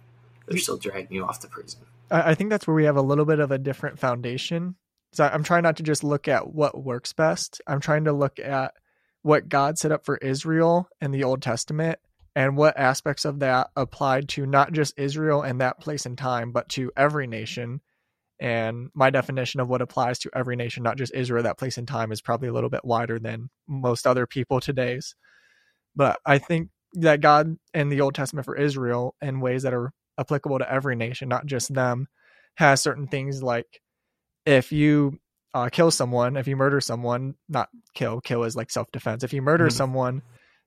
They're 0.47 0.57
still 0.57 0.77
dragging 0.77 1.17
you 1.17 1.25
off 1.25 1.41
to 1.41 1.47
prison. 1.47 1.81
I 2.09 2.33
think 2.33 2.49
that's 2.49 2.65
where 2.65 2.75
we 2.75 2.85
have 2.85 2.95
a 2.95 3.01
little 3.01 3.25
bit 3.25 3.39
of 3.39 3.51
a 3.51 3.57
different 3.57 3.99
foundation. 3.99 4.75
So 5.11 5.25
I'm 5.25 5.43
trying 5.43 5.63
not 5.63 5.77
to 5.77 5.83
just 5.83 6.03
look 6.03 6.27
at 6.27 6.53
what 6.53 6.81
works 6.81 7.13
best. 7.13 7.61
I'm 7.67 7.81
trying 7.81 8.05
to 8.05 8.13
look 8.13 8.39
at 8.39 8.73
what 9.21 9.49
God 9.49 9.77
set 9.77 9.91
up 9.91 10.05
for 10.05 10.17
Israel 10.17 10.87
in 11.01 11.11
the 11.11 11.23
Old 11.23 11.41
Testament 11.41 11.99
and 12.35 12.57
what 12.57 12.77
aspects 12.77 13.25
of 13.25 13.39
that 13.39 13.69
applied 13.75 14.29
to 14.29 14.45
not 14.45 14.71
just 14.71 14.97
Israel 14.97 15.41
and 15.41 15.61
that 15.61 15.79
place 15.79 16.05
and 16.05 16.17
time, 16.17 16.51
but 16.51 16.69
to 16.69 16.91
every 16.95 17.27
nation. 17.27 17.81
And 18.39 18.89
my 18.93 19.09
definition 19.09 19.59
of 19.59 19.67
what 19.67 19.81
applies 19.81 20.19
to 20.19 20.31
every 20.33 20.55
nation, 20.55 20.83
not 20.83 20.97
just 20.97 21.13
Israel, 21.13 21.43
that 21.43 21.57
place 21.57 21.77
and 21.77 21.87
time, 21.87 22.11
is 22.11 22.21
probably 22.21 22.47
a 22.47 22.53
little 22.53 22.69
bit 22.69 22.85
wider 22.85 23.19
than 23.19 23.49
most 23.67 24.07
other 24.07 24.25
people 24.25 24.59
today's. 24.59 25.15
But 25.95 26.19
I 26.25 26.37
think 26.37 26.69
that 26.93 27.21
God 27.21 27.57
in 27.73 27.89
the 27.89 28.01
Old 28.01 28.15
Testament 28.15 28.45
for 28.45 28.55
Israel, 28.55 29.15
in 29.21 29.41
ways 29.41 29.63
that 29.63 29.73
are 29.73 29.91
applicable 30.17 30.59
to 30.59 30.71
every 30.71 30.95
nation, 30.95 31.27
not 31.27 31.45
just 31.45 31.73
them, 31.73 32.07
has 32.55 32.81
certain 32.81 33.07
things 33.07 33.43
like 33.43 33.81
if 34.45 34.71
you 34.71 35.19
uh, 35.53 35.69
kill 35.69 35.91
someone, 35.91 36.37
if 36.37 36.47
you 36.47 36.55
murder 36.55 36.79
someone, 36.81 37.35
not 37.47 37.69
kill, 37.93 38.21
kill 38.21 38.43
is 38.43 38.55
like 38.55 38.71
self 38.71 38.91
defense. 38.91 39.23
If 39.23 39.33
you 39.33 39.41
murder 39.41 39.67
mm-hmm. 39.67 39.75
someone, 39.75 40.21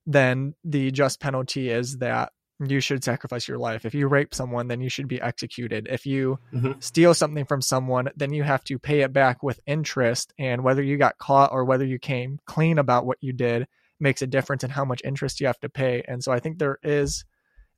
then 0.06 0.54
the 0.64 0.90
just 0.90 1.20
penalty 1.20 1.70
is 1.70 1.98
that 1.98 2.32
you 2.64 2.80
should 2.80 3.02
sacrifice 3.02 3.48
your 3.48 3.58
life. 3.58 3.84
If 3.84 3.94
you 3.94 4.06
rape 4.08 4.34
someone, 4.34 4.68
then 4.68 4.80
you 4.80 4.88
should 4.88 5.08
be 5.08 5.20
executed. 5.20 5.88
If 5.90 6.06
you 6.06 6.38
mm-hmm. 6.52 6.72
steal 6.80 7.14
something 7.14 7.44
from 7.44 7.60
someone, 7.60 8.10
then 8.16 8.32
you 8.32 8.42
have 8.42 8.62
to 8.64 8.78
pay 8.78 9.00
it 9.00 9.12
back 9.12 9.42
with 9.42 9.60
interest. 9.66 10.32
And 10.38 10.62
whether 10.62 10.82
you 10.82 10.96
got 10.96 11.18
caught 11.18 11.52
or 11.52 11.64
whether 11.64 11.84
you 11.84 11.98
came 11.98 12.38
clean 12.46 12.78
about 12.78 13.06
what 13.06 13.18
you 13.20 13.32
did 13.32 13.66
makes 13.98 14.22
a 14.22 14.26
difference 14.26 14.64
in 14.64 14.70
how 14.70 14.84
much 14.84 15.02
interest 15.04 15.40
you 15.40 15.46
have 15.46 15.60
to 15.60 15.68
pay. 15.68 16.02
And 16.06 16.22
so 16.22 16.32
I 16.32 16.40
think 16.40 16.58
there 16.58 16.78
is 16.82 17.24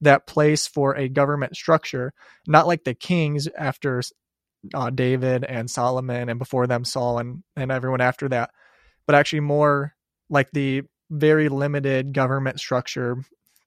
that 0.00 0.26
place 0.26 0.66
for 0.66 0.96
a 0.96 1.08
government 1.08 1.56
structure, 1.56 2.12
not 2.46 2.66
like 2.66 2.84
the 2.84 2.94
kings 2.94 3.48
after 3.56 4.02
uh, 4.72 4.90
David 4.90 5.44
and 5.44 5.70
Solomon 5.70 6.28
and 6.28 6.38
before 6.38 6.66
them 6.66 6.84
Saul 6.84 7.18
and, 7.18 7.42
and 7.56 7.70
everyone 7.70 8.00
after 8.00 8.28
that, 8.30 8.50
but 9.06 9.14
actually 9.14 9.40
more 9.40 9.94
like 10.30 10.50
the 10.52 10.82
very 11.14 11.48
limited 11.48 12.12
government 12.12 12.60
structure, 12.60 13.16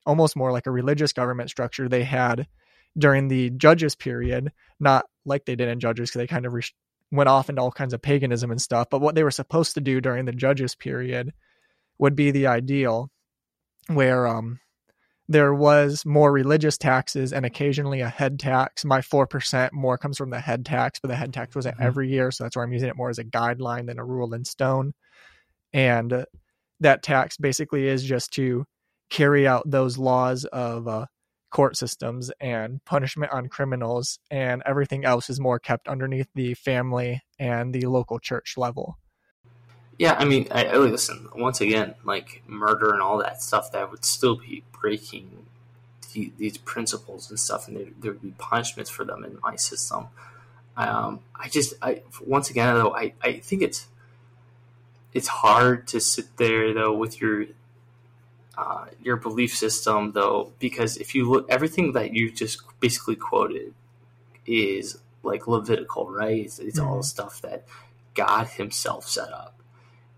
almost 0.06 0.36
more 0.36 0.52
like 0.52 0.68
a 0.68 0.72
religious 0.72 1.14
government 1.14 1.50
structure 1.50 1.88
they 1.88 2.04
had 2.04 2.48
during 2.98 3.28
the 3.28 3.50
judges 3.52 3.96
period, 3.96 4.52
not 4.80 5.06
like 5.26 5.46
they 5.46 5.56
did 5.56 5.70
in 5.70 5.80
judges 5.80 6.10
because 6.10 6.20
they 6.20 6.28
kind 6.28 6.46
of 6.46 6.54
re- 6.54 6.64
went 7.12 7.30
off 7.30 7.50
into 7.50 7.62
all 7.62 7.72
kinds 7.72 7.94
of 7.94 8.02
paganism 8.02 8.52
and 8.52 8.62
stuff. 8.62 8.90
But 8.90 9.02
what 9.02 9.16
they 9.16 9.24
were 9.24 9.32
supposed 9.32 9.76
to 9.76 9.82
do 9.82 10.02
during 10.02 10.26
the 10.26 10.32
judges 10.32 10.76
period 10.76 11.34
would 11.98 12.16
be 12.16 12.32
the 12.32 12.48
ideal, 12.48 13.10
where 13.88 14.28
um, 14.28 14.60
there 15.30 15.54
was 15.54 16.06
more 16.06 16.32
religious 16.32 16.78
taxes 16.78 17.34
and 17.34 17.46
occasionally 17.46 18.02
a 18.02 18.10
head 18.10 18.40
tax. 18.40 18.86
My 18.86 19.02
4% 19.02 19.72
more 19.74 19.98
comes 19.98 20.18
from 20.18 20.30
the 20.30 20.40
head 20.40 20.66
tax, 20.66 21.00
but 21.00 21.10
the 21.10 21.16
head 21.16 21.34
tax 21.34 21.56
wasn't 21.56 21.76
mm-hmm. 21.76 21.86
every 21.86 22.10
year. 22.10 22.32
So 22.32 22.44
that's 22.44 22.56
why 22.56 22.64
I'm 22.64 22.74
using 22.74 22.90
it 22.90 22.98
more 22.98 23.10
as 23.10 23.20
a 23.20 23.26
guideline 23.26 23.88
than 23.88 24.00
a 24.00 24.06
rule 24.06 24.34
in 24.34 24.46
stone. 24.46 24.94
And 25.74 26.26
that 26.80 27.04
tax 27.04 27.38
basically 27.38 27.88
is 27.88 28.04
just 28.04 28.32
to 28.34 28.66
carry 29.10 29.48
out 29.48 29.70
those 29.70 29.98
laws 29.98 30.46
of 30.46 30.88
uh, 30.88 31.06
court 31.52 31.78
systems 31.78 32.32
and 32.40 32.84
punishment 32.86 33.32
on 33.32 33.48
criminals, 33.48 34.20
and 34.30 34.62
everything 34.66 35.06
else 35.06 35.30
is 35.30 35.40
more 35.40 35.60
kept 35.60 35.88
underneath 35.88 36.28
the 36.36 36.54
family 36.54 37.22
and 37.40 37.74
the 37.74 37.86
local 37.86 38.20
church 38.20 38.56
level. 38.58 38.98
Yeah, 39.98 40.16
I 40.18 40.26
mean, 40.26 40.48
I, 40.52 40.66
I 40.66 40.78
listen 40.78 41.28
once 41.36 41.60
again, 41.60 41.96
like 42.04 42.44
murder 42.46 42.94
and 42.94 43.02
all 43.02 43.18
that 43.18 43.42
stuff. 43.42 43.72
That 43.72 43.90
would 43.90 44.06
still 44.06 44.36
be 44.36 44.64
breaking 44.72 45.48
the, 46.14 46.32
these 46.38 46.58
principles 46.58 47.30
and 47.30 47.40
stuff, 47.40 47.68
and 47.68 47.96
there, 48.00 48.12
would 48.12 48.22
be 48.22 48.34
punishments 48.38 48.92
for 48.92 49.06
them 49.06 49.24
in 49.24 49.40
my 49.42 49.56
system. 49.56 50.08
Um, 50.76 51.22
I 51.36 51.50
just, 51.50 51.74
I 51.82 52.04
once 52.24 52.52
again 52.52 52.76
though, 52.76 52.96
I, 52.96 53.14
I 53.24 53.40
think 53.40 53.64
it's 53.64 53.88
it's 55.14 55.28
hard 55.28 55.88
to 55.88 56.00
sit 56.00 56.38
there 56.38 56.74
though 56.74 56.94
with 56.94 57.22
your 57.22 57.46
uh, 58.58 58.86
your 59.02 59.18
belief 59.18 59.56
system 59.56 60.12
though 60.14 60.52
because 60.60 60.98
if 60.98 61.14
you 61.14 61.30
look 61.30 61.50
everything 61.50 61.92
that 61.94 62.14
you 62.14 62.32
just 62.32 62.62
basically 62.80 63.16
quoted 63.16 63.74
is 64.46 65.00
like 65.24 65.48
Levitical, 65.48 66.10
right? 66.10 66.46
It's, 66.46 66.60
it's 66.60 66.80
mm-hmm. 66.80 66.90
all 66.90 67.04
stuff 67.04 67.42
that 67.42 67.66
God 68.14 68.48
Himself 68.48 69.08
set 69.08 69.32
up, 69.32 69.60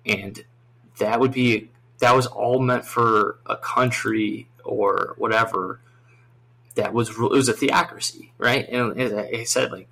and 0.06 0.46
that 1.00 1.20
would 1.20 1.34
be 1.34 1.70
that 2.00 2.16
was 2.16 2.28
all 2.28 2.60
meant 2.60 2.86
for 2.86 3.40
a 3.46 3.58
country 3.58 4.48
or 4.64 5.16
whatever 5.18 5.82
that 6.76 6.94
was 6.94 7.10
it 7.10 7.18
was 7.20 7.50
a 7.50 7.54
theocracy, 7.54 8.32
right? 8.38 8.68
And 8.70 9.00
as 9.00 9.14
I 9.14 9.44
said, 9.44 9.72
like 9.72 9.90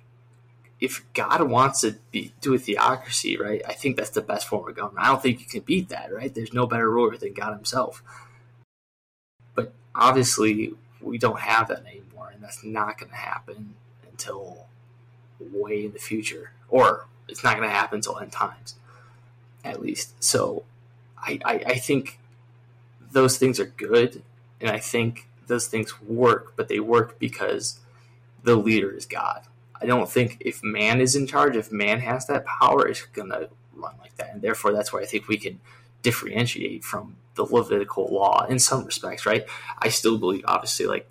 if 0.80 1.04
God 1.12 1.42
wants 1.42 1.80
to 1.80 1.96
be, 2.10 2.32
do 2.40 2.54
a 2.54 2.58
theocracy, 2.58 3.36
right, 3.36 3.62
I 3.66 3.72
think 3.72 3.96
that's 3.96 4.10
the 4.10 4.22
best 4.22 4.46
form 4.46 4.68
of 4.68 4.76
government. 4.76 5.04
I 5.04 5.10
don't 5.10 5.22
think 5.22 5.40
you 5.40 5.46
can 5.46 5.60
beat 5.60 5.88
that, 5.88 6.12
right? 6.12 6.32
There's 6.32 6.52
no 6.52 6.66
better 6.66 6.90
ruler 6.90 7.16
than 7.16 7.34
God 7.34 7.54
Himself. 7.54 8.02
But 9.54 9.72
obviously, 9.94 10.74
we 11.00 11.18
don't 11.18 11.40
have 11.40 11.68
that 11.68 11.84
anymore, 11.86 12.30
and 12.32 12.42
that's 12.42 12.62
not 12.62 12.98
going 12.98 13.10
to 13.10 13.16
happen 13.16 13.74
until 14.08 14.66
way 15.40 15.84
in 15.84 15.92
the 15.92 15.98
future, 15.98 16.52
or 16.68 17.06
it's 17.28 17.42
not 17.42 17.56
going 17.56 17.68
to 17.68 17.74
happen 17.74 17.96
until 17.96 18.18
end 18.18 18.32
times, 18.32 18.76
at 19.64 19.82
least. 19.82 20.22
So, 20.22 20.64
I, 21.16 21.40
I, 21.44 21.54
I 21.54 21.74
think 21.74 22.20
those 23.10 23.36
things 23.36 23.58
are 23.58 23.66
good, 23.66 24.22
and 24.60 24.70
I 24.70 24.78
think 24.78 25.26
those 25.48 25.66
things 25.66 26.00
work, 26.00 26.52
but 26.54 26.68
they 26.68 26.78
work 26.78 27.18
because 27.18 27.80
the 28.44 28.54
leader 28.54 28.92
is 28.92 29.06
God. 29.06 29.42
I 29.80 29.86
don't 29.86 30.08
think 30.08 30.38
if 30.40 30.62
man 30.62 31.00
is 31.00 31.14
in 31.14 31.26
charge, 31.26 31.56
if 31.56 31.70
man 31.70 32.00
has 32.00 32.26
that 32.26 32.44
power, 32.46 32.86
it's 32.88 33.02
gonna 33.06 33.48
run 33.74 33.94
like 34.00 34.16
that, 34.16 34.32
and 34.32 34.42
therefore 34.42 34.72
that's 34.72 34.92
why 34.92 35.00
I 35.00 35.06
think 35.06 35.28
we 35.28 35.38
can 35.38 35.60
differentiate 36.02 36.84
from 36.84 37.16
the 37.34 37.44
Levitical 37.44 38.06
law 38.12 38.44
in 38.46 38.58
some 38.58 38.84
respects, 38.84 39.26
right? 39.26 39.46
I 39.78 39.88
still 39.88 40.18
believe, 40.18 40.44
obviously, 40.46 40.86
like 40.86 41.08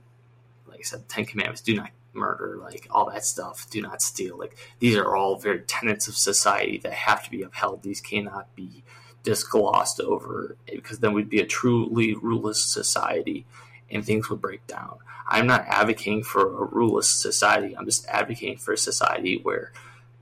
like 0.68 0.80
I 0.80 0.84
said, 0.84 1.08
Ten 1.08 1.26
Commandments: 1.26 1.62
do 1.62 1.76
not 1.76 1.92
murder, 2.14 2.58
like 2.62 2.88
all 2.92 3.10
that 3.12 3.24
stuff, 3.24 3.70
do 3.70 3.82
not 3.82 4.02
steal. 4.02 4.38
Like 4.38 4.58
these 4.80 4.96
are 4.96 5.16
all 5.16 5.38
very 5.38 5.62
tenets 5.62 6.08
of 6.08 6.18
society 6.18 6.78
that 6.80 6.94
have 6.94 7.24
to 7.24 7.32
be 7.32 7.44
upheld. 7.44 7.84
These 7.84 8.02
cannot 8.02 8.54
be 8.56 8.84
just 9.24 9.50
glossed 9.50 10.00
over 10.00 10.58
because 10.66 11.00
then 11.00 11.14
we'd 11.14 11.30
be 11.30 11.40
a 11.40 11.46
truly 11.46 12.16
ruleless 12.16 12.64
society 12.64 13.46
and 13.90 14.06
things 14.06 14.30
would 14.30 14.42
break 14.42 14.66
down. 14.68 14.98
I'm 15.28 15.48
not 15.48 15.66
advocating 15.68 16.24
for 16.24 16.64
a 16.64 16.66
ruleless 16.66 17.10
society. 17.10 17.76
I'm 17.76 17.86
just 17.86 18.08
advocating 18.08 18.58
for 18.58 18.74
a 18.74 18.78
society 18.78 19.40
where 19.42 19.72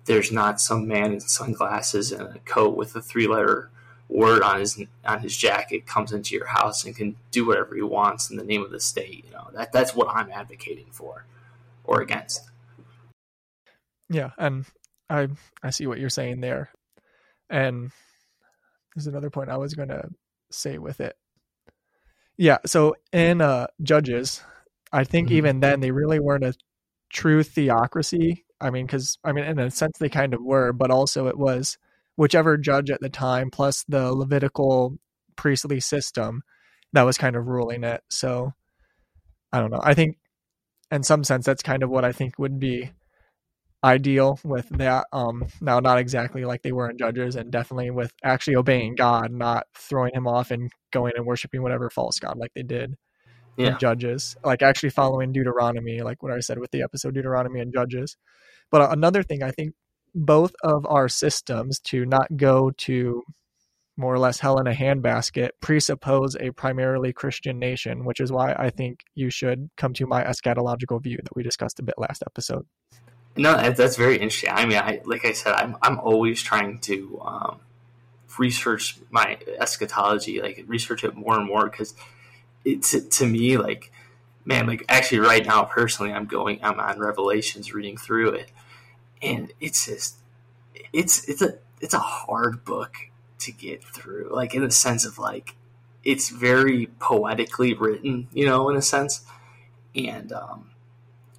there's 0.05 0.31
not 0.31 0.61
some 0.61 0.87
man 0.87 1.13
in 1.13 1.19
sunglasses 1.19 2.11
and 2.11 2.23
a 2.35 2.39
coat 2.39 2.75
with 2.75 2.95
a 2.95 3.01
three 3.01 3.27
letter 3.27 3.69
word 4.07 4.43
on 4.43 4.59
his 4.59 4.79
on 5.03 5.19
his 5.19 5.35
jacket 5.35 5.87
comes 5.87 6.11
into 6.11 6.35
your 6.35 6.45
house 6.45 6.85
and 6.85 6.95
can 6.95 7.15
do 7.31 7.45
whatever 7.45 7.75
he 7.75 7.81
wants 7.81 8.29
in 8.29 8.37
the 8.37 8.43
name 8.43 8.63
of 8.63 8.71
the 8.71 8.79
state. 8.79 9.25
You 9.25 9.31
know 9.31 9.49
that 9.53 9.71
that's 9.71 9.95
what 9.95 10.07
I'm 10.09 10.31
advocating 10.31 10.87
for 10.91 11.25
or 11.83 12.01
against. 12.01 12.41
Yeah, 14.09 14.31
and 14.37 14.65
I 15.09 15.27
I 15.63 15.71
see 15.71 15.87
what 15.87 15.99
you're 15.99 16.09
saying 16.09 16.41
there, 16.41 16.69
and 17.49 17.91
there's 18.95 19.07
another 19.07 19.29
point 19.29 19.49
I 19.49 19.57
was 19.57 19.73
going 19.73 19.89
to 19.89 20.09
say 20.51 20.77
with 20.77 20.99
it. 21.01 21.15
Yeah, 22.37 22.57
so 22.65 22.95
in 23.13 23.41
uh, 23.41 23.67
Judges, 23.81 24.41
I 24.91 25.03
think 25.03 25.27
mm-hmm. 25.27 25.37
even 25.37 25.59
then 25.61 25.79
they 25.79 25.91
really 25.91 26.19
weren't 26.19 26.43
a 26.43 26.53
true 27.11 27.43
theocracy. 27.43 28.45
I 28.59 28.69
mean, 28.69 28.85
because 28.85 29.17
I 29.23 29.31
mean, 29.31 29.45
in 29.45 29.59
a 29.59 29.71
sense 29.71 29.97
they 29.97 30.09
kind 30.09 30.33
of 30.33 30.41
were, 30.41 30.73
but 30.73 30.91
also 30.91 31.27
it 31.27 31.37
was 31.37 31.77
whichever 32.15 32.57
judge 32.57 32.89
at 32.89 33.01
the 33.01 33.09
time 33.09 33.51
plus 33.51 33.83
the 33.87 34.13
Levitical 34.13 34.97
priestly 35.35 35.79
system 35.79 36.43
that 36.93 37.03
was 37.03 37.17
kind 37.17 37.35
of 37.35 37.47
ruling 37.47 37.83
it. 37.83 38.01
So 38.09 38.53
I 39.51 39.59
don't 39.59 39.71
know. 39.71 39.81
I 39.83 39.93
think 39.93 40.17
in 40.91 41.03
some 41.03 41.23
sense 41.23 41.45
that's 41.45 41.63
kind 41.63 41.83
of 41.83 41.89
what 41.89 42.05
I 42.05 42.11
think 42.11 42.39
would 42.39 42.59
be 42.59 42.91
ideal 43.85 44.39
with 44.43 44.67
that. 44.69 45.05
Um, 45.13 45.45
now 45.61 45.79
not 45.79 45.99
exactly 45.99 46.43
like 46.43 46.63
they 46.63 46.71
were 46.71 46.89
in 46.89 46.97
Judges, 46.97 47.35
and 47.35 47.51
definitely 47.51 47.91
with 47.91 48.11
actually 48.23 48.55
obeying 48.55 48.95
God, 48.95 49.31
not 49.31 49.67
throwing 49.77 50.13
him 50.13 50.27
off 50.27 50.51
and 50.51 50.71
going 50.91 51.13
and 51.15 51.25
worshiping 51.25 51.61
whatever 51.61 51.89
false 51.89 52.19
god 52.19 52.37
like 52.37 52.51
they 52.55 52.63
did 52.63 52.95
yeah. 53.57 53.67
in 53.67 53.77
Judges. 53.77 54.35
Like 54.43 54.61
actually 54.61 54.89
following 54.89 55.31
Deuteronomy, 55.31 56.01
like 56.01 56.23
what 56.23 56.33
I 56.33 56.39
said 56.39 56.59
with 56.59 56.71
the 56.71 56.81
episode 56.81 57.13
Deuteronomy 57.13 57.59
and 57.59 57.71
Judges. 57.73 58.17
But 58.71 58.91
another 58.91 59.23
thing 59.23 59.43
I 59.43 59.51
think 59.51 59.75
both 60.15 60.53
of 60.63 60.85
our 60.87 61.07
systems 61.07 61.79
to 61.81 62.05
not 62.05 62.35
go 62.35 62.71
to 62.77 63.21
more 63.97 64.13
or 64.13 64.19
less 64.19 64.39
hell 64.39 64.59
in 64.59 64.67
a 64.67 64.73
handbasket 64.73 65.49
presuppose 65.61 66.35
a 66.35 66.51
primarily 66.51 67.13
Christian 67.13 67.59
nation, 67.59 68.03
which 68.03 68.19
is 68.19 68.31
why 68.31 68.53
I 68.53 68.69
think 68.69 69.01
you 69.13 69.29
should 69.29 69.69
come 69.77 69.93
to 69.93 70.05
my 70.05 70.23
eschatological 70.23 71.01
view 71.01 71.17
that 71.23 71.35
we 71.35 71.43
discussed 71.43 71.79
a 71.79 71.83
bit 71.83 71.95
last 71.97 72.23
episode. 72.25 72.65
No, 73.37 73.57
that's 73.71 73.97
very 73.97 74.15
interesting. 74.15 74.51
I 74.53 74.65
mean, 74.65 74.77
I, 74.77 75.01
like 75.05 75.25
I 75.25 75.33
said, 75.33 75.53
I'm 75.53 75.75
I'm 75.81 75.99
always 75.99 76.41
trying 76.41 76.79
to 76.79 77.21
um, 77.21 77.59
research 78.37 78.97
my 79.09 79.37
eschatology, 79.59 80.41
like 80.41 80.63
research 80.67 81.03
it 81.03 81.15
more 81.15 81.37
and 81.37 81.45
more 81.45 81.69
because 81.69 81.95
it's 82.63 82.91
to 83.17 83.25
me 83.27 83.57
like, 83.57 83.91
man, 84.45 84.67
like 84.67 84.85
actually 84.87 85.19
right 85.19 85.45
now 85.45 85.63
personally, 85.63 86.13
I'm 86.13 86.25
going, 86.25 86.59
I'm 86.63 86.79
on 86.79 86.99
Revelations, 86.99 87.73
reading 87.73 87.97
through 87.97 88.29
it, 88.31 88.51
and 89.21 89.51
it's 89.59 89.85
just, 89.85 90.15
it's 90.93 91.27
it's 91.27 91.41
a 91.41 91.57
it's 91.81 91.93
a 91.93 91.99
hard 91.99 92.63
book 92.63 92.95
to 93.39 93.51
get 93.51 93.83
through, 93.83 94.29
like 94.31 94.55
in 94.55 94.63
the 94.63 94.71
sense 94.71 95.05
of 95.05 95.17
like, 95.17 95.55
it's 96.05 96.29
very 96.29 96.87
poetically 96.99 97.73
written, 97.73 98.29
you 98.33 98.45
know, 98.45 98.69
in 98.69 98.77
a 98.77 98.81
sense, 98.81 99.25
and 99.93 100.31
um, 100.31 100.69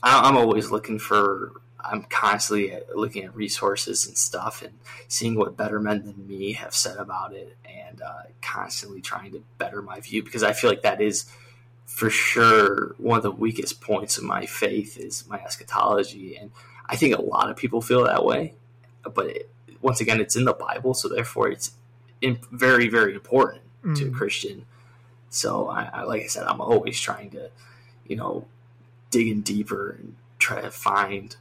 I, 0.02 0.28
I'm 0.28 0.36
always 0.36 0.70
looking 0.70 0.98
for 0.98 1.52
I'm 1.90 2.02
constantly 2.04 2.78
looking 2.94 3.24
at 3.24 3.34
resources 3.34 4.06
and 4.06 4.16
stuff 4.16 4.62
and 4.62 4.74
seeing 5.08 5.36
what 5.36 5.56
better 5.56 5.80
men 5.80 6.04
than 6.04 6.26
me 6.26 6.52
have 6.52 6.74
said 6.74 6.96
about 6.96 7.32
it 7.32 7.56
and 7.64 8.02
uh, 8.02 8.22
constantly 8.42 9.00
trying 9.00 9.32
to 9.32 9.42
better 9.58 9.82
my 9.82 10.00
view 10.00 10.22
because 10.22 10.42
I 10.42 10.52
feel 10.52 10.70
like 10.70 10.82
that 10.82 11.00
is 11.00 11.26
for 11.84 12.10
sure 12.10 12.94
one 12.98 13.16
of 13.16 13.22
the 13.22 13.30
weakest 13.30 13.80
points 13.80 14.18
of 14.18 14.24
my 14.24 14.46
faith 14.46 14.98
is 14.98 15.24
my 15.28 15.38
eschatology 15.38 16.36
and 16.36 16.50
I 16.88 16.96
think 16.96 17.16
a 17.16 17.22
lot 17.22 17.50
of 17.50 17.56
people 17.56 17.80
feel 17.80 18.04
that 18.04 18.24
way 18.24 18.54
but 19.14 19.26
it, 19.26 19.50
once 19.80 20.00
again 20.00 20.20
it's 20.20 20.36
in 20.36 20.44
the 20.44 20.52
Bible 20.52 20.94
so 20.94 21.08
therefore 21.08 21.48
it's 21.48 21.72
in, 22.20 22.38
very 22.50 22.88
very 22.88 23.14
important 23.14 23.62
mm. 23.84 23.96
to 23.96 24.06
a 24.06 24.10
mm. 24.10 24.14
Christian 24.14 24.66
so 25.30 25.68
I, 25.68 25.88
I, 25.92 26.02
like 26.02 26.22
I 26.22 26.26
said 26.26 26.44
I'm 26.44 26.60
always 26.60 27.00
trying 27.00 27.30
to 27.30 27.50
you 28.06 28.16
know 28.16 28.46
dig 29.10 29.28
in 29.28 29.42
deeper 29.42 29.90
and 29.90 30.16
try 30.38 30.60
to 30.60 30.70
find 30.70 31.36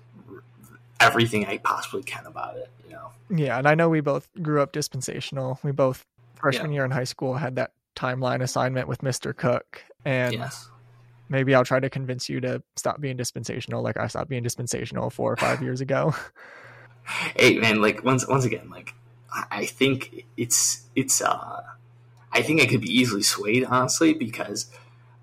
everything 1.00 1.46
I 1.46 1.58
possibly 1.58 2.04
can 2.04 2.26
about 2.26 2.58
it. 2.58 2.70
You 2.86 2.94
know. 2.94 3.10
Yeah, 3.30 3.58
and 3.58 3.68
I 3.68 3.76
know 3.76 3.90
we 3.90 4.02
both 4.02 4.28
grew 4.42 4.62
up 4.62 4.72
dispensational. 4.72 5.60
We 5.64 5.72
both 5.72 6.06
freshman 6.36 6.72
yeah. 6.72 6.76
year 6.76 6.86
in 6.86 6.92
high 6.92 7.06
school 7.06 7.36
had 7.36 7.56
that 7.56 7.72
timeline 7.96 8.42
assignment 8.42 8.88
with 8.88 9.00
Mr. 9.00 9.36
Cook, 9.36 9.84
and 10.04 10.34
yes. 10.34 10.70
maybe 11.30 11.56
I'll 11.56 11.66
try 11.66 11.80
to 11.80 11.90
convince 11.90 12.30
you 12.30 12.42
to 12.42 12.62
stop 12.76 13.00
being 13.00 13.18
dispensational, 13.18 13.82
like 13.82 13.98
I 13.98 14.08
stopped 14.08 14.30
being 14.30 14.44
dispensational 14.44 15.10
four 15.10 15.32
or 15.32 15.38
five 15.38 15.62
years 15.64 15.82
ago. 15.82 16.14
hey 17.38 17.58
man, 17.58 17.82
like 17.82 18.04
once 18.04 18.28
once 18.28 18.46
again, 18.46 18.70
like 18.70 18.94
I 19.52 19.66
think 19.66 20.26
it's 20.38 20.84
it's 20.96 21.22
uh 21.22 21.62
I 22.32 22.42
think 22.42 22.62
I 22.62 22.66
could 22.66 22.82
be 22.82 22.94
easily 22.94 23.24
swayed 23.24 23.64
honestly 23.66 24.14
because 24.14 24.70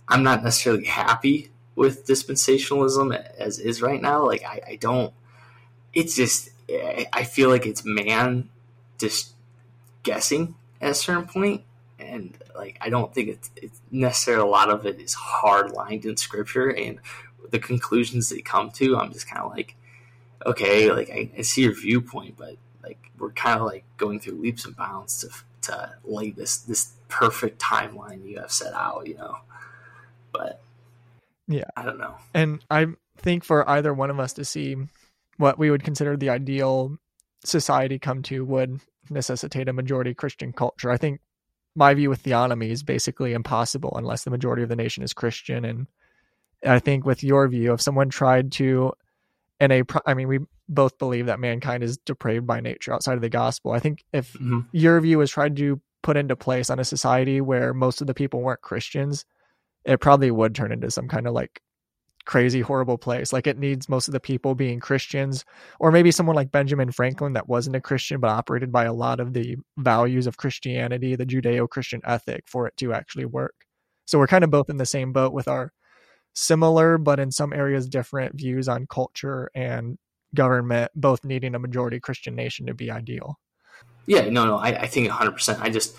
I'm 0.08 0.22
not 0.22 0.42
necessarily 0.42 0.84
happy 0.84 1.50
with 1.74 2.06
dispensationalism 2.06 3.14
as 3.38 3.58
is 3.58 3.80
right 3.80 4.00
now. 4.00 4.26
Like 4.26 4.44
I, 4.44 4.60
I 4.66 4.76
don't 4.76 5.12
it's 5.94 6.14
just 6.14 6.50
I 7.12 7.24
feel 7.24 7.50
like 7.50 7.66
it's 7.66 7.84
man 7.84 8.48
just 8.98 9.32
guessing 10.02 10.54
at 10.80 10.90
a 10.90 10.94
certain 10.94 11.26
point, 11.26 11.62
and 11.98 12.36
like 12.54 12.78
I 12.80 12.88
don't 12.88 13.12
think 13.12 13.28
it's, 13.28 13.50
it's 13.56 13.80
necessarily 13.90 14.42
a 14.42 14.50
lot 14.50 14.70
of 14.70 14.86
it 14.86 15.00
is 15.00 15.14
hard 15.14 15.72
lined 15.72 16.04
in 16.04 16.16
scripture, 16.16 16.70
and 16.70 16.98
the 17.50 17.58
conclusions 17.58 18.30
they 18.30 18.40
come 18.40 18.70
to, 18.72 18.96
I'm 18.96 19.12
just 19.12 19.28
kind 19.28 19.42
of 19.42 19.52
like, 19.52 19.76
okay, 20.46 20.90
like 20.90 21.10
I, 21.10 21.30
I 21.36 21.42
see 21.42 21.62
your 21.62 21.74
viewpoint, 21.74 22.36
but 22.38 22.56
like 22.82 23.10
we're 23.18 23.32
kind 23.32 23.60
of 23.60 23.66
like 23.66 23.84
going 23.96 24.20
through 24.20 24.40
leaps 24.40 24.64
and 24.64 24.76
bounds 24.76 25.20
to 25.20 25.70
to 25.70 25.94
lay 26.04 26.30
this 26.30 26.58
this 26.58 26.92
perfect 27.08 27.60
timeline 27.60 28.26
you 28.26 28.38
have 28.40 28.52
set 28.52 28.72
out, 28.72 29.06
you 29.06 29.16
know. 29.16 29.36
But 30.32 30.62
yeah, 31.46 31.64
I 31.76 31.84
don't 31.84 31.98
know. 31.98 32.14
And 32.32 32.64
I 32.70 32.86
think 33.18 33.44
for 33.44 33.68
either 33.68 33.92
one 33.92 34.10
of 34.10 34.18
us 34.18 34.32
to 34.34 34.44
see 34.44 34.76
what 35.42 35.58
we 35.58 35.72
would 35.72 35.82
consider 35.82 36.16
the 36.16 36.30
ideal 36.30 36.96
society 37.44 37.98
come 37.98 38.22
to 38.22 38.44
would 38.44 38.80
necessitate 39.10 39.68
a 39.68 39.72
majority 39.72 40.14
Christian 40.14 40.52
culture. 40.52 40.88
I 40.88 40.96
think 40.96 41.20
my 41.74 41.92
view 41.94 42.10
with 42.10 42.22
theonomy 42.22 42.70
is 42.70 42.84
basically 42.84 43.32
impossible 43.32 43.92
unless 43.96 44.22
the 44.22 44.30
majority 44.30 44.62
of 44.62 44.68
the 44.68 44.76
nation 44.76 45.02
is 45.02 45.12
Christian. 45.12 45.64
And 45.64 45.88
I 46.64 46.78
think 46.78 47.04
with 47.04 47.24
your 47.24 47.48
view, 47.48 47.72
if 47.72 47.80
someone 47.80 48.08
tried 48.08 48.52
to, 48.52 48.92
in 49.58 49.72
a, 49.72 49.82
I 50.06 50.14
mean, 50.14 50.28
we 50.28 50.38
both 50.68 50.96
believe 50.96 51.26
that 51.26 51.40
mankind 51.40 51.82
is 51.82 51.98
depraved 51.98 52.46
by 52.46 52.60
nature 52.60 52.94
outside 52.94 53.14
of 53.14 53.20
the 53.20 53.28
gospel. 53.28 53.72
I 53.72 53.80
think 53.80 54.04
if 54.12 54.34
mm-hmm. 54.34 54.60
your 54.70 55.00
view 55.00 55.18
was 55.18 55.32
tried 55.32 55.56
to 55.56 55.80
put 56.04 56.16
into 56.16 56.36
place 56.36 56.70
on 56.70 56.78
a 56.78 56.84
society 56.84 57.40
where 57.40 57.74
most 57.74 58.00
of 58.00 58.06
the 58.06 58.14
people 58.14 58.42
weren't 58.42 58.62
Christians, 58.62 59.24
it 59.84 59.98
probably 59.98 60.30
would 60.30 60.54
turn 60.54 60.70
into 60.70 60.92
some 60.92 61.08
kind 61.08 61.26
of 61.26 61.34
like 61.34 61.60
crazy 62.24 62.60
horrible 62.60 62.98
place. 62.98 63.32
Like 63.32 63.46
it 63.46 63.58
needs 63.58 63.88
most 63.88 64.08
of 64.08 64.12
the 64.12 64.20
people 64.20 64.54
being 64.54 64.80
christians 64.80 65.44
or 65.80 65.90
maybe 65.90 66.10
someone 66.10 66.36
like 66.36 66.50
benjamin 66.50 66.90
franklin 66.92 67.32
that 67.34 67.48
wasn't 67.48 67.76
a 67.76 67.80
christian 67.80 68.20
but 68.20 68.30
operated 68.30 68.70
by 68.72 68.84
a 68.84 68.92
lot 68.92 69.20
of 69.20 69.32
the 69.32 69.56
values 69.76 70.26
of 70.26 70.36
christianity 70.36 71.16
the 71.16 71.26
judeo-christian 71.26 72.00
ethic 72.04 72.44
for 72.46 72.66
it 72.66 72.76
to 72.76 72.92
actually 72.92 73.24
work. 73.24 73.54
So 74.04 74.18
we're 74.18 74.26
kind 74.26 74.44
of 74.44 74.50
both 74.50 74.68
in 74.70 74.76
the 74.76 74.86
same 74.86 75.12
boat 75.12 75.32
with 75.32 75.48
our 75.48 75.72
similar 76.34 76.98
but 76.98 77.20
in 77.20 77.30
some 77.30 77.52
areas 77.52 77.88
different 77.88 78.34
views 78.34 78.68
on 78.68 78.86
culture 78.86 79.50
and 79.54 79.98
government 80.34 80.90
both 80.94 81.24
needing 81.24 81.54
a 81.54 81.58
majority 81.58 82.00
christian 82.00 82.34
nation 82.34 82.66
to 82.66 82.74
be 82.74 82.90
ideal. 82.90 83.38
Yeah 84.06 84.28
no 84.28 84.46
no 84.46 84.56
i, 84.56 84.68
I 84.68 84.86
think 84.86 85.10
100% 85.10 85.60
i 85.60 85.70
just 85.70 85.96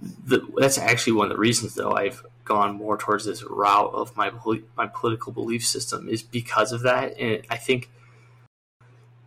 the, 0.00 0.46
that's 0.56 0.78
actually 0.78 1.14
one 1.14 1.26
of 1.26 1.32
the 1.32 1.38
reasons 1.38 1.74
though 1.74 1.92
I've 1.92 2.24
gone 2.44 2.74
more 2.74 2.96
towards 2.96 3.26
this 3.26 3.44
route 3.44 3.92
of 3.94 4.16
my 4.16 4.32
my 4.76 4.86
political 4.86 5.32
belief 5.32 5.64
system 5.64 6.08
is 6.08 6.22
because 6.22 6.72
of 6.72 6.82
that, 6.82 7.16
and 7.18 7.42
I 7.48 7.56
think 7.56 7.90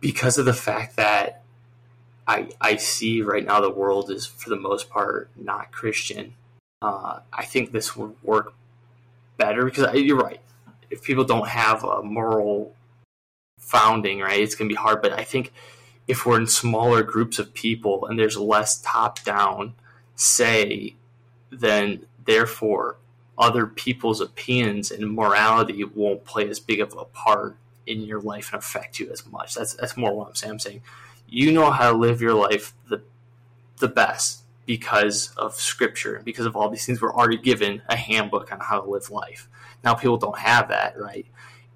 because 0.00 0.36
of 0.36 0.44
the 0.44 0.52
fact 0.52 0.96
that 0.96 1.42
I 2.26 2.50
I 2.60 2.76
see 2.76 3.22
right 3.22 3.44
now 3.44 3.60
the 3.60 3.70
world 3.70 4.10
is 4.10 4.26
for 4.26 4.50
the 4.50 4.56
most 4.56 4.90
part 4.90 5.30
not 5.36 5.72
Christian. 5.72 6.34
Uh, 6.82 7.20
I 7.32 7.46
think 7.46 7.72
this 7.72 7.96
would 7.96 8.14
work 8.22 8.52
better 9.38 9.64
because 9.64 9.94
you're 9.94 10.18
right. 10.18 10.42
If 10.90 11.02
people 11.02 11.24
don't 11.24 11.48
have 11.48 11.82
a 11.82 12.02
moral 12.02 12.74
founding, 13.58 14.20
right, 14.20 14.40
it's 14.40 14.54
going 14.54 14.68
to 14.68 14.74
be 14.74 14.78
hard. 14.78 15.00
But 15.00 15.12
I 15.12 15.24
think 15.24 15.52
if 16.06 16.26
we're 16.26 16.38
in 16.38 16.46
smaller 16.46 17.02
groups 17.02 17.38
of 17.38 17.54
people 17.54 18.04
and 18.04 18.18
there's 18.18 18.36
less 18.36 18.82
top 18.82 19.24
down 19.24 19.72
say, 20.14 20.96
then 21.50 22.06
therefore 22.24 22.96
other 23.36 23.66
people's 23.66 24.20
opinions 24.20 24.90
and 24.90 25.12
morality 25.12 25.82
won't 25.84 26.24
play 26.24 26.48
as 26.48 26.60
big 26.60 26.80
of 26.80 26.94
a 26.96 27.04
part 27.04 27.56
in 27.86 28.02
your 28.02 28.20
life 28.20 28.52
and 28.52 28.62
affect 28.62 28.98
you 28.98 29.10
as 29.10 29.26
much. 29.26 29.54
That's 29.54 29.74
that's 29.74 29.96
more 29.96 30.14
what 30.14 30.28
I'm 30.28 30.34
saying. 30.34 30.52
I'm 30.52 30.58
saying 30.58 30.82
you 31.28 31.52
know 31.52 31.70
how 31.70 31.90
to 31.90 31.96
live 31.96 32.20
your 32.20 32.34
life 32.34 32.72
the 32.88 33.02
the 33.78 33.88
best 33.88 34.42
because 34.66 35.32
of 35.36 35.54
scripture 35.54 36.16
and 36.16 36.24
because 36.24 36.46
of 36.46 36.56
all 36.56 36.70
these 36.70 36.86
things 36.86 37.02
we're 37.02 37.12
already 37.12 37.36
given 37.36 37.82
a 37.88 37.96
handbook 37.96 38.52
on 38.52 38.60
how 38.60 38.80
to 38.80 38.88
live 38.88 39.10
life. 39.10 39.48
Now 39.82 39.94
people 39.94 40.16
don't 40.16 40.38
have 40.38 40.68
that, 40.68 40.98
right? 40.98 41.26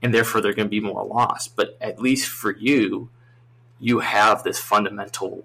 And 0.00 0.14
therefore 0.14 0.40
they're 0.40 0.54
going 0.54 0.66
to 0.68 0.70
be 0.70 0.80
more 0.80 1.04
lost. 1.04 1.56
But 1.56 1.76
at 1.80 2.00
least 2.00 2.28
for 2.28 2.56
you, 2.56 3.10
you 3.80 3.98
have 3.98 4.42
this 4.42 4.58
fundamental 4.58 5.44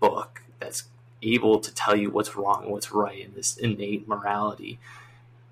book 0.00 0.42
that's 0.58 0.84
able 1.22 1.60
to 1.60 1.72
tell 1.74 1.96
you 1.96 2.10
what's 2.10 2.36
wrong 2.36 2.64
and 2.64 2.72
what's 2.72 2.92
right 2.92 3.24
in 3.24 3.34
this 3.34 3.56
innate 3.56 4.08
morality. 4.08 4.78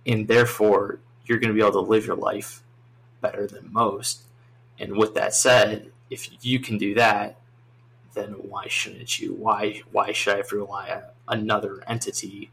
And 0.06 0.28
therefore 0.28 0.98
you're 1.24 1.38
going 1.38 1.48
to 1.48 1.54
be 1.54 1.60
able 1.60 1.84
to 1.84 1.88
live 1.88 2.06
your 2.06 2.16
life 2.16 2.62
better 3.20 3.46
than 3.46 3.72
most. 3.72 4.22
And 4.78 4.96
with 4.96 5.14
that 5.14 5.34
said, 5.34 5.92
if 6.08 6.44
you 6.44 6.58
can 6.58 6.78
do 6.78 6.94
that, 6.94 7.38
then 8.14 8.32
why 8.32 8.66
shouldn't 8.66 9.20
you? 9.20 9.34
Why 9.34 9.82
why 9.92 10.12
should 10.12 10.34
I 10.34 10.38
have 10.38 10.48
to 10.48 10.56
rely 10.56 10.90
on 11.28 11.38
another 11.38 11.84
entity 11.86 12.50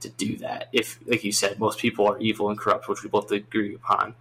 to 0.00 0.08
do 0.08 0.36
that? 0.38 0.68
If, 0.72 0.98
like 1.06 1.22
you 1.22 1.30
said, 1.30 1.60
most 1.60 1.78
people 1.78 2.08
are 2.08 2.18
evil 2.18 2.50
and 2.50 2.58
corrupt, 2.58 2.88
which 2.88 3.04
we 3.04 3.08
both 3.08 3.30
agree 3.30 3.74
upon, 3.74 4.16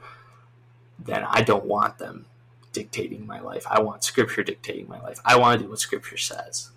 then 0.99 1.23
I 1.27 1.41
don't 1.41 1.65
want 1.65 1.97
them 1.97 2.27
dictating 2.71 3.25
my 3.25 3.39
life. 3.39 3.65
I 3.67 3.81
want 3.81 4.03
Scripture 4.03 4.43
dictating 4.43 4.87
my 4.87 5.01
life. 5.01 5.19
I 5.25 5.37
want 5.37 5.57
to 5.57 5.65
do 5.65 5.69
what 5.71 5.79
Scripture 5.79 6.17
says 6.17 6.69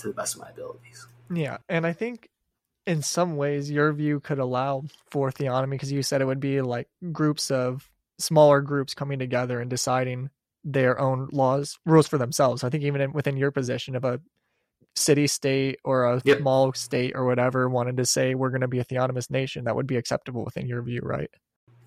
to 0.00 0.08
the 0.08 0.14
best 0.14 0.34
of 0.34 0.42
my 0.42 0.50
abilities. 0.50 1.06
Yeah, 1.32 1.58
and 1.68 1.86
I 1.86 1.92
think 1.92 2.28
in 2.86 3.02
some 3.02 3.36
ways 3.36 3.70
your 3.70 3.92
view 3.92 4.20
could 4.20 4.38
allow 4.38 4.84
for 5.10 5.30
theonomy 5.30 5.70
because 5.70 5.92
you 5.92 6.02
said 6.02 6.20
it 6.20 6.26
would 6.26 6.40
be 6.40 6.60
like 6.60 6.88
groups 7.12 7.50
of 7.50 7.88
smaller 8.18 8.60
groups 8.60 8.94
coming 8.94 9.18
together 9.18 9.60
and 9.60 9.70
deciding 9.70 10.30
their 10.64 10.98
own 11.00 11.28
laws 11.32 11.78
rules 11.86 12.06
for 12.06 12.18
themselves. 12.18 12.64
I 12.64 12.70
think 12.70 12.84
even 12.84 13.12
within 13.12 13.36
your 13.36 13.50
position 13.50 13.96
of 13.96 14.04
a 14.04 14.20
city 14.94 15.26
state 15.26 15.78
or 15.84 16.04
a 16.04 16.22
yep. 16.24 16.38
small 16.38 16.72
state 16.72 17.12
or 17.14 17.24
whatever 17.24 17.68
wanted 17.68 17.96
to 17.96 18.04
say 18.04 18.34
we're 18.34 18.50
going 18.50 18.60
to 18.60 18.68
be 18.68 18.80
a 18.80 18.84
theonomous 18.84 19.30
nation, 19.30 19.64
that 19.64 19.76
would 19.76 19.86
be 19.86 19.96
acceptable 19.96 20.44
within 20.44 20.66
your 20.66 20.82
view, 20.82 21.00
right? 21.02 21.30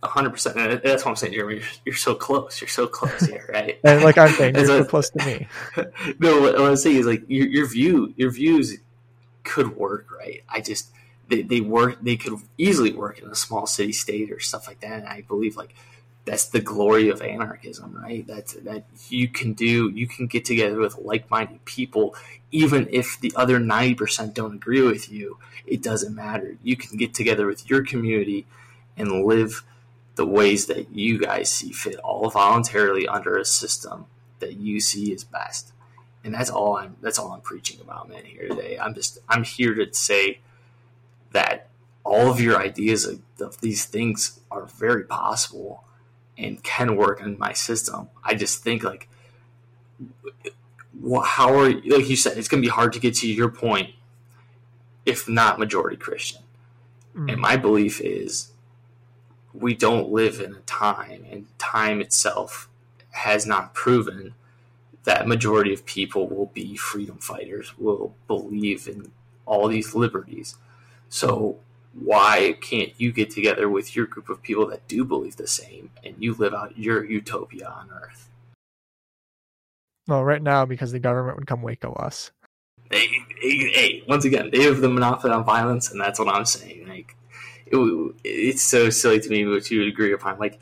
Hundred 0.10 0.32
percent. 0.32 0.56
That's 0.84 1.06
what 1.06 1.12
I'm 1.12 1.16
saying, 1.16 1.34
Jeremy. 1.34 1.56
You're, 1.56 1.64
you're, 1.86 1.96
so 1.96 2.16
close. 2.16 2.60
You're 2.62 2.68
so 2.68 2.88
close 2.88 3.22
here, 3.22 3.50
right? 3.52 3.80
and 3.84 4.04
like 4.04 4.18
I'm 4.18 4.30
saying, 4.30 4.56
you're 4.58 4.66
so 4.66 4.84
close 4.84 5.10
to 5.12 5.26
me. 5.26 5.48
no, 6.20 6.42
what, 6.42 6.58
what 6.60 6.70
I'm 6.70 6.76
saying 6.76 6.98
is 6.98 7.06
like 7.06 7.24
your, 7.28 7.48
your 7.48 7.68
view, 7.68 8.14
your 8.18 8.32
views 8.32 8.78
could 9.44 9.76
work, 9.76 10.08
right? 10.12 10.44
I 10.50 10.62
just 10.62 10.92
they, 11.30 11.42
they 11.42 11.62
work. 11.62 12.00
They 12.02 12.18
could 12.18 12.40
easily 12.58 12.94
work 12.94 13.20
in 13.20 13.30
a 13.30 13.36
small 13.36 13.66
city 13.66 13.94
state 13.94 14.32
or 14.32 14.40
stuff 14.40 14.68
like 14.68 14.82
that. 14.82 15.00
And 15.00 15.08
I 15.08 15.22
believe 15.22 15.56
like 15.56 15.74
that's 16.26 16.46
the 16.46 16.62
glory 16.62 17.10
of 17.10 17.22
anarchism, 17.22 18.00
right? 18.02 18.26
That's 18.26 18.54
that 18.54 18.86
you 19.10 19.28
can 19.28 19.54
do. 19.54 19.90
You 19.90 20.08
can 20.08 20.28
get 20.28 20.46
together 20.46 20.80
with 20.80 20.98
like-minded 20.98 21.66
people, 21.66 22.16
even 22.52 22.88
if 22.92 23.20
the 23.20 23.34
other 23.36 23.60
ninety 23.60 23.96
percent 23.96 24.34
don't 24.34 24.56
agree 24.56 24.82
with 24.82 25.12
you. 25.12 25.38
It 25.66 25.82
doesn't 25.82 26.16
matter. 26.16 26.58
You 26.64 26.76
can 26.76 26.98
get 26.98 27.14
together 27.14 27.48
with 27.48 27.70
your 27.70 27.84
community 27.84 28.46
and 28.98 29.26
live 29.26 29.64
the 30.16 30.26
ways 30.26 30.68
that 30.68 30.94
you 30.94 31.20
guys 31.20 31.52
see 31.52 31.72
fit, 31.72 31.96
all 31.98 32.30
voluntarily 32.30 33.08
under 33.08 33.38
a 33.38 33.46
system 33.46 34.06
that 34.40 34.58
you 34.58 34.80
see 34.80 35.12
is 35.12 35.24
best. 35.24 35.72
And 36.24 36.34
that's 36.34 36.50
all 36.50 36.78
I'm. 36.78 36.96
That's 37.02 37.20
all 37.20 37.32
I'm 37.32 37.42
preaching 37.42 37.82
about, 37.82 38.10
man. 38.10 38.24
Here 38.24 38.48
today, 38.48 38.78
I'm 38.80 38.94
just. 38.94 39.20
I'm 39.28 39.44
here 39.44 39.76
to 39.76 39.94
say 39.94 40.40
that 41.32 41.68
all 42.06 42.30
of 42.30 42.40
your 42.40 42.58
ideas 42.58 43.06
of, 43.06 43.22
of 43.42 43.60
these 43.62 43.86
things 43.86 44.40
are 44.50 44.66
very 44.66 45.04
possible 45.04 45.84
and 46.38 46.64
can 46.64 46.96
work 46.96 47.22
in 47.22 47.38
my 47.38 47.54
system. 47.54 48.10
I 48.24 48.36
just 48.36 48.64
think 48.64 48.84
like, 48.84 49.10
how 51.26 51.60
are 51.60 51.70
you, 51.70 51.98
like 51.98 52.10
you 52.10 52.16
said, 52.16 52.38
it's 52.38 52.48
going 52.48 52.62
to 52.62 52.66
be 52.66 52.72
hard 52.72 52.94
to 52.94 53.00
get 53.00 53.16
to 53.16 53.28
your 53.28 53.50
point 53.50 53.92
if 55.06 55.28
not 55.28 55.60
majority 55.60 55.98
Christian. 55.98 56.42
Mm. 57.16 57.34
And 57.34 57.42
my 57.42 57.58
belief 57.58 58.00
is 58.02 58.53
we 59.54 59.76
don't 59.76 60.12
live 60.12 60.40
in 60.40 60.54
a 60.54 60.60
time, 60.62 61.26
and 61.30 61.48
time 61.60 62.02
itself 62.02 62.70
has 63.12 63.46
not 63.46 63.74
proven 63.74 64.34
that 65.04 65.28
majority 65.28 65.74
of 65.74 65.86
people 65.86 66.28
will 66.28 66.48
be 66.48 66.76
freedom 66.76 67.18
fighters, 67.18 67.78
will 67.78 68.16
believe 68.28 68.88
in 68.88 69.12
all 69.46 69.68
these 69.68 69.94
liberties. 69.94 70.56
So 71.10 71.60
why 71.94 72.58
can't 72.62 72.94
you 72.98 73.12
get 73.12 73.30
together 73.30 73.70
with 73.70 73.96
your 73.96 74.06
group 74.06 74.30
of 74.30 74.42
people 74.42 74.66
that 74.68 74.88
do 74.88 75.04
believe 75.06 75.36
the 75.36 75.48
same 75.48 75.92
and 76.04 76.16
you 76.20 76.34
live 76.34 76.54
out 76.54 76.78
your 76.78 77.04
utopia 77.04 77.68
on 77.68 77.90
earth? 77.92 78.30
Well, 80.08 80.24
right 80.24 80.42
now, 80.42 80.66
because 80.66 80.92
the 80.92 81.00
government 81.00 81.38
would 81.38 81.48
come 81.48 81.62
Waco 81.62 81.94
us. 81.94 82.32
Hey, 82.92 83.08
hey, 83.42 83.72
hey, 83.72 84.04
once 84.08 84.26
again, 84.26 84.50
they 84.52 84.64
have 84.64 84.82
the 84.82 84.90
monopoly 84.90 85.32
on 85.32 85.46
violence, 85.46 85.92
and 85.92 86.00
that's 86.00 86.20
what 86.20 86.28
I'm 86.28 86.46
saying. 86.46 86.83
It, 87.74 88.16
it's 88.24 88.64
so 88.64 88.90
silly 88.90 89.20
to 89.20 89.30
me, 89.30 89.46
which 89.46 89.72
you 89.72 89.80
would 89.80 89.88
agree 89.88 90.14
upon. 90.14 90.40
Like, 90.40 90.62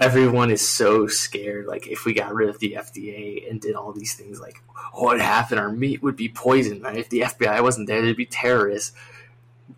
everyone 0.00 0.50
is 0.50 0.66
so 0.66 1.06
scared. 1.06 1.66
Like, 1.66 1.86
if 1.86 2.04
we 2.04 2.14
got 2.14 2.34
rid 2.34 2.48
of 2.48 2.58
the 2.58 2.76
FDA 2.78 3.50
and 3.50 3.60
did 3.60 3.74
all 3.74 3.92
these 3.92 4.14
things, 4.14 4.40
like, 4.40 4.62
what 4.92 5.20
happened? 5.20 5.60
Our 5.60 5.72
meat 5.72 6.02
would 6.02 6.16
be 6.16 6.28
poisoned. 6.28 6.82
Right? 6.82 6.98
If 6.98 7.08
the 7.08 7.20
FBI 7.20 7.62
wasn't 7.62 7.86
there, 7.86 8.02
there'd 8.02 8.16
be 8.16 8.26
terrorists 8.26 8.92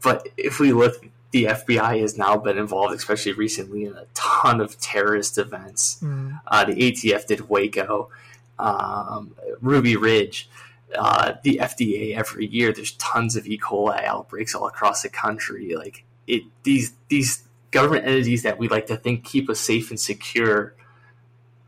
but 0.02 0.28
if 0.36 0.60
we 0.60 0.72
look, 0.72 1.06
the 1.30 1.44
FBI 1.44 2.00
has 2.00 2.16
now 2.16 2.36
been 2.36 2.58
involved, 2.58 2.94
especially 2.94 3.32
recently, 3.32 3.84
in 3.84 3.94
a 3.94 4.06
ton 4.14 4.60
of 4.60 4.78
terrorist 4.78 5.38
events. 5.38 5.98
Mm. 6.02 6.40
Uh, 6.46 6.64
the 6.64 6.74
ATF 6.74 7.26
did 7.26 7.48
Waco, 7.48 8.10
um, 8.58 9.34
Ruby 9.60 9.96
Ridge. 9.96 10.48
Uh, 10.96 11.34
the 11.42 11.58
FDA 11.60 12.16
every 12.16 12.46
year, 12.46 12.72
there's 12.72 12.92
tons 12.92 13.34
of 13.34 13.46
E. 13.46 13.58
coli 13.58 14.04
outbreaks 14.04 14.54
all 14.54 14.68
across 14.68 15.02
the 15.02 15.08
country. 15.08 15.74
Like 15.74 16.04
it, 16.26 16.44
these 16.62 16.92
these 17.08 17.44
government 17.70 18.06
entities 18.06 18.42
that 18.44 18.58
we 18.58 18.68
like 18.68 18.86
to 18.86 18.96
think 18.96 19.24
keep 19.24 19.50
us 19.50 19.60
safe 19.60 19.90
and 19.90 19.98
secure 19.98 20.74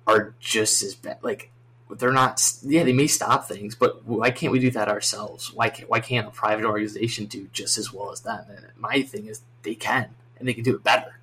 are 0.07 0.35
just 0.39 0.83
as 0.83 0.95
bad. 0.95 1.19
Like 1.23 1.51
they're 1.91 2.13
not 2.13 2.43
yeah 2.63 2.83
they 2.83 2.93
may 2.93 3.07
stop 3.07 3.47
things 3.47 3.77
but 3.77 4.05
why 4.05 4.31
can't 4.31 4.53
we 4.53 4.59
do 4.59 4.71
that 4.71 4.89
ourselves? 4.89 5.53
Why 5.53 5.69
can't 5.69 5.89
why 5.89 6.01
can't 6.01 6.27
a 6.27 6.31
private 6.31 6.65
organization 6.65 7.27
do 7.27 7.49
just 7.53 7.79
as 7.79 7.93
well 7.93 8.13
as 8.13 8.21
them? 8.21 8.45
And 8.49 8.67
my 8.77 9.03
thing 9.03 9.27
is 9.27 9.43
they 9.63 9.75
can 9.75 10.11
and 10.39 10.49
they 10.49 10.55
can 10.55 10.65
do 10.65 10.75
it 10.75 10.83
better. 10.83 11.19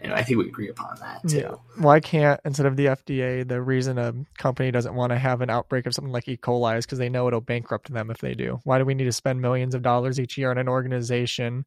And 0.00 0.12
i 0.12 0.22
think 0.22 0.38
we 0.38 0.46
agree 0.46 0.68
upon 0.68 0.96
that 1.00 1.26
too. 1.26 1.38
Yeah. 1.38 1.54
why 1.76 2.00
can't 2.00 2.40
instead 2.44 2.66
of 2.66 2.76
the 2.76 2.86
fda 2.86 3.48
the 3.48 3.60
reason 3.60 3.98
a 3.98 4.14
company 4.36 4.70
doesn't 4.70 4.94
want 4.94 5.10
to 5.10 5.18
have 5.18 5.40
an 5.40 5.50
outbreak 5.50 5.86
of 5.86 5.94
something 5.94 6.12
like 6.12 6.28
e. 6.28 6.36
coli 6.36 6.78
is 6.78 6.86
because 6.86 6.98
they 6.98 7.08
know 7.08 7.26
it'll 7.26 7.40
bankrupt 7.40 7.92
them 7.92 8.10
if 8.10 8.18
they 8.18 8.34
do. 8.34 8.60
Why 8.64 8.78
do 8.78 8.84
we 8.84 8.94
need 8.94 9.04
to 9.04 9.12
spend 9.12 9.40
millions 9.40 9.74
of 9.74 9.82
dollars 9.82 10.20
each 10.20 10.38
year 10.38 10.50
on 10.50 10.58
an 10.58 10.68
organization 10.68 11.64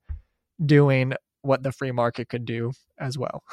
doing 0.66 1.14
what 1.42 1.64
the 1.64 1.72
free 1.72 1.92
market 1.92 2.30
could 2.30 2.46
do 2.46 2.72
as 3.00 3.18
well 3.18 3.44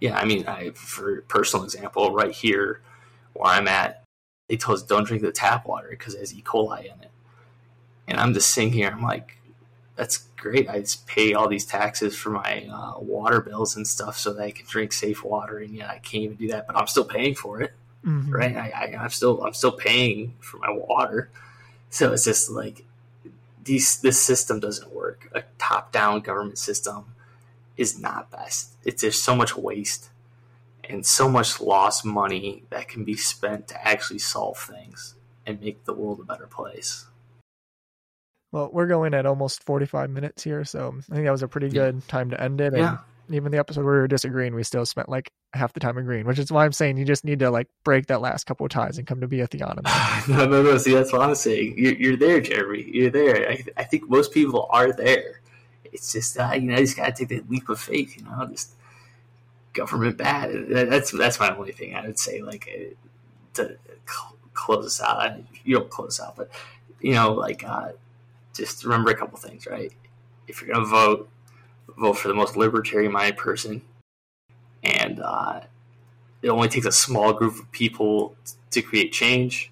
yeah 0.00 0.16
i 0.18 0.24
mean 0.24 0.46
I, 0.46 0.70
for 0.70 1.22
personal 1.22 1.64
example 1.64 2.12
right 2.14 2.32
here 2.32 2.82
where 3.38 3.52
I'm 3.52 3.68
at, 3.68 4.04
they 4.48 4.56
told 4.56 4.78
us 4.78 4.82
don't 4.82 5.04
drink 5.04 5.22
the 5.22 5.32
tap 5.32 5.66
water 5.66 5.88
because 5.90 6.14
it 6.14 6.20
has 6.20 6.34
E. 6.34 6.42
coli 6.42 6.80
in 6.80 7.00
it. 7.02 7.10
And 8.06 8.18
I'm 8.18 8.34
just 8.34 8.50
sitting 8.52 8.72
here, 8.72 8.88
I'm 8.88 9.02
like, 9.02 9.36
that's 9.96 10.18
great. 10.36 10.68
I 10.68 10.80
just 10.80 11.06
pay 11.06 11.34
all 11.34 11.48
these 11.48 11.66
taxes 11.66 12.16
for 12.16 12.30
my 12.30 12.66
uh, 12.70 12.98
water 13.00 13.40
bills 13.40 13.76
and 13.76 13.86
stuff 13.86 14.16
so 14.16 14.32
that 14.32 14.42
I 14.42 14.50
can 14.50 14.66
drink 14.66 14.92
safe 14.92 15.24
water, 15.24 15.58
and 15.58 15.74
yet 15.74 15.90
I 15.90 15.98
can't 15.98 16.24
even 16.24 16.36
do 16.36 16.48
that. 16.48 16.66
But 16.66 16.76
I'm 16.76 16.86
still 16.86 17.04
paying 17.04 17.34
for 17.34 17.60
it, 17.60 17.72
mm-hmm. 18.04 18.32
right? 18.32 18.56
I, 18.56 18.70
I, 18.70 19.02
I'm 19.02 19.10
still 19.10 19.42
I'm 19.44 19.54
still 19.54 19.72
paying 19.72 20.34
for 20.40 20.58
my 20.58 20.70
water. 20.70 21.30
So 21.90 22.12
it's 22.12 22.24
just 22.24 22.48
like 22.48 22.84
these 23.68 24.00
this 24.00 24.20
system 24.20 24.58
doesn't 24.58 24.92
work. 24.92 25.30
A 25.34 25.44
top 25.58 25.92
down 25.92 26.20
government 26.20 26.58
system 26.58 27.14
is 27.76 27.98
not 27.98 28.30
best. 28.30 28.74
It's 28.84 29.02
there's 29.02 29.22
so 29.22 29.36
much 29.36 29.56
waste 29.56 30.10
and 30.88 31.04
so 31.04 31.28
much 31.28 31.60
lost 31.60 32.04
money 32.04 32.64
that 32.70 32.88
can 32.88 33.04
be 33.04 33.14
spent 33.14 33.68
to 33.68 33.86
actually 33.86 34.18
solve 34.18 34.58
things 34.58 35.14
and 35.46 35.60
make 35.60 35.84
the 35.84 35.92
world 35.92 36.18
a 36.20 36.24
better 36.24 36.46
place. 36.46 37.06
Well, 38.50 38.70
we're 38.72 38.86
going 38.86 39.12
at 39.12 39.26
almost 39.26 39.62
45 39.64 40.08
minutes 40.08 40.42
here, 40.42 40.64
so 40.64 40.94
I 41.10 41.14
think 41.14 41.26
that 41.26 41.30
was 41.30 41.42
a 41.42 41.48
pretty 41.48 41.68
good 41.68 42.06
time 42.08 42.30
to 42.30 42.42
end 42.42 42.62
it. 42.62 42.72
And 42.72 42.78
yeah. 42.78 42.98
even 43.30 43.52
the 43.52 43.58
episode 43.58 43.84
where 43.84 43.94
we 43.94 44.00
were 44.00 44.08
disagreeing, 44.08 44.54
we 44.54 44.62
still 44.62 44.86
spent 44.86 45.10
like 45.10 45.30
half 45.54 45.72
the 45.72 45.80
time 45.80 45.96
agreeing, 45.96 46.26
which 46.26 46.38
is 46.38 46.52
why 46.52 46.64
I'm 46.64 46.72
saying 46.72 46.98
you 46.98 47.04
just 47.04 47.24
need 47.24 47.38
to 47.40 47.50
like 47.50 47.68
break 47.84 48.06
that 48.06 48.20
last 48.20 48.44
couple 48.44 48.66
of 48.66 48.70
ties 48.70 48.98
and 48.98 49.06
come 49.06 49.20
to 49.20 49.28
be 49.28 49.40
a 49.40 49.48
theonomist. 49.48 50.28
no, 50.28 50.46
no, 50.46 50.62
no. 50.62 50.78
See, 50.78 50.94
that's 50.94 51.12
what 51.12 51.22
I'm 51.22 51.34
saying. 51.34 51.74
You're, 51.76 51.94
you're 51.94 52.16
there, 52.16 52.40
Jeremy. 52.40 52.84
You're 52.92 53.10
there. 53.10 53.50
I, 53.50 53.64
I 53.76 53.84
think 53.84 54.08
most 54.08 54.32
people 54.32 54.68
are 54.70 54.92
there 54.92 55.40
it's 55.92 56.12
just 56.12 56.38
uh, 56.38 56.52
you 56.54 56.62
know, 56.62 56.74
you 56.74 56.84
just 56.84 56.96
gotta 56.96 57.12
take 57.12 57.28
that 57.28 57.50
leap 57.50 57.68
of 57.68 57.80
faith. 57.80 58.16
You 58.16 58.24
know, 58.24 58.46
just 58.46 58.72
government 59.72 60.16
bad. 60.16 60.68
That's 60.68 61.10
that's 61.10 61.40
my 61.40 61.54
only 61.54 61.72
thing 61.72 61.94
I 61.94 62.06
would 62.06 62.18
say. 62.18 62.40
Like 62.42 62.68
uh, 62.74 62.94
to 63.54 63.76
close 64.54 64.86
us 64.86 65.00
out. 65.00 65.38
You 65.64 65.76
don't 65.78 65.90
close 65.90 66.20
out, 66.20 66.36
but 66.36 66.50
you 67.00 67.14
know, 67.14 67.32
like 67.32 67.64
uh, 67.64 67.92
just 68.54 68.84
remember 68.84 69.10
a 69.10 69.16
couple 69.16 69.38
things, 69.38 69.66
right? 69.66 69.92
If 70.46 70.62
you're 70.62 70.72
gonna 70.72 70.86
vote, 70.86 71.28
vote 71.96 72.14
for 72.14 72.28
the 72.28 72.34
most 72.34 72.56
libertarian-minded 72.56 73.36
person, 73.36 73.82
and 74.82 75.20
uh, 75.20 75.60
it 76.42 76.48
only 76.48 76.68
takes 76.68 76.86
a 76.86 76.92
small 76.92 77.32
group 77.32 77.58
of 77.58 77.70
people 77.72 78.36
to 78.70 78.82
create 78.82 79.12
change. 79.12 79.70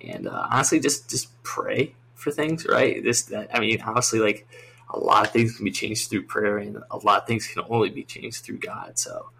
And 0.00 0.28
uh, 0.28 0.48
honestly, 0.50 0.80
just 0.80 1.08
just 1.08 1.30
pray 1.42 1.94
for 2.14 2.30
things, 2.30 2.66
right? 2.66 3.02
This, 3.02 3.22
that, 3.26 3.54
I 3.54 3.60
mean, 3.60 3.80
honestly, 3.82 4.18
like 4.18 4.46
a 4.90 4.98
lot 4.98 5.26
of 5.26 5.32
things 5.32 5.56
can 5.56 5.64
be 5.64 5.70
changed 5.70 6.10
through 6.10 6.24
prayer, 6.24 6.58
and 6.58 6.82
a 6.90 6.98
lot 6.98 7.22
of 7.22 7.26
things 7.26 7.46
can 7.46 7.62
only 7.68 7.90
be 7.90 8.04
changed 8.04 8.44
through 8.44 8.58
God. 8.58 8.98
So 8.98 9.30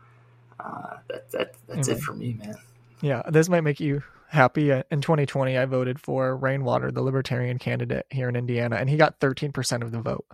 uh, 0.59 0.97
that 1.09 1.31
that 1.33 1.55
that's 1.67 1.89
it 1.89 1.99
for 1.99 2.13
me, 2.13 2.35
man. 2.35 2.57
Yeah, 3.01 3.23
this 3.29 3.49
might 3.49 3.63
make 3.63 3.81
you 3.81 4.03
happy. 4.29 4.73
Uh, 4.73 4.83
in 4.91 5.01
2020, 5.01 5.59
I 5.59 5.65
voted 5.67 6.01
for 6.01 6.37
Rainwater, 6.37 6.91
the 6.91 7.03
Libertarian 7.03 7.59
candidate 7.59 8.07
here 8.11 8.29
in 8.29 8.37
Indiana, 8.37 8.77
and 8.77 8.89
he 8.89 8.97
got 8.97 9.21
13% 9.21 9.83
of 9.83 9.93
the 9.93 10.01
vote. 10.01 10.27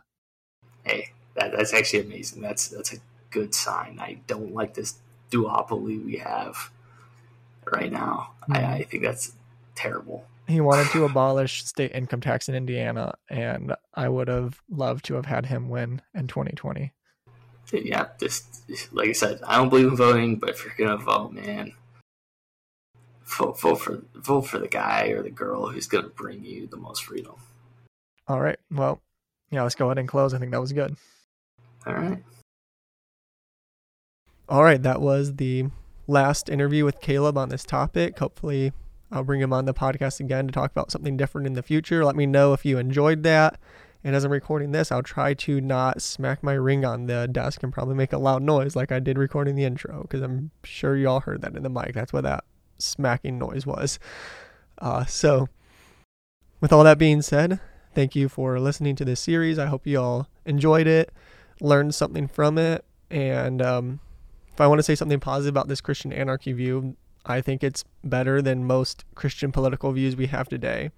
Hey, 0.84 1.12
that, 1.34 1.52
that's 1.52 1.74
actually 1.74 2.00
amazing. 2.00 2.42
That's 2.42 2.68
that's 2.68 2.92
a 2.92 2.96
good 3.30 3.54
sign. 3.54 3.98
I 4.00 4.20
don't 4.26 4.54
like 4.54 4.74
this 4.74 4.98
duopoly 5.30 6.04
we 6.04 6.16
have 6.18 6.70
right 7.70 7.90
now. 7.90 8.32
Mm-hmm. 8.42 8.52
I, 8.52 8.72
I 8.74 8.82
think 8.84 9.02
that's 9.02 9.32
terrible. 9.74 10.26
He 10.46 10.60
wanted 10.60 10.88
to 10.90 11.04
abolish 11.06 11.64
state 11.64 11.92
income 11.94 12.20
tax 12.20 12.48
in 12.48 12.54
Indiana, 12.54 13.14
and 13.28 13.74
I 13.94 14.08
would 14.08 14.28
have 14.28 14.60
loved 14.68 15.04
to 15.06 15.14
have 15.14 15.26
had 15.26 15.46
him 15.46 15.68
win 15.68 16.02
in 16.14 16.26
2020. 16.26 16.92
Yeah, 17.72 18.08
just 18.18 18.62
like 18.92 19.10
I 19.10 19.12
said, 19.12 19.40
I 19.46 19.56
don't 19.56 19.68
believe 19.68 19.86
in 19.86 19.96
voting, 19.96 20.36
but 20.36 20.50
if 20.50 20.64
you're 20.64 20.74
gonna 20.76 21.02
vote, 21.02 21.32
man, 21.32 21.72
vote, 23.24 23.60
vote 23.60 23.76
for 23.76 24.02
vote 24.14 24.42
for 24.42 24.58
the 24.58 24.66
guy 24.66 25.08
or 25.08 25.22
the 25.22 25.30
girl 25.30 25.68
who's 25.68 25.86
gonna 25.86 26.08
bring 26.08 26.44
you 26.44 26.66
the 26.66 26.76
most 26.76 27.04
freedom. 27.04 27.36
All 28.26 28.40
right. 28.40 28.58
Well, 28.72 29.00
yeah, 29.50 29.62
let's 29.62 29.76
go 29.76 29.86
ahead 29.86 29.98
and 29.98 30.08
close. 30.08 30.34
I 30.34 30.38
think 30.38 30.50
that 30.50 30.60
was 30.60 30.72
good. 30.72 30.96
All 31.86 31.94
right. 31.94 32.22
All 34.50 34.64
right, 34.64 34.82
that 34.82 35.00
was 35.00 35.36
the 35.36 35.66
last 36.08 36.48
interview 36.48 36.84
with 36.84 37.00
Caleb 37.00 37.38
on 37.38 37.50
this 37.50 37.62
topic. 37.62 38.18
Hopefully, 38.18 38.72
I'll 39.12 39.22
bring 39.22 39.40
him 39.40 39.52
on 39.52 39.64
the 39.64 39.72
podcast 39.72 40.18
again 40.18 40.48
to 40.48 40.52
talk 40.52 40.72
about 40.72 40.90
something 40.90 41.16
different 41.16 41.46
in 41.46 41.52
the 41.52 41.62
future. 41.62 42.04
Let 42.04 42.16
me 42.16 42.26
know 42.26 42.52
if 42.52 42.64
you 42.64 42.76
enjoyed 42.76 43.22
that. 43.22 43.60
And 44.02 44.16
as 44.16 44.24
I'm 44.24 44.32
recording 44.32 44.72
this, 44.72 44.90
I'll 44.90 45.04
try 45.04 45.34
to 45.34 45.60
not 45.60 46.02
smack 46.02 46.42
my 46.42 46.54
ring 46.54 46.84
on 46.84 47.06
the 47.06 47.28
desk 47.28 47.62
and 47.62 47.72
probably 47.72 47.94
make 47.94 48.12
a 48.12 48.18
loud 48.18 48.42
noise 48.42 48.74
like 48.74 48.90
I 48.90 48.98
did 48.98 49.18
recording 49.18 49.54
the 49.54 49.62
intro 49.62 50.02
because 50.02 50.20
I'm 50.20 50.50
sure 50.64 50.96
you 50.96 51.08
all 51.08 51.20
heard 51.20 51.42
that 51.42 51.54
in 51.54 51.62
the 51.62 51.70
mic. 51.70 51.94
That's 51.94 52.12
what 52.12 52.24
that 52.24 52.42
smacking 52.76 53.38
noise 53.38 53.66
was. 53.66 54.00
Uh, 54.78 55.04
so, 55.04 55.48
with 56.60 56.72
all 56.72 56.82
that 56.82 56.98
being 56.98 57.22
said, 57.22 57.60
thank 57.94 58.16
you 58.16 58.28
for 58.28 58.58
listening 58.58 58.96
to 58.96 59.04
this 59.04 59.20
series. 59.20 59.60
I 59.60 59.66
hope 59.66 59.86
you 59.86 60.00
all 60.00 60.26
enjoyed 60.44 60.88
it, 60.88 61.12
learned 61.60 61.94
something 61.94 62.26
from 62.26 62.58
it, 62.58 62.84
and 63.12 63.62
um, 63.62 64.00
if 64.52 64.60
I 64.60 64.66
want 64.66 64.78
to 64.78 64.82
say 64.82 64.94
something 64.94 65.20
positive 65.20 65.52
about 65.52 65.68
this 65.68 65.80
Christian 65.80 66.12
anarchy 66.12 66.52
view, 66.52 66.96
I 67.26 67.40
think 67.40 67.62
it's 67.62 67.84
better 68.02 68.40
than 68.40 68.66
most 68.66 69.04
Christian 69.14 69.52
political 69.52 69.92
views 69.92 70.16
we 70.16 70.26
have 70.26 70.48
today. 70.48 70.90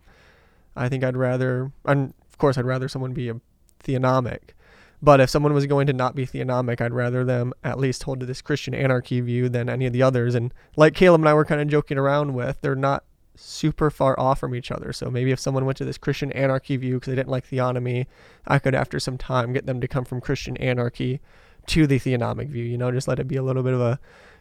I 0.76 0.88
think 0.88 1.04
I'd 1.04 1.16
rather, 1.16 1.72
and 1.84 2.14
of 2.28 2.38
course, 2.38 2.56
I'd 2.56 2.64
rather 2.64 2.88
someone 2.88 3.12
be 3.12 3.28
a 3.28 3.40
theonomic. 3.82 4.54
But 5.02 5.20
if 5.20 5.30
someone 5.30 5.52
was 5.52 5.66
going 5.66 5.88
to 5.88 5.92
not 5.92 6.14
be 6.14 6.24
theonomic, 6.24 6.80
I'd 6.80 6.92
rather 6.92 7.24
them 7.24 7.52
at 7.64 7.78
least 7.78 8.04
hold 8.04 8.20
to 8.20 8.26
this 8.26 8.40
Christian 8.40 8.72
anarchy 8.72 9.20
view 9.20 9.48
than 9.48 9.68
any 9.68 9.84
of 9.86 9.92
the 9.92 10.02
others. 10.02 10.36
And 10.36 10.54
like 10.76 10.94
Caleb 10.94 11.20
and 11.20 11.28
I 11.28 11.34
were 11.34 11.44
kind 11.44 11.60
of 11.60 11.66
joking 11.66 11.98
around 11.98 12.34
with, 12.34 12.60
they're 12.60 12.76
not 12.76 13.02
super 13.34 13.90
far 13.90 14.18
off 14.18 14.38
from 14.38 14.54
each 14.54 14.70
other. 14.70 14.92
So 14.92 15.10
maybe 15.10 15.32
if 15.32 15.40
someone 15.40 15.64
went 15.64 15.76
to 15.78 15.84
this 15.84 15.98
Christian 15.98 16.30
anarchy 16.32 16.76
view 16.76 16.94
because 16.94 17.10
they 17.10 17.16
didn't 17.16 17.30
like 17.30 17.48
theonomy, 17.48 18.06
I 18.46 18.60
could, 18.60 18.76
after 18.76 19.00
some 19.00 19.18
time, 19.18 19.52
get 19.52 19.66
them 19.66 19.80
to 19.80 19.88
come 19.88 20.04
from 20.04 20.20
Christian 20.20 20.56
anarchy 20.58 21.20
to 21.66 21.86
the 21.86 21.98
theonomic 21.98 22.48
view. 22.48 22.64
You 22.64 22.78
know, 22.78 22.90
just 22.90 23.08
let 23.08 23.18
it 23.18 23.28
be 23.28 23.36
a 23.36 23.42
little 23.42 23.62
bit 23.62 23.74
of 23.74 23.80
a 23.80 23.98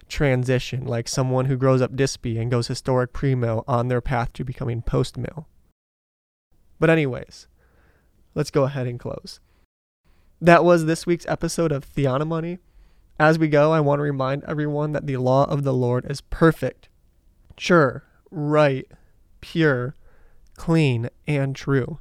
transition, 0.08 0.86
like 0.86 1.08
someone 1.08 1.46
who 1.46 1.56
grows 1.56 1.82
up 1.82 1.96
Dispy 1.96 2.40
and 2.40 2.52
goes 2.52 2.68
historic 2.68 3.14
pre-mill 3.14 3.64
on 3.68 3.88
their 3.88 4.02
path 4.02 4.34
to 4.34 4.44
becoming 4.44 4.82
post-mill. 4.82 5.48
But 6.80 6.90
anyways, 6.90 7.48
let's 8.36 8.52
go 8.52 8.64
ahead 8.64 8.88
and 8.88 9.00
close. 9.00 9.40
That 10.42 10.64
was 10.64 10.86
this 10.86 11.06
week's 11.06 11.28
episode 11.28 11.72
of 11.72 11.86
Theonomoney. 11.86 12.60
As 13.20 13.38
we 13.38 13.48
go, 13.48 13.72
I 13.72 13.80
want 13.80 14.00
to 14.00 14.04
remind 14.04 14.44
everyone 14.46 14.94
that 14.94 15.06
the 15.06 15.18
law 15.18 15.46
of 15.46 15.64
the 15.64 15.74
Lord 15.74 16.10
is 16.10 16.22
perfect, 16.22 16.90
sure, 17.58 18.04
right, 18.32 18.88
pure, 19.42 19.96
clean, 20.58 21.10
and 21.28 21.56
true. 21.56 22.00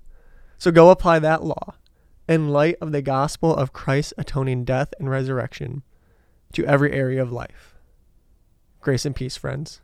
So 0.56 0.70
go 0.70 0.90
apply 0.90 1.18
that 1.18 1.44
law 1.44 1.74
in 2.30 2.48
light 2.48 2.76
of 2.80 2.92
the 2.92 3.02
gospel 3.02 3.52
of 3.52 3.72
Christ's 3.72 4.14
atoning 4.16 4.64
death 4.64 4.94
and 5.00 5.10
resurrection 5.10 5.82
to 6.52 6.64
every 6.64 6.92
area 6.92 7.20
of 7.20 7.32
life. 7.32 7.74
Grace 8.80 9.04
and 9.04 9.16
peace, 9.16 9.36
friends. 9.36 9.80